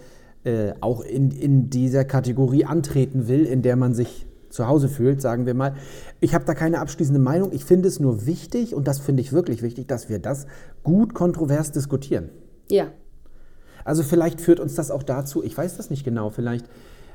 äh, 0.44 0.74
auch 0.82 1.02
in, 1.02 1.32
in 1.32 1.70
dieser 1.70 2.06
Kategorie 2.06 2.66
antreten 2.66 3.28
will, 3.28 3.46
in 3.46 3.62
der 3.62 3.76
man 3.76 3.94
sich 3.94 4.28
zu 4.50 4.68
Hause 4.68 4.88
fühlt, 4.88 5.22
sagen 5.22 5.46
wir 5.46 5.56
mal. 5.56 5.76
Ich 6.20 6.34
habe 6.36 6.46
da 6.46 6.54
keine 6.54 6.80
abschließende 6.80 7.20
Meinung. 7.20 7.52
Ich 7.52 7.66
finde 7.66 7.88
es 7.88 8.00
nur 8.00 8.26
wichtig, 8.26 8.76
und 8.76 8.88
das 8.88 9.00
finde 9.00 9.22
ich 9.22 9.34
wirklich 9.34 9.62
wichtig, 9.62 9.88
dass 9.88 10.10
wir 10.10 10.20
das 10.20 10.46
gut 10.84 11.13
kontrovers 11.13 11.72
diskutieren. 11.72 12.30
Ja, 12.70 12.92
Also 13.86 14.04
vielleicht 14.04 14.41
führt 14.41 14.60
uns 14.60 14.76
das 14.76 14.91
auch 14.91 15.04
dazu, 15.04 15.43
ich 15.43 15.58
weiß 15.58 15.78
das 15.78 15.89
nicht 15.89 16.04
genau, 16.04 16.30
vielleicht 16.30 16.65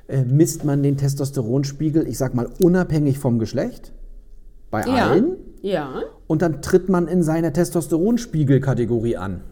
äh, 0.09 0.22
misst 0.24 0.64
man 0.64 0.83
den 0.83 0.96
Testosteronspiegel, 0.96 2.07
ich 2.07 2.18
sag 2.18 2.35
mal, 2.35 2.48
unabhängig 2.61 3.18
vom 3.18 3.38
Geschlecht, 3.38 3.92
bei 4.70 4.83
ja, 4.83 5.09
allen, 5.09 5.37
ja. 5.62 6.02
und 6.26 6.42
dann 6.42 6.62
tritt 6.62 6.88
man 6.88 7.09
in 7.09 7.22
seiner 7.22 7.52
Testosteronspiegelkategorie 7.52 9.16
an. 9.16 9.42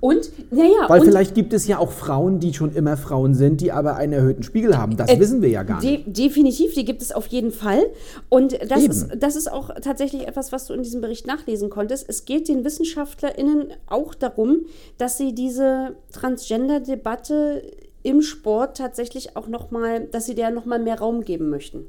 Und, 0.00 0.30
naja, 0.52 0.88
Weil 0.88 1.00
und 1.00 1.06
vielleicht 1.06 1.34
gibt 1.34 1.52
es 1.52 1.66
ja 1.66 1.78
auch 1.78 1.92
Frauen, 1.92 2.40
die 2.40 2.54
schon 2.54 2.74
immer 2.74 2.96
Frauen 2.96 3.34
sind, 3.34 3.60
die 3.60 3.72
aber 3.72 3.96
einen 3.96 4.12
erhöhten 4.12 4.42
Spiegel 4.42 4.76
haben. 4.78 4.96
Das 4.96 5.10
Äh, 5.10 5.18
wissen 5.18 5.42
wir 5.42 5.48
ja 5.48 5.62
gar 5.62 5.80
nicht. 5.82 6.06
De 6.06 6.12
definitiv, 6.28 6.74
die 6.74 6.84
gibt 6.84 7.02
es 7.02 7.12
auf 7.12 7.26
jeden 7.28 7.50
Fall. 7.50 7.82
Und 8.28 8.58
das 8.68 8.82
Eben. 8.82 8.92
ist, 8.92 9.08
das 9.18 9.36
ist 9.36 9.50
auch 9.50 9.70
tatsächlich 9.80 10.26
etwas, 10.26 10.52
was 10.52 10.66
du 10.66 10.74
in 10.74 10.82
diesem 10.82 11.00
Bericht 11.00 11.26
nachlesen 11.26 11.70
konntest. 11.70 12.08
Es 12.08 12.24
geht 12.24 12.48
den 12.48 12.64
WissenschaftlerInnen 12.64 13.68
auch 13.86 14.14
darum, 14.14 14.60
dass 14.98 15.18
sie 15.18 15.34
diese 15.34 15.96
Transgender-Debatte 16.12 17.62
im 18.02 18.22
Sport 18.22 18.76
tatsächlich 18.76 19.36
auch 19.36 19.48
nochmal, 19.48 20.06
dass 20.06 20.26
sie 20.26 20.34
der 20.34 20.50
nochmal 20.50 20.78
mehr 20.78 20.98
Raum 20.98 21.22
geben 21.22 21.50
möchten. 21.50 21.86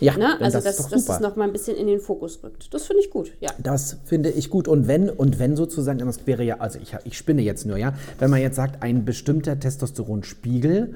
Ja, 0.00 0.16
Ne? 0.16 0.40
Also, 0.40 0.58
das 0.58 0.64
dass, 0.64 0.78
ist 0.80 0.92
dass 0.92 1.16
es 1.16 1.20
nochmal 1.20 1.48
ein 1.48 1.52
bisschen 1.52 1.76
in 1.76 1.86
den 1.86 2.00
Fokus 2.00 2.40
rückt. 2.42 2.72
Das 2.72 2.86
finde 2.86 3.02
ich 3.02 3.10
gut, 3.10 3.32
ja. 3.40 3.50
Das 3.62 3.98
finde 4.04 4.30
ich 4.30 4.50
gut. 4.50 4.68
Und 4.68 4.88
wenn, 4.88 5.10
und 5.10 5.38
wenn 5.38 5.56
sozusagen, 5.56 5.98
das 5.98 6.26
wäre 6.26 6.42
ja, 6.42 6.58
also 6.58 6.78
ich, 6.82 6.94
ich 7.04 7.16
spinne 7.16 7.42
jetzt 7.42 7.66
nur, 7.66 7.76
ja, 7.76 7.94
wenn 8.18 8.30
man 8.30 8.40
jetzt 8.40 8.56
sagt, 8.56 8.82
ein 8.82 9.04
bestimmter 9.04 9.58
Testosteronspiegel 9.58 10.94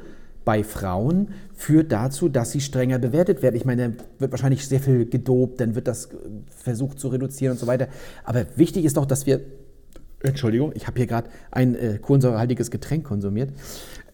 bei 0.49 0.65
Frauen 0.65 1.29
führt 1.55 1.93
dazu, 1.93 2.31
dass 2.31 2.53
sie 2.53 2.63
strenger 2.63 2.99
bewertet 2.99 3.43
werden. 3.43 3.55
Ich 3.55 3.67
meine, 3.67 3.97
wird 4.19 4.31
wahrscheinlich 4.31 4.67
sehr 4.67 4.81
viel 4.81 5.05
gedopt, 5.05 5.61
dann 5.61 5.75
wird 5.75 5.87
das 5.87 6.07
äh, 6.07 6.09
versucht 6.49 6.99
zu 6.99 7.09
reduzieren 7.09 7.53
und 7.53 7.59
so 7.59 7.67
weiter. 7.67 7.89
Aber 8.25 8.47
wichtig 8.57 8.87
ist 8.87 8.97
doch, 8.97 9.05
dass 9.05 9.27
wir, 9.27 9.41
Entschuldigung, 10.23 10.73
ich 10.75 10.87
habe 10.87 10.97
hier 10.97 11.07
gerade 11.07 11.29
ein 11.51 11.75
äh, 11.75 11.99
kohlensäurehaltiges 11.99 12.71
Getränk 12.71 13.05
konsumiert. 13.05 13.51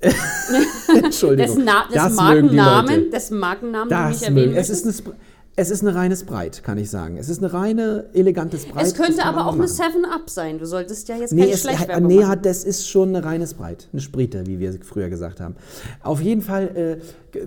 Entschuldigung. 1.04 1.56
Dessen, 1.56 1.64
Na 1.64 1.84
Das 1.92 2.10
die 2.12 2.16
Markennamen, 2.16 3.10
dessen 3.10 3.38
Markennamen, 3.38 3.88
den 3.88 3.98
Das 3.98 4.22
ich 4.22 4.28
erwähnen. 4.28 4.54
Es 4.56 4.70
ist, 4.70 4.84
eine, 4.84 5.16
es 5.56 5.70
ist 5.70 5.82
eine 5.82 5.94
reine 5.94 6.16
Sprite, 6.16 6.62
kann 6.62 6.78
ich 6.78 6.90
sagen. 6.90 7.16
Es 7.16 7.28
ist 7.28 7.38
eine 7.42 7.52
reine, 7.52 8.06
elegante 8.12 8.58
Sprite. 8.58 8.80
Es 8.84 8.94
könnte 8.94 9.24
aber 9.24 9.46
auch 9.46 9.54
mal 9.56 9.64
eine 9.68 9.72
machen. 9.72 10.04
7-Up 10.04 10.28
sein. 10.30 10.58
Du 10.58 10.66
solltest 10.66 11.08
ja 11.08 11.16
jetzt 11.16 11.32
Nee, 11.32 11.42
keine 11.42 11.52
es, 11.54 11.60
Schleichwerbung 11.62 12.06
nee 12.08 12.20
machen. 12.20 12.40
das 12.42 12.64
ist 12.64 12.88
schon 12.88 13.10
eine 13.10 13.24
reine 13.24 13.46
Sprite. 13.46 13.86
Eine 13.92 14.00
Sprite, 14.02 14.46
wie 14.46 14.58
wir 14.58 14.76
früher 14.82 15.08
gesagt 15.08 15.40
haben. 15.40 15.54
Auf 16.02 16.20
jeden 16.20 16.42
Fall 16.42 17.00
äh, 17.34 17.38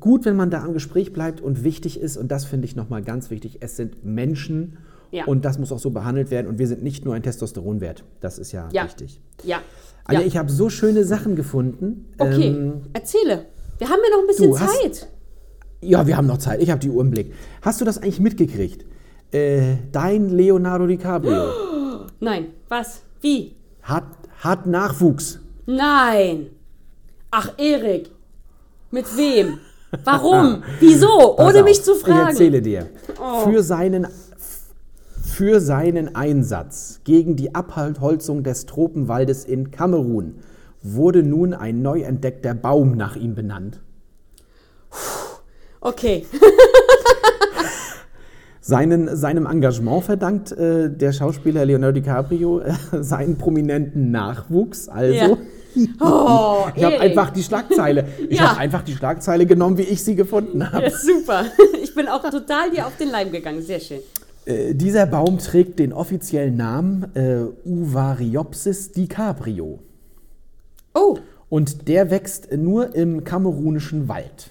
gut, 0.00 0.24
wenn 0.24 0.36
man 0.36 0.50
da 0.50 0.62
am 0.64 0.72
Gespräch 0.72 1.12
bleibt 1.12 1.40
und 1.40 1.62
wichtig 1.64 2.00
ist, 2.00 2.16
und 2.16 2.28
das 2.32 2.44
finde 2.44 2.64
ich 2.66 2.76
nochmal 2.76 3.02
ganz 3.02 3.30
wichtig, 3.30 3.58
es 3.60 3.76
sind 3.76 4.04
Menschen 4.04 4.78
Ja. 5.10 5.24
und 5.26 5.44
das 5.44 5.58
muss 5.58 5.72
auch 5.72 5.78
so 5.78 5.90
behandelt 5.90 6.30
werden 6.30 6.46
und 6.48 6.58
wir 6.58 6.66
sind 6.68 6.82
nicht 6.82 7.04
nur 7.04 7.14
ein 7.14 7.22
Testosteronwert. 7.22 8.02
Das 8.20 8.38
ist 8.38 8.52
ja, 8.52 8.68
Ja. 8.72 8.84
wichtig. 8.84 9.20
Ja. 9.44 9.58
Also 10.04 10.20
ja. 10.22 10.26
ich 10.26 10.36
habe 10.36 10.50
so 10.50 10.68
schöne 10.68 11.04
Sachen 11.04 11.36
gefunden. 11.36 12.12
Okay, 12.18 12.48
Ähm, 12.48 12.82
erzähle. 12.92 13.46
Wir 13.78 13.88
haben 13.88 14.00
ja 14.04 14.10
noch 14.16 14.22
ein 14.22 14.26
bisschen 14.26 14.58
hast- 14.58 14.82
Zeit. 14.82 15.08
ja, 15.80 16.06
wir 16.06 16.16
haben 16.16 16.26
noch 16.26 16.38
Zeit. 16.38 16.60
Ich 16.62 16.70
habe 16.70 16.80
die 16.80 16.90
Uhr 16.90 17.02
im 17.02 17.10
Blick. 17.10 17.32
Hast 17.62 17.80
du 17.80 17.84
das 17.84 17.98
eigentlich 17.98 18.20
mitgekriegt? 18.20 18.84
Äh, 19.32 19.76
dein 19.92 20.28
Leonardo 20.28 20.86
DiCaprio. 20.86 21.50
Nein, 22.20 22.46
was? 22.68 23.02
Wie? 23.20 23.54
Hat, 23.82 24.04
hat 24.40 24.66
Nachwuchs. 24.66 25.40
Nein. 25.66 26.46
Ach, 27.30 27.52
Erik. 27.58 28.10
Mit 28.90 29.06
wem? 29.16 29.58
Warum? 30.04 30.62
Wieso? 30.80 31.34
Pass 31.36 31.46
Ohne 31.48 31.58
auf, 31.60 31.64
mich 31.64 31.82
zu 31.82 31.92
Ich 31.92 31.98
fragen. 32.00 32.28
erzähle 32.28 32.60
dir. 32.60 32.88
Oh. 33.20 33.50
Für, 33.50 33.62
seinen, 33.62 34.06
für 35.32 35.60
seinen 35.60 36.14
Einsatz 36.14 37.00
gegen 37.04 37.36
die 37.36 37.54
Abholzung 37.54 38.42
des 38.42 38.66
Tropenwaldes 38.66 39.44
in 39.46 39.70
Kamerun 39.70 40.34
wurde 40.82 41.22
nun 41.22 41.54
ein 41.54 41.80
neu 41.80 42.02
entdeckter 42.02 42.52
Baum 42.54 42.96
nach 42.96 43.16
ihm 43.16 43.34
benannt. 43.34 43.80
Okay. 45.80 46.26
Seinen, 48.64 49.16
seinem 49.16 49.46
Engagement 49.46 50.04
verdankt 50.04 50.52
äh, 50.52 50.88
der 50.88 51.12
Schauspieler 51.12 51.64
Leonardo 51.64 51.98
DiCaprio 51.98 52.60
äh, 52.60 52.72
seinen 53.00 53.36
prominenten 53.36 54.12
Nachwuchs. 54.12 54.88
Also, 54.88 55.14
Ja. 55.14 55.36
Oh, 56.00 56.66
ich 56.76 56.84
habe 56.84 57.00
einfach 57.00 57.30
die 57.30 57.42
Schlagzeile. 57.42 58.04
Ich 58.28 58.38
Ja. 58.38 58.50
habe 58.50 58.60
einfach 58.60 58.82
die 58.82 58.92
Schlagzeile 58.94 59.46
genommen, 59.46 59.78
wie 59.78 59.82
ich 59.82 60.04
sie 60.04 60.14
gefunden 60.14 60.70
habe. 60.70 60.84
Ja, 60.84 60.90
super. 60.90 61.46
Ich 61.82 61.94
bin 61.94 62.06
auch 62.08 62.22
total 62.28 62.70
dir 62.70 62.86
auf 62.86 62.96
den 62.98 63.08
Leim 63.10 63.32
gegangen. 63.32 63.62
Sehr 63.62 63.80
schön. 63.80 64.00
Äh, 64.44 64.74
dieser 64.74 65.06
Baum 65.06 65.38
trägt 65.38 65.78
den 65.78 65.92
offiziellen 65.92 66.56
Namen 66.56 67.14
äh, 67.14 67.44
Uvariopsis 67.64 68.92
dicaprio. 68.92 69.78
Oh, 70.94 71.18
Und 71.48 71.88
der 71.88 72.10
wächst 72.10 72.52
nur 72.52 72.94
im 72.94 73.24
kamerunischen 73.24 74.08
Wald. 74.08 74.50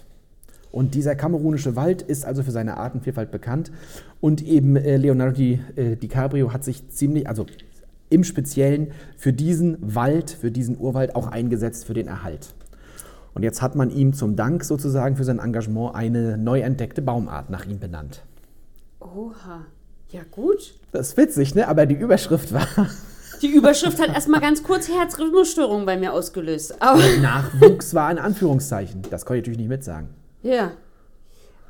Und 0.72 0.96
dieser 0.96 1.16
kamerunische 1.16 1.76
Wald 1.76 2.02
ist 2.02 2.26
also 2.26 2.44
für 2.44 2.52
seine 2.52 2.78
Artenvielfalt 2.78 3.32
bekannt. 3.32 3.72
Und 4.22 4.42
eben 4.42 4.78
äh, 4.78 4.98
Leonardo 4.98 5.34
Di, 5.34 5.60
äh, 5.76 5.98
DiCaprio 5.98 6.54
hat 6.54 6.64
sich 6.64 6.90
ziemlich, 6.90 7.28
also 7.28 7.46
im 8.10 8.24
Speziellen 8.24 8.92
für 9.18 9.34
diesen 9.34 9.78
Wald, 9.82 10.32
für 10.32 10.52
diesen 10.52 10.78
Urwald 10.80 11.16
auch 11.16 11.28
eingesetzt 11.28 11.86
für 11.86 11.94
den 11.94 12.08
Erhalt. 12.08 12.54
Und 13.34 13.44
jetzt 13.44 13.62
hat 13.62 13.76
man 13.76 13.90
ihm 13.90 14.14
zum 14.14 14.36
Dank 14.36 14.64
sozusagen 14.64 15.16
für 15.16 15.24
sein 15.24 15.40
Engagement 15.40 15.96
eine 15.96 16.38
neu 16.38 16.60
entdeckte 16.62 17.02
Baumart 17.02 17.50
nach 17.50 17.66
ihm 17.66 17.80
benannt. 17.80 18.24
oha. 19.00 19.66
Ja, 20.12 20.22
gut. 20.30 20.74
Das 20.92 21.10
ist 21.10 21.18
witzig, 21.18 21.56
ne? 21.56 21.68
Aber 21.68 21.86
die 21.86 21.96
Überschrift 21.96 22.54
war 22.54 22.68
Die 23.42 23.48
Überschrift 23.48 24.00
hat 24.00 24.10
erstmal 24.14 24.42
ganz 24.42 24.62
kurz 24.62 24.88
Herzrhythmusstörungen 24.90 25.86
bei 25.86 25.98
mir 25.98 26.14
ausgelöst. 26.14 26.76
Aber 26.82 27.02
Nachwuchs 27.22 27.94
war 27.94 28.12
in 28.12 28.20
Anführungszeichen. 28.20 29.02
Das 29.10 29.26
konnte 29.26 29.40
ich 29.40 29.42
natürlich 29.44 29.60
nicht 29.60 29.70
mitsagen. 29.70 30.10
ja. 30.44 30.72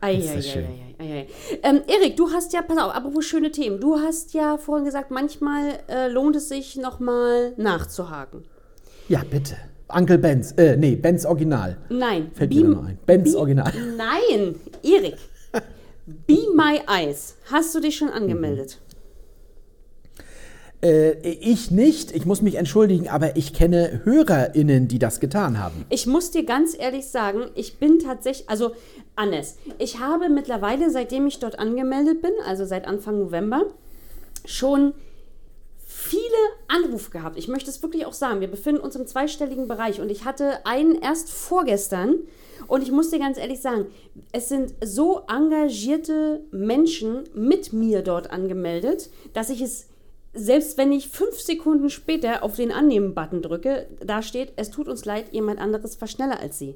Ei, 0.03 0.15
Ist 0.15 0.29
ei, 0.55 0.59
ei, 0.61 0.67
ei, 0.97 1.03
ei, 1.05 1.13
ei. 1.19 1.27
Ähm, 1.61 1.81
Erik, 1.87 2.17
du 2.17 2.31
hast 2.31 2.53
ja, 2.53 2.63
pass 2.63 2.75
auf, 2.79 2.91
apropos 2.95 3.23
schöne 3.23 3.51
Themen. 3.51 3.79
Du 3.79 3.97
hast 3.99 4.33
ja 4.33 4.57
vorhin 4.57 4.83
gesagt, 4.83 5.11
manchmal 5.11 5.77
äh, 5.87 6.07
lohnt 6.07 6.35
es 6.35 6.49
sich 6.49 6.75
nochmal 6.75 7.53
nachzuhaken. 7.57 8.43
Ja, 9.09 9.21
bitte. 9.29 9.55
Uncle 9.95 10.17
Benz. 10.17 10.53
Äh, 10.57 10.75
nee, 10.75 10.95
Benz 10.95 11.23
Original. 11.23 11.77
Nein. 11.89 12.31
Fällt 12.33 12.51
mir 12.51 12.63
noch 12.63 12.83
ein. 12.83 12.97
Benz 13.05 13.35
Original. 13.35 13.71
Nein, 13.95 14.55
Erik. 14.81 15.17
Be 16.28 16.47
My 16.55 16.82
Eyes. 16.88 17.36
Hast 17.51 17.74
du 17.76 17.80
dich 17.80 17.95
schon 17.97 18.09
angemeldet? 18.09 18.80
Äh, 20.82 21.12
ich 21.30 21.72
nicht. 21.72 22.12
Ich 22.12 22.26
muss 22.26 22.41
mich 22.41 22.55
entschuldigen, 22.55 23.07
aber 23.07 23.36
ich 23.36 23.53
kenne 23.53 24.01
HörerInnen, 24.03 24.88
die 24.88 24.99
das 24.99 25.20
getan 25.20 25.59
haben. 25.59 25.86
Ich 25.89 26.07
muss 26.07 26.32
dir 26.32 26.43
ganz 26.43 26.76
ehrlich 26.78 27.07
sagen, 27.07 27.51
ich 27.55 27.78
bin 27.78 27.99
tatsächlich, 27.99 28.49
also 28.49 28.72
Annes, 29.16 29.57
ich 29.78 29.99
habe 29.99 30.30
mittlerweile, 30.30 30.89
seitdem 30.89 31.28
ich 31.28 31.39
dort 31.39 31.59
angemeldet 31.59 32.22
bin, 32.22 32.32
also 32.45 32.66
seit 32.66 32.88
Anfang 32.88 33.20
November, 33.20 33.66
schon 34.45 34.93
viele 35.78 36.24
Anrufe 36.68 37.12
gehabt. 37.12 37.38
Ich 37.38 37.47
möchte 37.47 37.70
es 37.70 37.84
wirklich 37.84 38.05
auch 38.05 38.14
sagen, 38.14 38.41
wir 38.41 38.49
befinden 38.49 38.82
uns 38.82 38.95
im 38.95 39.05
zweistelligen 39.05 39.68
Bereich 39.68 40.01
und 40.01 40.09
ich 40.09 40.26
hatte 40.26 40.66
einen 40.66 40.95
erst 40.95 41.30
vorgestern 41.30 42.16
und 42.72 42.84
ich 42.84 42.91
muss 42.91 43.09
dir 43.09 43.19
ganz 43.19 43.38
ehrlich 43.38 43.59
sagen, 43.59 43.88
es 44.32 44.47
sind 44.47 44.74
so 44.82 45.24
engagierte 45.28 46.39
Menschen 46.51 47.24
mit 47.36 47.74
mir 47.74 48.01
dort 48.01 48.32
angemeldet, 48.32 49.09
dass 49.34 49.49
ich 49.49 49.61
es 49.61 49.88
selbst 50.34 50.78
wenn 50.78 50.93
ich 50.93 51.09
fünf 51.09 51.41
Sekunden 51.41 51.89
später 51.89 52.41
auf 52.41 52.55
den 52.55 52.72
Annehmen-Button 52.72 53.41
drücke, 53.41 53.88
da 53.99 54.22
steht, 54.22 54.53
es 54.55 54.69
tut 54.69 54.88
uns 54.88 55.03
leid, 55.03 55.26
jemand 55.34 55.59
anderes 55.59 55.99
war 55.99 56.07
schneller 56.07 56.39
als 56.39 56.57
Sie. 56.57 56.76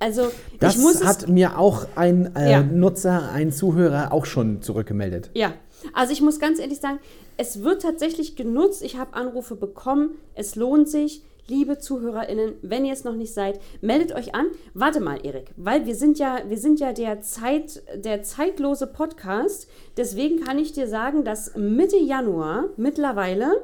Also 0.00 0.32
Das 0.58 0.74
ich 0.74 0.82
muss 0.82 0.96
es 0.96 1.06
hat 1.06 1.28
mir 1.28 1.56
auch 1.56 1.86
ein 1.94 2.34
äh, 2.34 2.50
Ja. 2.50 2.62
Nutzer, 2.62 3.30
ein 3.30 3.52
Zuhörer 3.52 4.12
auch 4.12 4.26
schon 4.26 4.62
zurückgemeldet. 4.62 5.30
Ja, 5.34 5.52
also 5.94 6.12
ich 6.12 6.20
muss 6.20 6.40
ganz 6.40 6.58
ehrlich 6.58 6.80
sagen, 6.80 6.98
es 7.36 7.62
wird 7.62 7.82
tatsächlich 7.82 8.34
genutzt. 8.34 8.82
Ich 8.82 8.98
habe 8.98 9.14
Anrufe 9.14 9.54
bekommen. 9.54 10.16
Es 10.34 10.56
lohnt 10.56 10.88
sich. 10.88 11.22
Liebe 11.48 11.78
ZuhörerInnen, 11.78 12.56
wenn 12.60 12.84
ihr 12.84 12.92
es 12.92 13.04
noch 13.04 13.14
nicht 13.14 13.32
seid, 13.32 13.58
meldet 13.80 14.14
euch 14.14 14.34
an. 14.34 14.48
Warte 14.74 15.00
mal, 15.00 15.24
Erik, 15.24 15.52
weil 15.56 15.86
wir 15.86 15.94
sind 15.94 16.18
ja, 16.18 16.40
wir 16.46 16.58
sind 16.58 16.78
ja 16.78 16.92
der, 16.92 17.22
Zeit, 17.22 17.82
der 17.94 18.22
zeitlose 18.22 18.86
Podcast. 18.86 19.66
Deswegen 19.96 20.44
kann 20.44 20.58
ich 20.58 20.72
dir 20.72 20.86
sagen, 20.86 21.24
dass 21.24 21.56
Mitte 21.56 21.96
Januar 21.96 22.66
mittlerweile 22.76 23.62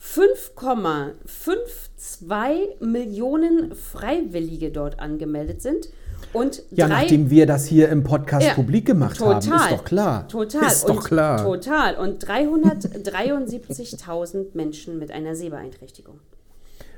5,52 0.00 2.84
Millionen 2.84 3.74
Freiwillige 3.74 4.70
dort 4.70 5.00
angemeldet 5.00 5.60
sind. 5.60 5.88
Und 6.32 6.62
Ja, 6.70 6.86
drei, 6.86 7.02
nachdem 7.02 7.30
wir 7.30 7.46
das 7.46 7.66
hier 7.66 7.88
im 7.88 8.04
Podcast 8.04 8.46
Ja, 8.46 8.54
publik 8.54 8.86
gemacht 8.86 9.18
haben, 9.20 9.38
ist 9.38 9.50
doch 9.70 9.84
klar. 9.84 10.28
Total. 10.28 10.66
Ist 10.66 10.88
doch 10.88 11.02
klar. 11.04 11.42
Total. 11.42 11.96
Und 11.96 12.24
373.000 12.24 14.54
Menschen 14.54 15.00
mit 15.00 15.10
einer 15.10 15.34
Sehbeeinträchtigung. 15.34 16.20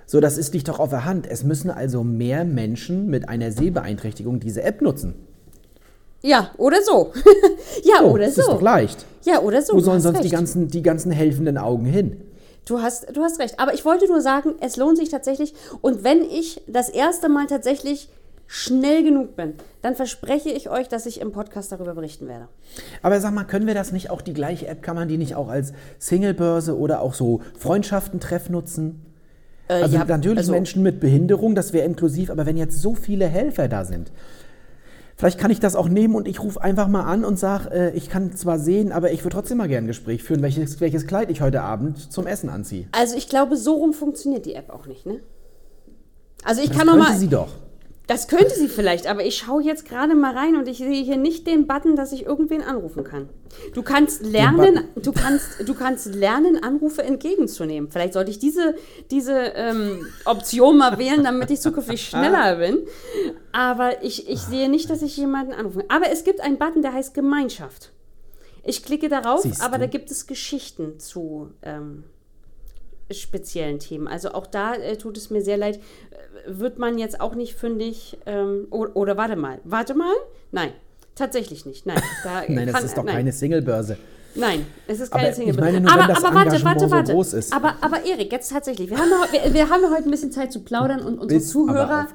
So, 0.07 0.21
das 0.21 0.39
ist 0.39 0.55
nicht 0.55 0.69
doch 0.69 0.79
auf 0.79 0.91
der 0.91 1.05
Hand. 1.05 1.27
Es 1.27 1.45
müssen 1.45 1.71
also 1.71 2.05
mehr 2.05 2.45
Menschen 2.45 3.09
mit 3.09 3.29
einer 3.29 3.53
Sehbeeinträchtigung 3.53 4.41
diese 4.41 4.63
App 4.63 4.83
nutzen. 4.83 5.15
Ja, 6.23 6.51
oder 6.57 6.83
so. 6.83 7.13
ja, 7.85 7.99
So, 8.01 8.07
oder 8.07 8.27
das 8.27 8.35
so. 8.35 8.41
ist 8.43 8.49
doch 8.49 8.63
leicht. 8.63 9.05
Ja, 9.25 9.41
oder 9.41 9.63
so. 9.63 9.75
Wo 9.75 9.81
sollen 9.81 10.01
sonst 10.01 10.25
die 10.25 10.31
ganzen, 10.31 10.69
die 10.69 10.83
ganzen 10.83 11.11
helfenden 11.11 11.59
Augen 11.59 11.85
hin? 11.85 12.21
Du 12.67 12.81
hast, 12.81 13.15
du 13.15 13.23
hast 13.23 13.39
recht. 13.41 13.61
Aber 13.61 13.75
ich 13.75 13.85
wollte 13.85 14.07
nur 14.07 14.23
sagen, 14.23 14.55
es 14.61 14.77
lohnt 14.77 14.97
sich 14.97 15.11
tatsächlich. 15.11 15.55
Und 15.83 16.03
wenn 16.03 16.23
ich 16.23 16.63
das 16.67 16.89
erste 16.89 17.29
Mal 17.29 17.47
tatsächlich 17.47 18.09
schnell 18.47 19.03
genug 19.03 19.37
bin, 19.37 19.55
dann 19.83 19.95
verspreche 19.97 20.51
ich 20.51 20.71
euch, 20.71 20.89
dass 20.89 21.07
ich 21.07 21.21
im 21.21 21.33
Podcast 21.33 21.73
darüber 21.73 21.95
berichten 21.95 22.27
werde. 22.29 22.49
Aber 23.03 23.21
sag 23.21 23.33
mal, 23.35 23.45
können 23.45 23.67
wir 23.67 23.75
das 23.75 23.93
nicht 23.93 24.11
auch, 24.11 24.23
die 24.23 24.35
gleiche 24.35 24.67
App, 24.67 24.83
kann 24.83 24.97
man 24.97 25.09
die 25.09 25.19
nicht 25.19 25.35
auch 25.35 25.49
als 25.49 25.73
Singlebörse 25.99 26.77
oder 26.79 27.01
auch 27.01 27.15
so 27.15 27.41
Freundschaften-Treff 27.59 28.49
nutzen? 28.51 29.05
Äh, 29.69 29.75
Also 29.83 29.97
ja, 29.97 30.05
natürlich 30.05 30.39
also- 30.39 30.53
Menschen 30.53 30.83
mit 30.83 31.01
Behinderung, 31.01 31.55
das 31.55 31.73
wäre 31.73 31.87
inklusiv, 31.87 32.31
aber 32.31 32.47
wenn 32.47 32.57
jetzt 32.57 32.81
so 32.81 32.95
viele 32.95 33.27
Helfer 33.27 33.69
da 33.69 33.85
sind, 33.85 34.13
vielleicht 35.17 35.39
kann 35.39 35.51
ich 35.51 35.61
das 35.61 35.75
auch 35.77 35.89
nehmen 35.89 36.15
und 36.15 36.29
ich 36.29 36.43
rufe 36.43 36.61
einfach 36.63 36.89
mal 36.89 37.05
an 37.05 37.25
und 37.25 37.39
sage, 37.39 37.71
äh, 37.71 37.91
ich 37.97 38.11
kann 38.11 38.33
zwar 38.37 38.59
sehen, 38.59 38.93
aber 38.93 39.13
ich 39.13 39.25
würde 39.25 39.35
trotzdem 39.37 39.59
mal 39.59 39.69
gerne 39.69 39.87
ein 39.87 39.89
Gespräch 39.89 40.23
führen, 40.23 40.43
welches, 40.43 40.81
welches 40.81 41.07
Kleid 41.07 41.31
ich 41.31 41.41
heute 41.41 41.63
Abend 41.63 42.13
zum 42.13 42.27
Essen 42.27 42.51
anziehe. 42.51 42.87
Also 42.93 43.17
ich 43.17 43.29
glaube, 43.29 43.57
so 43.57 43.75
rum 43.77 43.93
funktioniert 43.95 44.45
die 44.47 44.55
App 44.55 44.71
auch 44.71 44.87
nicht, 44.87 45.07
ne? 45.07 45.21
Also 46.45 46.61
ich 46.61 46.69
Das 46.69 46.77
kann 46.79 46.87
noch 46.87 46.97
mal. 46.97 47.17
sie 47.17 47.29
doch. 47.29 47.49
Das 48.07 48.29
könnte 48.29 48.55
sie 48.55 48.69
vielleicht, 48.69 49.07
aber 49.07 49.25
ich 49.25 49.39
schaue 49.39 49.63
jetzt 49.63 49.87
gerade 49.87 50.15
mal 50.15 50.37
rein 50.37 50.57
und 50.57 50.69
ich 50.69 50.77
sehe 50.77 51.03
hier 51.03 51.17
nicht 51.17 51.47
den 51.47 51.67
Button, 51.67 51.97
dass 51.97 52.13
ich 52.13 52.27
irgendwen 52.27 52.61
anrufen 52.61 53.03
kann. 53.03 53.31
Du 53.73 53.83
kannst 53.83 54.23
lernen, 54.27 54.85
du 54.97 55.13
kannst, 55.13 55.67
du 55.67 55.75
kannst 55.75 56.15
lernen, 56.15 56.63
Anrufe 56.63 57.03
entgegenzunehmen. 57.03 57.91
Vielleicht 57.91 58.13
sollte 58.13 58.31
ich 58.31 58.39
diese, 58.39 58.75
diese 59.11 59.33
ähm, 59.33 60.07
Option 60.27 60.77
mal 60.77 60.99
wählen, 60.99 61.25
damit 61.25 61.51
ich 61.51 61.61
zukünftig 61.61 62.07
schneller 62.07 62.57
bin. 62.57 62.87
Aber 63.53 64.03
ich, 64.03 64.29
ich 64.29 64.41
sehe 64.41 64.69
nicht, 64.69 64.91
dass 64.91 65.01
ich 65.01 65.17
jemanden 65.17 65.55
anrufen 65.55 65.89
kann. 65.89 66.03
Aber 66.03 66.11
es 66.13 66.25
gibt 66.25 66.43
einen 66.43 66.59
Button, 66.59 66.83
der 66.83 66.93
heißt 66.93 67.15
Gemeinschaft. 67.15 67.91
Ich 68.65 68.83
klicke 68.83 69.09
darauf, 69.09 69.43
Siehst 69.43 69.63
aber 69.63 69.77
du. 69.77 69.85
da 69.85 69.87
gibt 69.87 70.11
es 70.11 70.27
Geschichten 70.27 70.99
zu 70.99 71.53
ähm, 71.63 72.05
speziellen 73.11 73.79
Themen. 73.79 74.09
Also 74.09 74.33
auch 74.33 74.47
da 74.47 74.75
äh, 74.75 74.97
tut 74.97 75.17
es 75.17 75.31
mir 75.31 75.43
sehr 75.43 75.57
leid. 75.57 75.77
Äh, 75.77 76.59
Wird 76.59 76.79
man 76.79 76.99
jetzt 76.99 77.21
auch 77.21 77.35
nicht 77.35 77.55
fündig. 77.55 78.19
Ähm, 78.27 78.67
oder, 78.71 78.97
oder 78.97 79.17
warte 79.17 79.37
mal. 79.37 79.61
Warte 79.65 79.95
mal? 79.95 80.15
Nein. 80.53 80.73
Tatsächlich 81.15 81.65
nicht. 81.67 81.87
Nein. 81.87 82.03
Da 82.25 82.43
Nein, 82.49 82.67
das 82.67 82.75
kann- 82.77 82.85
ist 82.85 82.97
doch 82.99 83.05
nein. 83.05 83.17
keine 83.17 83.33
Singlebörse. 83.33 83.97
Nein, 84.37 84.67
es 84.89 84.99
ist 85.01 85.13
keine 85.13 85.29
Aber 85.29 85.35
Single. 85.37 85.55
ich 85.55 85.61
meine 85.61 85.81
nur, 85.81 85.93
aber, 85.93 86.03
aber 86.17 86.35
warte, 86.35 86.65
warte, 86.65 86.85
so 86.87 86.91
warte. 86.91 87.37
ist. 87.37 87.53
Aber, 87.53 87.77
aber 87.81 88.05
Erik, 88.05 88.33
jetzt 88.33 88.51
tatsächlich. 88.51 88.91
Wir 88.91 88.99
haben, 88.99 89.09
noch, 89.11 89.31
wir, 89.33 89.55
wir 89.55 89.71
haben 89.71 89.83
noch 89.83 89.91
heute 89.91 90.09
ein 90.09 90.11
bisschen 90.11 90.33
Zeit 90.33 90.53
zu 90.53 90.61
plaudern 90.61 91.01
und 91.01 91.19
unsere 91.21 91.39
Bist 91.41 91.51
Zuhörer. 91.51 92.09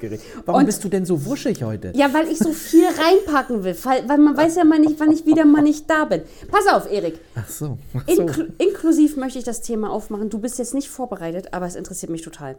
Warum 0.46 0.60
und, 0.60 0.66
bist 0.66 0.84
du 0.84 0.90
denn 0.90 1.06
so 1.06 1.26
wuschig 1.26 1.64
heute? 1.64 1.94
Ja, 1.96 2.14
weil 2.14 2.28
ich 2.28 2.38
so 2.38 2.52
viel 2.52 2.86
reinpacken 2.88 3.64
will. 3.64 3.76
Weil, 3.84 4.08
weil 4.10 4.18
man 4.18 4.36
weiß 4.36 4.56
ja 4.58 4.66
mal 4.66 4.80
nicht, 4.80 5.00
wann 5.00 5.12
ich 5.12 5.26
wieder 5.26 5.46
mal 5.46 5.62
nicht 5.62 5.90
da 5.90 6.06
bin. 6.06 6.22
Pass 6.52 6.68
auf, 6.68 6.92
Erik. 6.92 7.20
Ach 7.36 7.48
so. 7.48 7.78
Ach 7.96 8.04
so. 8.08 8.22
Inklu 8.22 8.46
inklusiv 8.58 9.16
möchte 9.16 9.40
ich 9.40 9.46
das 9.46 9.62
Thema 9.62 9.90
aufmachen. 9.90 10.30
Du 10.30 10.40
bist 10.40 10.60
jetzt 10.60 10.74
nicht 10.74 10.90
vorbereitet, 10.90 11.54
aber 11.54 11.68
es 11.68 11.76
interessiert 11.76 12.12
mich 12.12 12.22
total. 12.22 12.58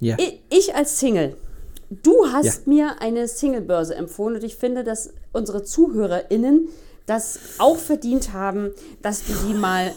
Ja. 0.00 0.16
Ich, 0.18 0.40
ich 0.50 0.74
als 0.74 0.98
Single, 1.00 1.36
du 2.02 2.26
hast 2.32 2.44
Ja. 2.66 2.72
mir 2.72 2.96
eine 3.00 3.28
Singlebörse 3.28 3.94
empfohlen 3.94 4.36
und 4.36 4.44
ich 4.44 4.56
finde, 4.56 4.84
dass 4.84 5.10
unsere 5.32 5.62
ZuhörerInnen 5.62 6.68
das 7.06 7.38
auch 7.58 7.76
verdient 7.76 8.32
haben, 8.32 8.70
dass 9.02 9.24
du 9.24 9.32
die 9.46 9.54
mal 9.54 9.92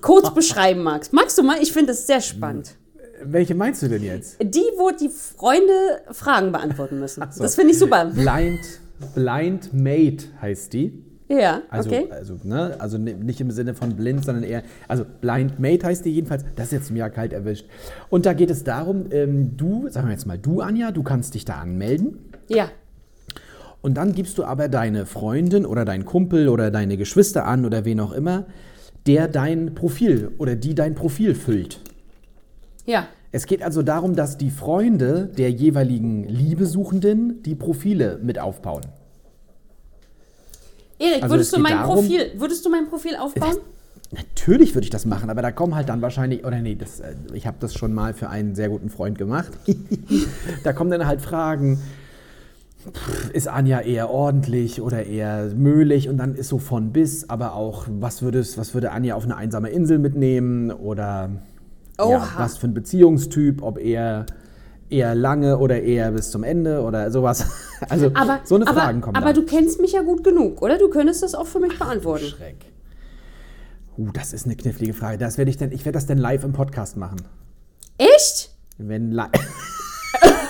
kurz 0.00 0.32
beschreiben 0.34 0.82
magst. 0.82 1.12
Magst 1.12 1.38
du 1.38 1.42
mal? 1.42 1.56
Ich 1.62 1.72
finde 1.72 1.88
das 1.88 2.06
sehr 2.06 2.20
spannend. 2.20 2.74
Welche 3.22 3.54
meinst 3.54 3.82
du 3.82 3.88
denn 3.88 4.02
jetzt? 4.02 4.36
Die, 4.42 4.64
wo 4.76 4.90
die 4.90 5.08
Freunde 5.08 5.72
Fragen 6.10 6.52
beantworten 6.52 6.98
müssen. 7.00 7.20
Das 7.38 7.54
finde 7.54 7.72
ich 7.72 7.78
super. 7.78 8.06
Blind, 8.06 8.60
Blind 9.14 9.72
Mate 9.72 10.26
heißt 10.42 10.72
die. 10.72 11.02
Ja, 11.26 11.62
Also, 11.70 11.88
okay. 11.88 12.06
also, 12.10 12.38
ne, 12.42 12.76
also 12.78 12.98
ni- 12.98 13.14
nicht 13.14 13.40
im 13.40 13.50
Sinne 13.50 13.72
von 13.74 13.96
blind, 13.96 14.24
sondern 14.26 14.44
eher, 14.44 14.62
also 14.88 15.06
Blind 15.22 15.58
Mate 15.58 15.86
heißt 15.86 16.04
die 16.04 16.10
jedenfalls. 16.10 16.44
Das 16.54 16.66
ist 16.66 16.72
jetzt 16.72 16.90
mir 16.90 17.08
kalt 17.08 17.32
erwischt. 17.32 17.66
Und 18.10 18.26
da 18.26 18.34
geht 18.34 18.50
es 18.50 18.62
darum, 18.62 19.06
ähm, 19.10 19.56
du, 19.56 19.88
sagen 19.88 20.08
wir 20.08 20.12
jetzt 20.12 20.26
mal 20.26 20.36
du, 20.36 20.60
Anja, 20.60 20.90
du 20.92 21.02
kannst 21.02 21.32
dich 21.34 21.46
da 21.46 21.54
anmelden. 21.54 22.18
Ja. 22.48 22.68
Und 23.84 23.98
dann 23.98 24.14
gibst 24.14 24.38
du 24.38 24.44
aber 24.44 24.68
deine 24.68 25.04
Freundin 25.04 25.66
oder 25.66 25.84
deinen 25.84 26.06
Kumpel 26.06 26.48
oder 26.48 26.70
deine 26.70 26.96
Geschwister 26.96 27.44
an 27.44 27.66
oder 27.66 27.84
wen 27.84 28.00
auch 28.00 28.12
immer, 28.12 28.46
der 29.06 29.28
dein 29.28 29.74
Profil 29.74 30.30
oder 30.38 30.56
die 30.56 30.74
dein 30.74 30.94
Profil 30.94 31.34
füllt. 31.34 31.80
Ja. 32.86 33.08
Es 33.30 33.44
geht 33.44 33.62
also 33.62 33.82
darum, 33.82 34.16
dass 34.16 34.38
die 34.38 34.50
Freunde 34.50 35.26
der 35.36 35.50
jeweiligen 35.50 36.24
Liebesuchenden 36.24 37.42
die 37.42 37.54
Profile 37.54 38.18
mit 38.22 38.38
aufbauen. 38.38 38.86
Erik, 40.98 41.22
Also 41.22 41.34
würdest 41.34 41.52
es 41.52 41.56
du 41.56 41.60
mein 41.60 41.72
darum- 41.72 41.94
Profil, 41.96 42.32
würdest 42.38 42.64
du 42.64 42.70
mein 42.70 42.88
Profil 42.88 43.16
aufbauen? 43.16 43.58
Natürlich 44.12 44.74
würde 44.74 44.84
ich 44.84 44.90
das 44.90 45.04
machen, 45.04 45.28
aber 45.28 45.42
da 45.42 45.50
kommen 45.52 45.74
halt 45.74 45.90
dann 45.90 46.00
wahrscheinlich, 46.00 46.42
oder 46.46 46.58
nee, 46.62 46.74
das, 46.74 47.00
äh, 47.00 47.16
ich 47.34 47.46
habe 47.46 47.58
das 47.60 47.74
schon 47.74 47.92
mal 47.92 48.14
für 48.14 48.30
einen 48.30 48.54
sehr 48.54 48.70
guten 48.70 48.88
Freund 48.88 49.18
gemacht. 49.18 49.52
da 50.64 50.72
kommen 50.72 50.90
dann 50.90 51.06
halt 51.06 51.20
Fragen, 51.20 51.80
ist 53.32 53.48
Anja 53.48 53.80
eher 53.80 54.10
ordentlich 54.10 54.80
oder 54.80 55.06
eher 55.06 55.46
möhlig 55.54 56.08
und 56.08 56.16
dann 56.16 56.34
ist 56.34 56.48
so 56.48 56.58
von 56.58 56.92
bis, 56.92 57.28
aber 57.28 57.54
auch, 57.54 57.86
was, 57.88 58.22
würdest, 58.22 58.58
was 58.58 58.74
würde 58.74 58.92
Anja 58.92 59.14
auf 59.14 59.24
eine 59.24 59.36
einsame 59.36 59.70
Insel 59.70 59.98
mitnehmen 59.98 60.70
oder 60.70 61.30
ja, 61.98 62.28
was 62.36 62.58
für 62.58 62.66
ein 62.66 62.74
Beziehungstyp, 62.74 63.62
ob 63.62 63.78
eher, 63.78 64.26
eher 64.90 65.14
lange 65.14 65.58
oder 65.58 65.82
eher 65.82 66.12
bis 66.12 66.30
zum 66.30 66.42
Ende 66.42 66.82
oder 66.82 67.10
sowas. 67.10 67.46
Also 67.90 68.10
Aber, 68.14 68.40
so 68.44 68.54
eine 68.54 68.66
aber, 68.66 68.80
Fragen 68.80 69.02
kommen 69.02 69.14
aber 69.14 69.34
dann. 69.34 69.44
du 69.44 69.50
kennst 69.50 69.78
mich 69.78 69.92
ja 69.92 70.00
gut 70.00 70.24
genug, 70.24 70.62
oder? 70.62 70.78
Du 70.78 70.88
könntest 70.88 71.22
das 71.22 71.34
auch 71.34 71.46
für 71.46 71.60
mich 71.60 71.78
beantworten. 71.78 72.24
Schreck. 72.24 72.56
Uh, 73.98 74.08
das 74.10 74.32
ist 74.32 74.46
eine 74.46 74.56
knifflige 74.56 74.94
Frage. 74.94 75.18
Das 75.18 75.36
werde 75.36 75.50
ich 75.50 75.58
denn, 75.58 75.70
ich 75.70 75.84
werde 75.84 75.96
das 75.96 76.06
denn 76.06 76.16
live 76.16 76.44
im 76.44 76.54
Podcast 76.54 76.96
machen. 76.96 77.18
Echt? 77.98 78.50
Wenn 78.78 79.12
li 79.12 79.22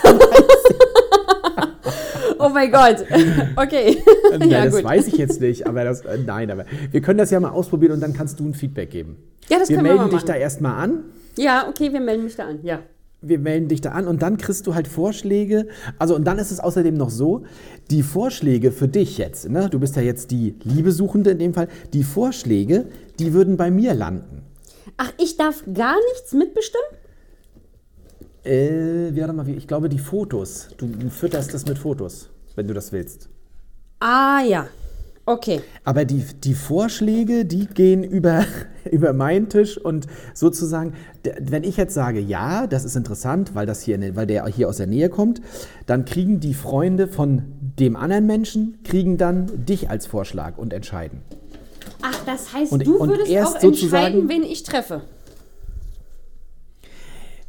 Oh 2.45 2.51
mein 2.51 2.70
Gott. 2.70 3.05
Okay. 3.57 4.03
nein, 4.38 4.51
ja, 4.51 4.64
das 4.66 4.76
gut. 4.76 4.84
weiß 4.84 5.07
ich 5.09 5.16
jetzt 5.16 5.40
nicht, 5.40 5.66
aber 5.66 5.84
das, 5.84 6.03
äh, 6.03 6.18
nein, 6.18 6.51
aber 6.51 6.66
wir 6.90 7.01
können 7.01 7.18
das 7.18 7.30
ja 7.30 7.40
mal 7.40 7.51
ausprobieren 7.51 7.92
und 7.92 8.01
dann 8.01 8.12
kannst 8.12 8.38
du 8.38 8.47
ein 8.47 8.55
Feedback 8.55 8.90
geben. 8.90 9.16
Ja, 9.49 9.59
das 9.59 9.68
wir 9.68 9.76
können 9.76 9.88
wir 9.88 9.95
melden 9.95 10.11
dich 10.11 10.24
da 10.24 10.34
erstmal 10.34 10.82
an. 10.82 11.05
Ja, 11.38 11.66
okay, 11.68 11.92
wir 11.92 12.01
melden 12.01 12.24
mich 12.24 12.36
da 12.36 12.45
an. 12.45 12.59
Ja. 12.62 12.80
Wir 13.22 13.38
melden 13.38 13.68
dich 13.68 13.80
da 13.80 13.92
an 13.92 14.07
und 14.07 14.20
dann 14.20 14.36
kriegst 14.36 14.66
du 14.66 14.74
halt 14.74 14.86
Vorschläge. 14.86 15.68
Also 15.99 16.14
und 16.14 16.24
dann 16.24 16.38
ist 16.38 16.51
es 16.51 16.61
außerdem 16.61 16.95
noch 16.95 17.09
so, 17.09 17.45
die 17.90 18.03
Vorschläge 18.03 18.72
für 18.72 18.88
dich 18.88 19.16
jetzt, 19.16 19.49
ne? 19.49 19.68
du 19.70 19.80
bist 19.80 19.97
ja 19.97 20.03
jetzt 20.03 20.30
die 20.30 20.57
Liebesuchende 20.64 21.30
in 21.30 21.38
dem 21.38 21.55
Fall, 21.55 21.68
die 21.95 22.03
Vorschläge, 22.03 22.86
die 23.18 23.32
würden 23.32 23.57
bei 23.57 23.70
mir 23.70 23.95
landen. 23.95 24.42
Ach, 24.99 25.12
ich 25.18 25.38
darf 25.38 25.64
gar 25.72 25.97
nichts 26.12 26.34
mitbestimmen? 26.34 26.86
Äh, 28.45 29.16
warte 29.18 29.32
mal, 29.32 29.49
ich 29.49 29.66
glaube 29.66 29.88
die 29.88 29.99
Fotos. 29.99 30.68
Du 30.76 30.86
fütterst 31.09 31.55
das 31.55 31.64
mit 31.66 31.78
Fotos, 31.78 32.28
wenn 32.55 32.66
du 32.66 32.74
das 32.74 32.92
willst. 32.92 33.28
Ah, 34.00 34.42
ja. 34.42 34.68
Okay. 35.26 35.62
Aber 35.84 36.05
die, 36.05 36.22
die 36.44 36.55
Vorschläge, 36.55 37.46
die 37.46 37.66
gehen 37.66 38.05
über, 38.05 38.44
über 38.90 39.12
meinen 39.14 39.48
Tisch 39.48 39.78
und 39.78 40.07
sozusagen, 40.34 40.94
wenn 41.40 41.64
ich 41.64 41.78
jetzt 41.78 41.94
sage, 41.94 42.20
ja, 42.20 42.66
das 42.66 42.84
ist 42.84 42.94
interessant, 42.94 43.55
weil, 43.55 43.64
das 43.64 43.82
hier 43.82 43.98
weil 44.16 44.26
der 44.26 44.46
hier 44.46 44.68
aus 44.68 44.76
der 44.76 44.86
Nähe 44.86 45.09
kommt, 45.09 45.40
dann 45.86 46.05
kriegen 46.05 46.40
die 46.40 46.52
Freunde 46.52 47.09
von 47.09 47.44
dem 47.78 47.96
anderen 47.96 48.26
Menschen, 48.26 48.78
kriegen 48.84 49.16
dann 49.16 49.64
dich 49.64 49.88
als 49.88 50.07
Vorschlag 50.07 50.59
und 50.59 50.74
entscheiden. 50.74 51.22
Ach, 52.02 52.18
das 52.26 52.52
heißt, 52.52 52.72
Und- 52.72 52.86
du 52.86 53.00
würdest 53.00 53.34
auch 53.34 53.62
entscheiden, 53.62 54.28
wen 54.28 54.42
ich 54.42 54.62
treffe. 54.62 55.02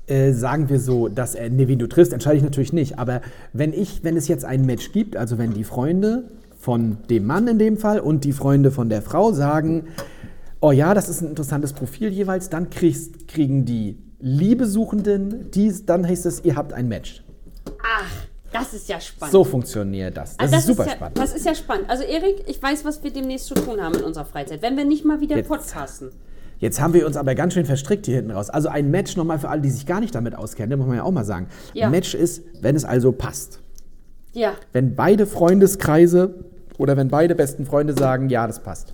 Äh, 0.07 0.33
sagen 0.33 0.69
wir 0.69 0.79
so, 0.79 1.07
dass 1.07 1.33
er, 1.33 1.49
nee, 1.49 1.67
wen 1.67 1.79
du 1.79 1.87
triffst, 1.87 2.13
entscheide 2.13 2.37
ich 2.37 2.43
natürlich 2.43 2.73
nicht. 2.73 2.99
Aber 2.99 3.21
wenn 3.53 3.73
ich, 3.73 4.03
wenn 4.03 4.15
es 4.17 4.27
jetzt 4.27 4.45
ein 4.45 4.65
Match 4.65 4.91
gibt, 4.91 5.17
also 5.17 5.37
wenn 5.39 5.53
die 5.53 5.63
Freunde 5.63 6.25
von 6.59 6.97
dem 7.09 7.25
Mann 7.25 7.47
in 7.47 7.57
dem 7.57 7.77
Fall 7.77 7.99
und 7.99 8.23
die 8.23 8.31
Freunde 8.33 8.69
von 8.71 8.89
der 8.89 9.01
Frau 9.01 9.31
sagen, 9.31 9.87
oh 10.61 10.71
ja, 10.71 10.93
das 10.93 11.09
ist 11.09 11.21
ein 11.21 11.29
interessantes 11.29 11.73
Profil 11.73 12.09
jeweils, 12.09 12.49
dann 12.49 12.69
kriegst, 12.69 13.27
kriegen 13.27 13.65
die 13.65 13.97
Liebesuchenden, 14.19 15.51
die, 15.51 15.73
dann 15.85 16.07
heißt 16.07 16.25
es, 16.25 16.43
ihr 16.45 16.55
habt 16.55 16.71
ein 16.73 16.87
Match. 16.87 17.23
Ach, 17.83 18.11
das 18.51 18.73
ist 18.73 18.87
ja 18.87 18.99
spannend. 19.01 19.31
So 19.31 19.43
funktioniert 19.43 20.15
das. 20.17 20.37
Das 20.37 20.53
Also 20.53 20.57
ist 20.71 20.77
super 20.77 20.85
ja, 20.87 20.95
spannend. 20.95 21.17
Das 21.17 21.35
ist 21.35 21.45
ja 21.45 21.55
spannend. 21.55 21.89
Also 21.89 22.03
Erik, 22.03 22.43
ich 22.47 22.61
weiß, 22.61 22.85
was 22.85 23.03
wir 23.03 23.11
demnächst 23.11 23.47
zu 23.47 23.55
tun 23.55 23.81
haben 23.81 23.95
in 23.95 24.03
unserer 24.03 24.25
Freizeit. 24.25 24.61
Wenn 24.61 24.77
wir 24.77 24.85
nicht 24.85 25.03
mal 25.03 25.19
wieder 25.19 25.35
Jetzt- 25.35 25.47
podcasten. 25.49 26.11
Jetzt 26.65 26.81
haben 26.81 26.95
wir 26.95 27.05
uns 27.05 27.15
aber 27.15 27.35
ganz 27.35 27.53
schön 27.53 27.65
verstrickt 27.67 28.07
hier 28.07 28.15
hinten 28.15 28.31
raus. 28.31 28.49
Also 28.49 28.69
ein 28.69 28.89
Match 28.89 29.15
nochmal 29.17 29.37
für 29.37 29.49
alle, 29.49 29.61
die 29.61 29.69
sich 29.69 29.85
gar 29.85 29.99
nicht 29.99 30.15
damit 30.15 30.33
auskennen, 30.35 30.79
muss 30.79 30.87
man 30.87 30.97
ja 30.97 31.03
auch 31.03 31.11
mal 31.11 31.23
sagen. 31.23 31.45
Ja. 31.75 31.85
Ein 31.85 31.91
Match 31.91 32.15
ist, 32.15 32.41
wenn 32.59 32.75
es 32.75 32.83
also 32.83 33.11
passt. 33.11 33.59
Ja, 34.33 34.53
Wenn 34.73 34.95
beide 34.95 35.27
Freundeskreise 35.27 36.33
oder 36.79 36.97
wenn 36.97 37.09
beide 37.09 37.35
besten 37.35 37.67
Freunde 37.67 37.93
sagen, 37.93 38.29
ja, 38.29 38.47
das 38.47 38.63
passt. 38.63 38.93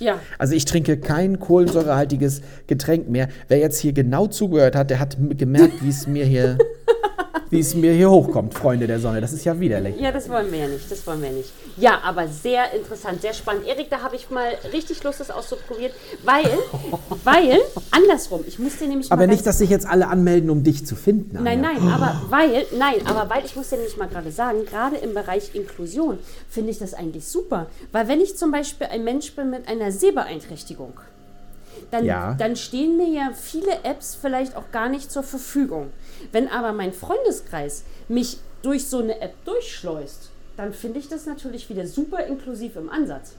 ja. 0.00 0.16
Also 0.36 0.54
ich 0.56 0.64
trinke 0.64 0.96
kein 0.98 1.38
kohlensäurehaltiges 1.38 2.42
Getränk 2.66 3.08
mehr. 3.08 3.28
Wer 3.46 3.58
jetzt 3.58 3.78
hier 3.78 3.92
genau 3.92 4.26
zugehört 4.26 4.74
hat, 4.74 4.90
der 4.90 4.98
hat 4.98 5.16
gemerkt, 5.38 5.74
wie 5.80 5.90
es 5.90 6.08
mir 6.08 6.24
hier, 6.24 6.58
wie 7.50 7.60
es 7.60 7.74
mir 7.74 7.92
hier 7.92 8.10
hochkommt, 8.10 8.54
Freunde 8.54 8.86
der 8.86 8.98
Sonne. 8.98 9.20
Das 9.20 9.32
ist 9.32 9.44
ja 9.44 9.58
widerlich. 9.58 9.98
Ja, 10.00 10.10
das 10.10 10.28
wollen 10.28 10.50
wir 10.50 10.58
ja 10.60 10.68
nicht, 10.68 10.90
das 10.90 11.06
wollen 11.06 11.22
wir 11.22 11.30
nicht. 11.30 11.50
Ja, 11.76 12.00
aber 12.02 12.28
sehr 12.28 12.72
interessant, 12.72 13.22
sehr 13.22 13.34
spannend. 13.34 13.66
Erik, 13.66 13.90
da 13.90 14.00
habe 14.00 14.16
ich 14.16 14.30
mal 14.30 14.48
richtig 14.72 15.02
Lust, 15.04 15.20
das 15.20 15.30
auszuprobieren, 15.30 15.92
weil, 16.24 16.44
weil, 17.24 17.58
andersrum, 17.90 18.44
ich 18.46 18.58
muss 18.58 18.78
dir 18.78 18.88
nämlich 18.88 19.10
mal 19.10 19.16
Aber 19.16 19.26
nicht, 19.26 19.46
dass 19.46 19.58
sich 19.58 19.70
jetzt 19.70 19.86
alle 19.86 20.08
anmelden, 20.08 20.50
um 20.50 20.62
dich 20.62 20.86
zu 20.86 20.96
finden. 20.96 21.42
Nein, 21.42 21.64
Anja. 21.64 21.80
nein, 21.80 21.92
aber 21.92 22.22
weil, 22.30 22.66
nein, 22.78 23.06
aber 23.06 23.28
weil, 23.28 23.44
ich 23.44 23.56
muss 23.56 23.68
dir 23.68 23.76
nämlich 23.76 23.96
mal 23.96 24.08
gerade 24.08 24.30
sagen, 24.30 24.64
gerade 24.64 24.96
im 24.96 25.14
Bereich 25.14 25.54
Inklusion 25.54 26.18
finde 26.48 26.70
ich 26.70 26.78
das 26.78 26.94
eigentlich 26.94 27.26
super. 27.26 27.66
Weil 27.92 28.08
wenn 28.08 28.20
ich 28.20 28.36
zum 28.36 28.50
Beispiel 28.50 28.86
ein 28.88 29.04
Mensch 29.04 29.34
bin 29.34 29.50
mit 29.50 29.68
einer 29.68 29.92
Sehbeeinträchtigung, 29.92 30.94
dann, 31.92 32.04
Ja. 32.04 32.34
dann 32.34 32.56
stehen 32.56 32.96
mir 32.96 33.08
ja 33.08 33.30
viele 33.32 33.84
Apps 33.84 34.16
vielleicht 34.20 34.56
auch 34.56 34.70
gar 34.72 34.88
nicht 34.88 35.12
zur 35.12 35.22
Verfügung. 35.22 35.92
Wenn 36.32 36.48
aber 36.48 36.72
mein 36.72 36.92
Freundeskreis 36.92 37.84
mich 38.08 38.38
durch 38.62 38.86
so 38.88 38.98
eine 38.98 39.20
App 39.20 39.34
durchschleust, 39.44 40.30
dann 40.56 40.72
finde 40.72 40.98
ich 40.98 41.08
das 41.08 41.26
natürlich 41.26 41.68
wieder 41.68 41.86
super 41.86 42.24
inklusiv 42.26 42.76
im 42.76 42.90
Ansatz. 42.90 43.34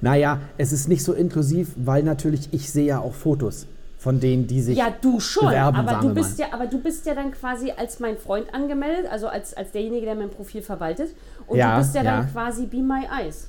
Naja, 0.00 0.40
es 0.58 0.72
ist 0.72 0.88
nicht 0.88 1.02
so 1.04 1.12
inklusiv, 1.12 1.68
weil 1.76 2.02
natürlich 2.02 2.48
ich 2.52 2.70
sehe 2.70 2.86
ja 2.86 2.98
auch 3.00 3.14
Fotos 3.14 3.66
von 3.98 4.20
denen, 4.20 4.46
die 4.46 4.60
sich 4.60 4.76
Ja, 4.76 4.92
du 5.00 5.18
schon, 5.18 5.46
bewerben, 5.48 5.76
aber 5.78 6.00
du 6.06 6.12
bist 6.14 6.38
mal. 6.38 6.46
ja, 6.48 6.52
aber 6.54 6.66
du 6.66 6.78
bist 6.78 7.06
ja 7.06 7.14
dann 7.14 7.32
quasi 7.32 7.70
als 7.74 8.00
mein 8.00 8.18
Freund 8.18 8.52
angemeldet, 8.52 9.10
also 9.10 9.28
als, 9.28 9.54
als 9.54 9.70
derjenige, 9.72 10.04
der 10.04 10.14
mein 10.14 10.28
Profil 10.30 10.60
verwaltet. 10.62 11.10
Und 11.46 11.56
Ja, 11.56 11.76
du 11.76 11.82
bist 11.82 11.94
ja, 11.94 12.02
ja. 12.02 12.16
dann 12.20 12.30
quasi 12.30 12.66
Be 12.66 12.78
My 12.82 13.06
Eyes. 13.10 13.48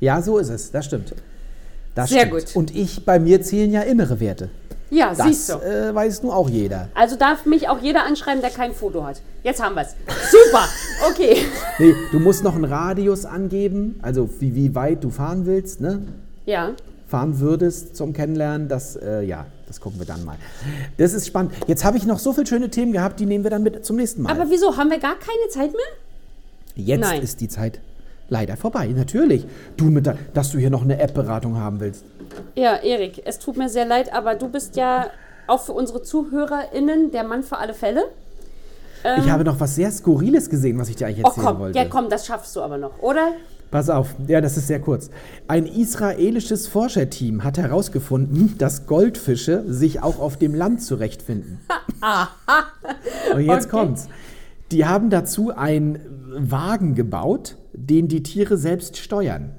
Ja, 0.00 0.20
so 0.20 0.38
ist 0.38 0.48
es, 0.48 0.70
das 0.72 0.86
stimmt. 0.86 1.14
Das 1.94 2.10
Sehr 2.10 2.26
stimmt. 2.26 2.46
gut. 2.46 2.56
Und 2.56 2.74
ich, 2.74 3.04
bei 3.04 3.18
mir 3.18 3.42
zählen 3.42 3.70
ja 3.70 3.82
innere 3.82 4.18
Werte. 4.20 4.48
Ja, 4.90 5.14
Das 5.14 5.26
siehst 5.26 5.48
du. 5.48 5.54
äh, 5.54 5.94
weiß 5.94 6.22
nun 6.22 6.32
auch 6.32 6.50
jeder. 6.50 6.88
Also 6.94 7.16
darf 7.16 7.46
mich 7.46 7.68
auch 7.68 7.78
jeder 7.80 8.04
anschreiben, 8.04 8.42
der 8.42 8.50
kein 8.50 8.72
Foto 8.74 9.04
hat. 9.04 9.22
Jetzt 9.42 9.62
haben 9.62 9.74
wir 9.74 9.82
es. 9.82 9.94
Super. 10.30 10.68
Okay. 11.10 11.36
Nee, 11.78 11.94
du 12.12 12.20
musst 12.20 12.44
noch 12.44 12.54
einen 12.54 12.64
Radius 12.66 13.24
angeben, 13.24 13.98
also 14.02 14.28
wie, 14.38 14.54
wie 14.54 14.74
weit 14.74 15.02
du 15.02 15.08
fahren 15.10 15.46
willst, 15.46 15.80
ne? 15.80 16.02
Ja. 16.44 16.72
fahren 17.08 17.40
würdest 17.40 17.96
zum 17.96 18.12
Kennenlernen, 18.12 18.68
das, 18.68 18.94
äh, 18.96 19.22
ja, 19.22 19.46
das 19.66 19.80
gucken 19.80 19.98
wir 19.98 20.06
dann 20.06 20.22
mal. 20.24 20.36
Das 20.98 21.14
ist 21.14 21.26
spannend. 21.26 21.52
Jetzt 21.66 21.82
habe 21.84 21.96
ich 21.96 22.04
noch 22.04 22.18
so 22.18 22.32
viele 22.34 22.46
schöne 22.46 22.68
Themen 22.68 22.92
gehabt, 22.92 23.18
die 23.20 23.26
nehmen 23.26 23.42
wir 23.44 23.50
dann 23.50 23.62
mit 23.62 23.84
zum 23.86 23.96
nächsten 23.96 24.22
Mal. 24.22 24.30
Aber 24.32 24.50
wieso? 24.50 24.76
Haben 24.76 24.90
wir 24.90 24.98
gar 24.98 25.16
keine 25.18 25.48
Zeit 25.48 25.72
mehr? 25.72 25.80
Jetzt 26.74 27.00
nein. 27.00 27.22
ist 27.22 27.40
die 27.40 27.48
Zeit 27.48 27.80
leider 28.32 28.56
vorbei, 28.56 28.88
natürlich. 28.88 29.46
Du 29.76 29.84
mit, 29.84 30.06
der, 30.06 30.16
dass 30.34 30.50
du 30.50 30.58
hier 30.58 30.70
noch 30.70 30.82
eine 30.82 30.98
App-Beratung 30.98 31.56
haben 31.58 31.78
willst. 31.80 32.04
Ja, 32.56 32.76
Erik, 32.76 33.22
es 33.24 33.38
tut 33.38 33.56
mir 33.56 33.68
sehr 33.68 33.84
leid, 33.86 34.12
aber 34.12 34.34
du 34.34 34.48
bist 34.48 34.74
ja 34.76 35.06
auch 35.46 35.60
für 35.62 35.72
unsere 35.72 36.02
ZuhörerInnen 36.02 37.10
der 37.12 37.24
Mann 37.24 37.42
für 37.42 37.58
alle 37.58 37.74
Fälle. 37.74 38.04
ich 39.18 39.28
habe 39.30 39.44
noch 39.44 39.60
was 39.60 39.74
sehr 39.74 39.90
Skurriles 39.90 40.48
gesehen, 40.48 40.78
was 40.78 40.88
ich 40.88 40.96
dir 40.96 41.06
eigentlich 41.06 41.18
Ähm. 41.18 41.24
Oh 41.26 41.28
erzählen 41.28 41.46
komm, 41.46 41.58
wollte. 41.58 41.78
ja 41.78 41.84
komm, 41.84 42.08
das 42.08 42.26
schaffst 42.26 42.56
du 42.56 42.62
aber 42.62 42.78
noch, 42.78 42.98
oder? 43.00 43.32
Pass 43.70 43.88
auf, 43.88 44.14
ja, 44.28 44.40
das 44.42 44.56
ist 44.58 44.66
sehr 44.66 44.80
kurz. 44.80 45.08
Ein 45.48 45.64
israelisches 45.66 46.68
Forscherteam 46.68 47.42
hat 47.42 47.56
herausgefunden, 47.58 48.56
dass 48.58 48.86
Goldfische 48.86 49.64
sich 49.66 50.02
auch 50.02 50.18
auf 50.20 50.36
dem 50.36 50.54
Land 50.54 50.82
zurechtfinden. 50.82 51.58
Und 53.34 53.40
jetzt 53.40 53.66
Okay. 53.66 53.76
kommt's. 53.76 54.08
Die 54.70 54.84
haben 54.86 55.08
dazu 55.10 55.54
einen 55.56 55.98
Wagen 56.36 56.94
gebaut, 56.94 57.56
den 57.72 58.08
die 58.08 58.22
Tiere 58.22 58.56
selbst 58.56 58.96
steuern. 58.96 59.54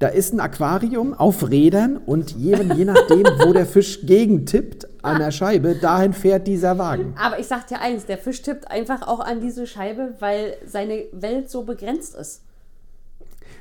Da 0.00 0.08
ist 0.08 0.34
ein 0.34 0.40
Aquarium 0.40 1.14
auf 1.14 1.48
Rädern 1.48 1.96
und 1.96 2.32
je, 2.32 2.56
je 2.76 2.84
nachdem, 2.84 3.24
wo 3.38 3.52
der 3.52 3.64
Fisch 3.64 4.04
gegentippt 4.04 4.88
an 5.02 5.20
der 5.20 5.30
Scheibe, 5.30 5.76
dahin 5.76 6.12
fährt 6.12 6.46
dieser 6.46 6.78
Wagen. 6.78 7.14
Aber 7.16 7.38
ich 7.38 7.46
sag 7.46 7.68
dir 7.68 7.80
eins, 7.80 8.04
der 8.04 8.18
Fisch 8.18 8.42
tippt 8.42 8.70
einfach 8.70 9.06
auch 9.06 9.20
an 9.20 9.40
diese 9.40 9.66
Scheibe, 9.66 10.14
weil 10.18 10.56
seine 10.66 11.04
Welt 11.12 11.48
so 11.48 11.62
begrenzt 11.62 12.16
ist. 12.16 12.42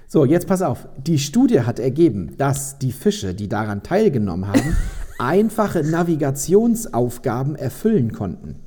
So, 0.07 0.25
jetzt 0.25 0.47
pass 0.47 0.61
auf. 0.61 0.87
Die 0.97 1.19
Studie 1.19 1.61
hat 1.61 1.79
ergeben, 1.79 2.35
dass 2.37 2.79
die 2.79 2.91
Fische, 2.91 3.33
die 3.33 3.47
daran 3.47 3.83
teilgenommen 3.83 4.47
haben, 4.47 4.75
einfache 5.19 5.83
Navigationsaufgaben 5.83 7.55
erfüllen 7.55 8.11
konnten. 8.11 8.62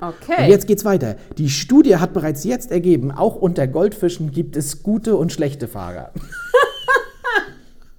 Okay. 0.00 0.42
Und 0.42 0.48
jetzt 0.48 0.66
geht's 0.66 0.84
weiter. 0.84 1.16
Die 1.38 1.48
Studie 1.48 1.96
hat 1.96 2.12
bereits 2.12 2.44
jetzt 2.44 2.70
ergeben, 2.70 3.10
auch 3.10 3.36
unter 3.36 3.66
Goldfischen 3.66 4.30
gibt 4.30 4.56
es 4.56 4.82
gute 4.82 5.16
und 5.16 5.32
schlechte 5.32 5.68
Fahrer. 5.68 6.12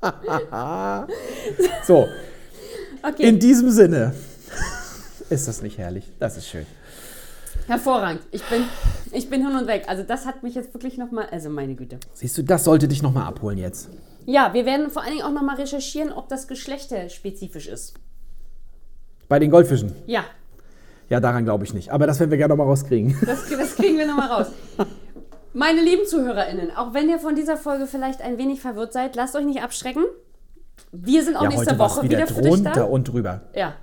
so, 1.85 2.07
okay. 3.03 3.27
in 3.27 3.39
diesem 3.39 3.71
Sinne. 3.71 4.13
Ist 5.29 5.47
das 5.47 5.61
nicht 5.61 5.77
herrlich? 5.77 6.05
Das 6.19 6.37
ist 6.37 6.47
schön. 6.47 6.65
Hervorragend. 7.65 8.21
Ich 8.31 8.43
bin, 8.43 8.63
ich 9.11 9.29
bin 9.29 9.45
hin 9.45 9.57
und 9.57 9.67
weg. 9.67 9.85
Also 9.87 10.03
das 10.03 10.25
hat 10.25 10.43
mich 10.43 10.55
jetzt 10.55 10.73
wirklich 10.73 10.97
nochmal, 10.97 11.27
also 11.31 11.49
meine 11.49 11.75
Güte. 11.75 11.99
Siehst 12.13 12.37
du, 12.37 12.43
das 12.43 12.63
sollte 12.63 12.87
dich 12.87 13.01
nochmal 13.01 13.25
abholen 13.25 13.57
jetzt. 13.57 13.89
Ja, 14.25 14.53
wir 14.53 14.65
werden 14.65 14.89
vor 14.89 15.01
allen 15.01 15.13
Dingen 15.13 15.25
auch 15.25 15.31
nochmal 15.31 15.57
recherchieren, 15.57 16.13
ob 16.13 16.29
das 16.29 16.47
geschlechterspezifisch 16.47 17.67
ist. 17.67 17.95
Bei 19.27 19.39
den 19.39 19.51
Goldfischen. 19.51 19.93
Ja, 20.05 20.23
Ja, 21.09 21.19
daran 21.19 21.45
glaube 21.45 21.63
ich 21.63 21.73
nicht. 21.73 21.91
Aber 21.91 22.07
das 22.07 22.19
werden 22.19 22.31
wir 22.31 22.37
gerne 22.37 22.53
nochmal 22.53 22.67
rauskriegen. 22.67 23.17
das, 23.25 23.49
das 23.49 23.75
kriegen 23.75 23.97
wir 23.97 24.07
nochmal 24.07 24.29
raus. 24.29 24.47
Meine 25.53 25.81
lieben 25.81 26.05
ZuhörerInnen, 26.05 26.75
auch 26.75 26.93
wenn 26.93 27.09
ihr 27.09 27.19
von 27.19 27.35
dieser 27.35 27.57
Folge 27.57 27.87
vielleicht 27.87 28.21
ein 28.21 28.37
wenig 28.37 28.61
verwirrt 28.61 28.93
seid, 28.93 29.15
lasst 29.15 29.35
euch 29.35 29.45
nicht 29.45 29.63
abschrecken. 29.63 30.03
Wir 30.91 31.23
sind 31.23 31.35
auch 31.35 31.43
ja, 31.43 31.49
nächste 31.49 31.79
Woche 31.79 32.03
wieder 32.03 32.17
wieder, 32.17 32.27
für 32.27 32.41
dich 32.41 32.61
da. 32.61 32.83
und 32.83 33.05
drüber. 33.05 33.41
Ja. 33.55 33.73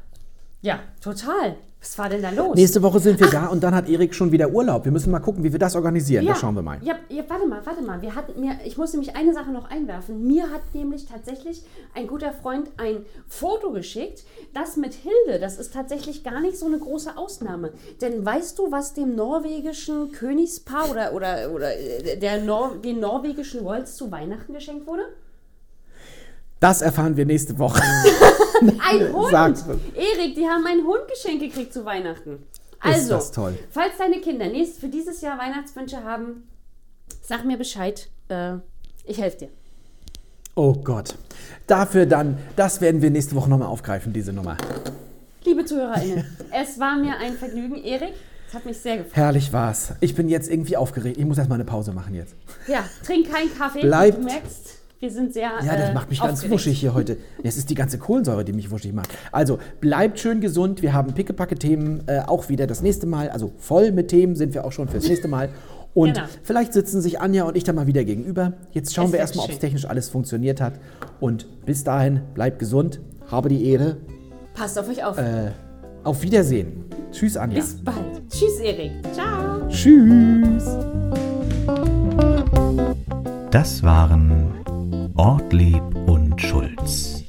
Ja, 0.61 0.81
total. 1.03 1.57
Was 1.85 1.99
war 1.99 2.09
denn 2.09 2.23
da 2.23 2.31
los? 2.31 2.57
Nächste 2.57 2.81
Woche 2.83 2.99
sind 2.99 3.21
wir 3.21 3.29
da 3.29 3.49
und 3.49 3.63
dann 3.63 3.75
hat 3.75 3.91
Erik 3.91 4.15
schon 4.15 4.33
wieder 4.33 4.49
Urlaub. 4.49 4.87
Wir 4.87 4.93
müssen 4.93 5.11
mal 5.11 5.19
gucken, 5.19 5.45
wie 5.45 5.53
wir 5.53 5.59
das 5.59 5.77
organisieren. 5.77 6.25
Ja, 6.25 6.33
Das 6.33 6.41
schauen 6.41 6.55
wir 6.55 6.63
mal. 6.63 6.79
Ja, 6.83 6.95
ja, 7.11 7.23
warte 7.29 7.47
mal, 7.47 7.61
warte 7.63 7.83
mal. 7.83 8.01
Wir 8.01 8.15
hatten 8.15 8.41
mir, 8.41 8.57
ich 8.65 8.79
muss 8.79 8.95
nämlich 8.95 9.15
eine 9.15 9.35
Sache 9.35 9.53
noch 9.53 9.71
einwerfen. 9.71 10.27
Mir 10.27 10.51
hat 10.51 10.63
nämlich 10.73 11.05
tatsächlich 11.05 11.63
ein 11.95 12.07
guter 12.07 12.33
Freund 12.33 12.71
ein 12.79 13.05
Foto 13.29 13.71
geschickt, 13.71 14.25
das 14.55 14.79
mit 14.79 14.95
Hilde, 14.95 15.39
das 15.39 15.59
ist 15.59 15.75
tatsächlich 15.75 16.25
gar 16.25 16.41
nicht 16.41 16.59
so 16.59 16.65
eine 16.65 16.79
große 16.79 17.19
Ausnahme. 17.19 17.73
Denn 18.01 18.25
weißt 18.25 18.59
du, 18.59 18.73
was 18.73 18.95
dem 18.95 19.15
norwegischen 19.15 20.11
Königspaar 20.11 20.91
oder, 20.91 21.13
oder, 21.13 21.51
oder 21.53 21.79
äh, 21.79 22.17
der 22.17 22.43
Nor 22.43 22.77
den 22.83 22.99
norwegischen 23.01 23.61
Royals 23.61 23.95
zu 23.97 24.11
Weihnachten 24.11 24.55
geschenkt 24.55 24.87
wurde? 24.87 25.03
Das 26.65 26.81
erfahren 26.81 27.15
wir 27.15 27.27
nächste 27.27 27.59
Woche. 27.59 27.83
Ein 28.63 29.13
Hund! 29.13 29.31
Sag's. 29.31 29.67
Erik, 29.95 30.35
die 30.35 30.47
haben 30.47 30.65
einen 30.65 30.87
Hund 30.87 31.03
geschenkt 31.13 31.43
gekriegt 31.43 31.75
zu 31.75 31.85
Weihnachten. 31.85 32.39
Also, 32.81 33.21
falls 33.71 33.99
deine 33.99 34.23
Kinder 34.23 34.49
nächst, 34.49 34.81
für 34.81 34.89
dieses 34.89 35.21
Jahr 35.21 35.39
Weihnachtswünsche 35.39 36.03
haben, 36.05 36.49
sag 37.21 37.45
mir 37.45 37.59
Bescheid. 37.59 38.09
Äh, 38.29 38.55
ich 39.05 39.21
helfe 39.21 39.37
dir. 39.41 39.49
Oh 40.55 40.73
Gott. 40.73 41.17
Dafür 41.67 42.07
dann, 42.07 42.39
das 42.57 42.81
werden 42.81 43.03
wir 43.03 43.11
nächste 43.11 43.35
Woche 43.35 43.51
nochmal 43.51 43.69
aufgreifen, 43.69 44.15
diese 44.15 44.33
Nummer. 44.33 44.57
Liebe 45.45 45.67
ZuhörerInnen, 45.67 46.25
es 46.51 46.81
war 46.81 46.97
mir 46.97 47.19
ein 47.19 47.35
Vergnügen. 47.35 47.77
Erik, 47.85 48.15
es 48.49 48.55
hat 48.55 48.65
mich 48.65 48.79
sehr 48.79 48.97
gefreut. 48.97 49.17
Herrlich 49.17 49.53
war's. 49.53 49.93
Ich 50.01 50.15
bin 50.15 50.31
jetzt 50.31 50.51
irgendwie 50.51 50.79
aufgeregt. 50.79 51.19
Ich 51.19 51.27
muss 51.27 51.37
erstmal 51.37 51.57
eine 51.59 51.67
Pause 51.67 51.93
machen 51.93 52.15
jetzt. 52.15 52.35
Ja, 52.67 52.85
trink 53.05 53.31
keinen 53.31 53.55
Kaffee. 53.55 53.83
Bleibt- 53.83 54.17
Du 54.17 54.23
merkst, 54.23 54.79
wir 55.05 55.11
sind 55.11 55.35
sehr. 55.35 55.51
Ja, 55.63 55.77
das 55.77 55.91
äh, 55.91 55.93
macht 55.93 56.09
mich 56.09 56.19
ganz 56.19 56.33
aufgeregt. 56.39 56.55
wuschig 56.55 56.81
hier 56.81 56.95
heute. 56.95 57.19
Es 57.43 57.59
ist 57.59 57.69
die 57.69 57.75
ganze 57.75 57.99
Kohlensäure, 57.99 58.43
die 58.43 58.55
mich 58.55 58.71
wuschig 58.71 58.95
macht. 58.95 59.09
Also, 59.33 59.59
bleibt 59.81 60.19
schön 60.19 60.41
gesund. 60.41 60.81
Wir 60.81 60.95
haben 60.95 61.13
pickepacke 61.13 61.57
Themen 61.57 62.05
äh, 62.07 62.21
auch 62.27 62.49
wieder 62.49 62.67
das 62.67 62.81
nächste 62.81 63.07
Mal. 63.07 63.29
Also, 63.29 63.53
voll 63.59 63.93
mit 63.93 64.09
Themen 64.09 64.35
sind 64.35 64.55
wir 64.55 64.65
auch 64.65 64.73
schon 64.73 64.89
fürs 64.89 65.07
nächste 65.07 65.29
Mal. 65.29 65.51
Und 65.93 66.15
Genau. 66.15 66.27
vielleicht 66.43 66.73
sitzen 66.73 67.03
sich 67.03 67.21
Anja 67.21 67.45
und 67.45 67.55
ich 67.55 67.65
dann 67.65 67.75
mal 67.77 67.87
wieder 67.87 68.03
gegenüber. 68.03 68.55
Jetzt 68.73 68.95
schauen 68.95 69.07
Es 69.07 69.13
wir 69.13 69.19
erstmal, 69.21 69.45
ob 69.45 69.53
es 69.53 69.59
technisch 69.59 69.85
alles 69.85 70.09
funktioniert 70.09 70.61
hat. 70.63 70.81
Und 71.21 71.47
bis 71.67 71.85
dahin, 71.85 72.23
bleibt 72.33 72.59
gesund. 72.59 72.99
Habe 73.31 73.51
die 73.51 73.69
Ehre. 73.71 73.99
Passt 74.55 74.79
auf 74.79 74.89
euch 74.89 75.05
auf. 75.05 75.19
Äh, 75.19 75.51
auf 76.03 76.23
Wiedersehen. 76.23 76.85
Tschüss, 77.13 77.37
Anja. 77.37 77.59
Bis 77.61 77.77
bald. 77.77 78.23
Tschüss, 78.31 78.59
Erik. 78.59 78.93
Ciao. 79.13 79.69
Tschüss. 79.69 80.65
Das 83.51 83.85
waren 83.85 84.53
Ortlieb 85.17 85.83
und 86.07 86.41
Schulz. 86.41 87.25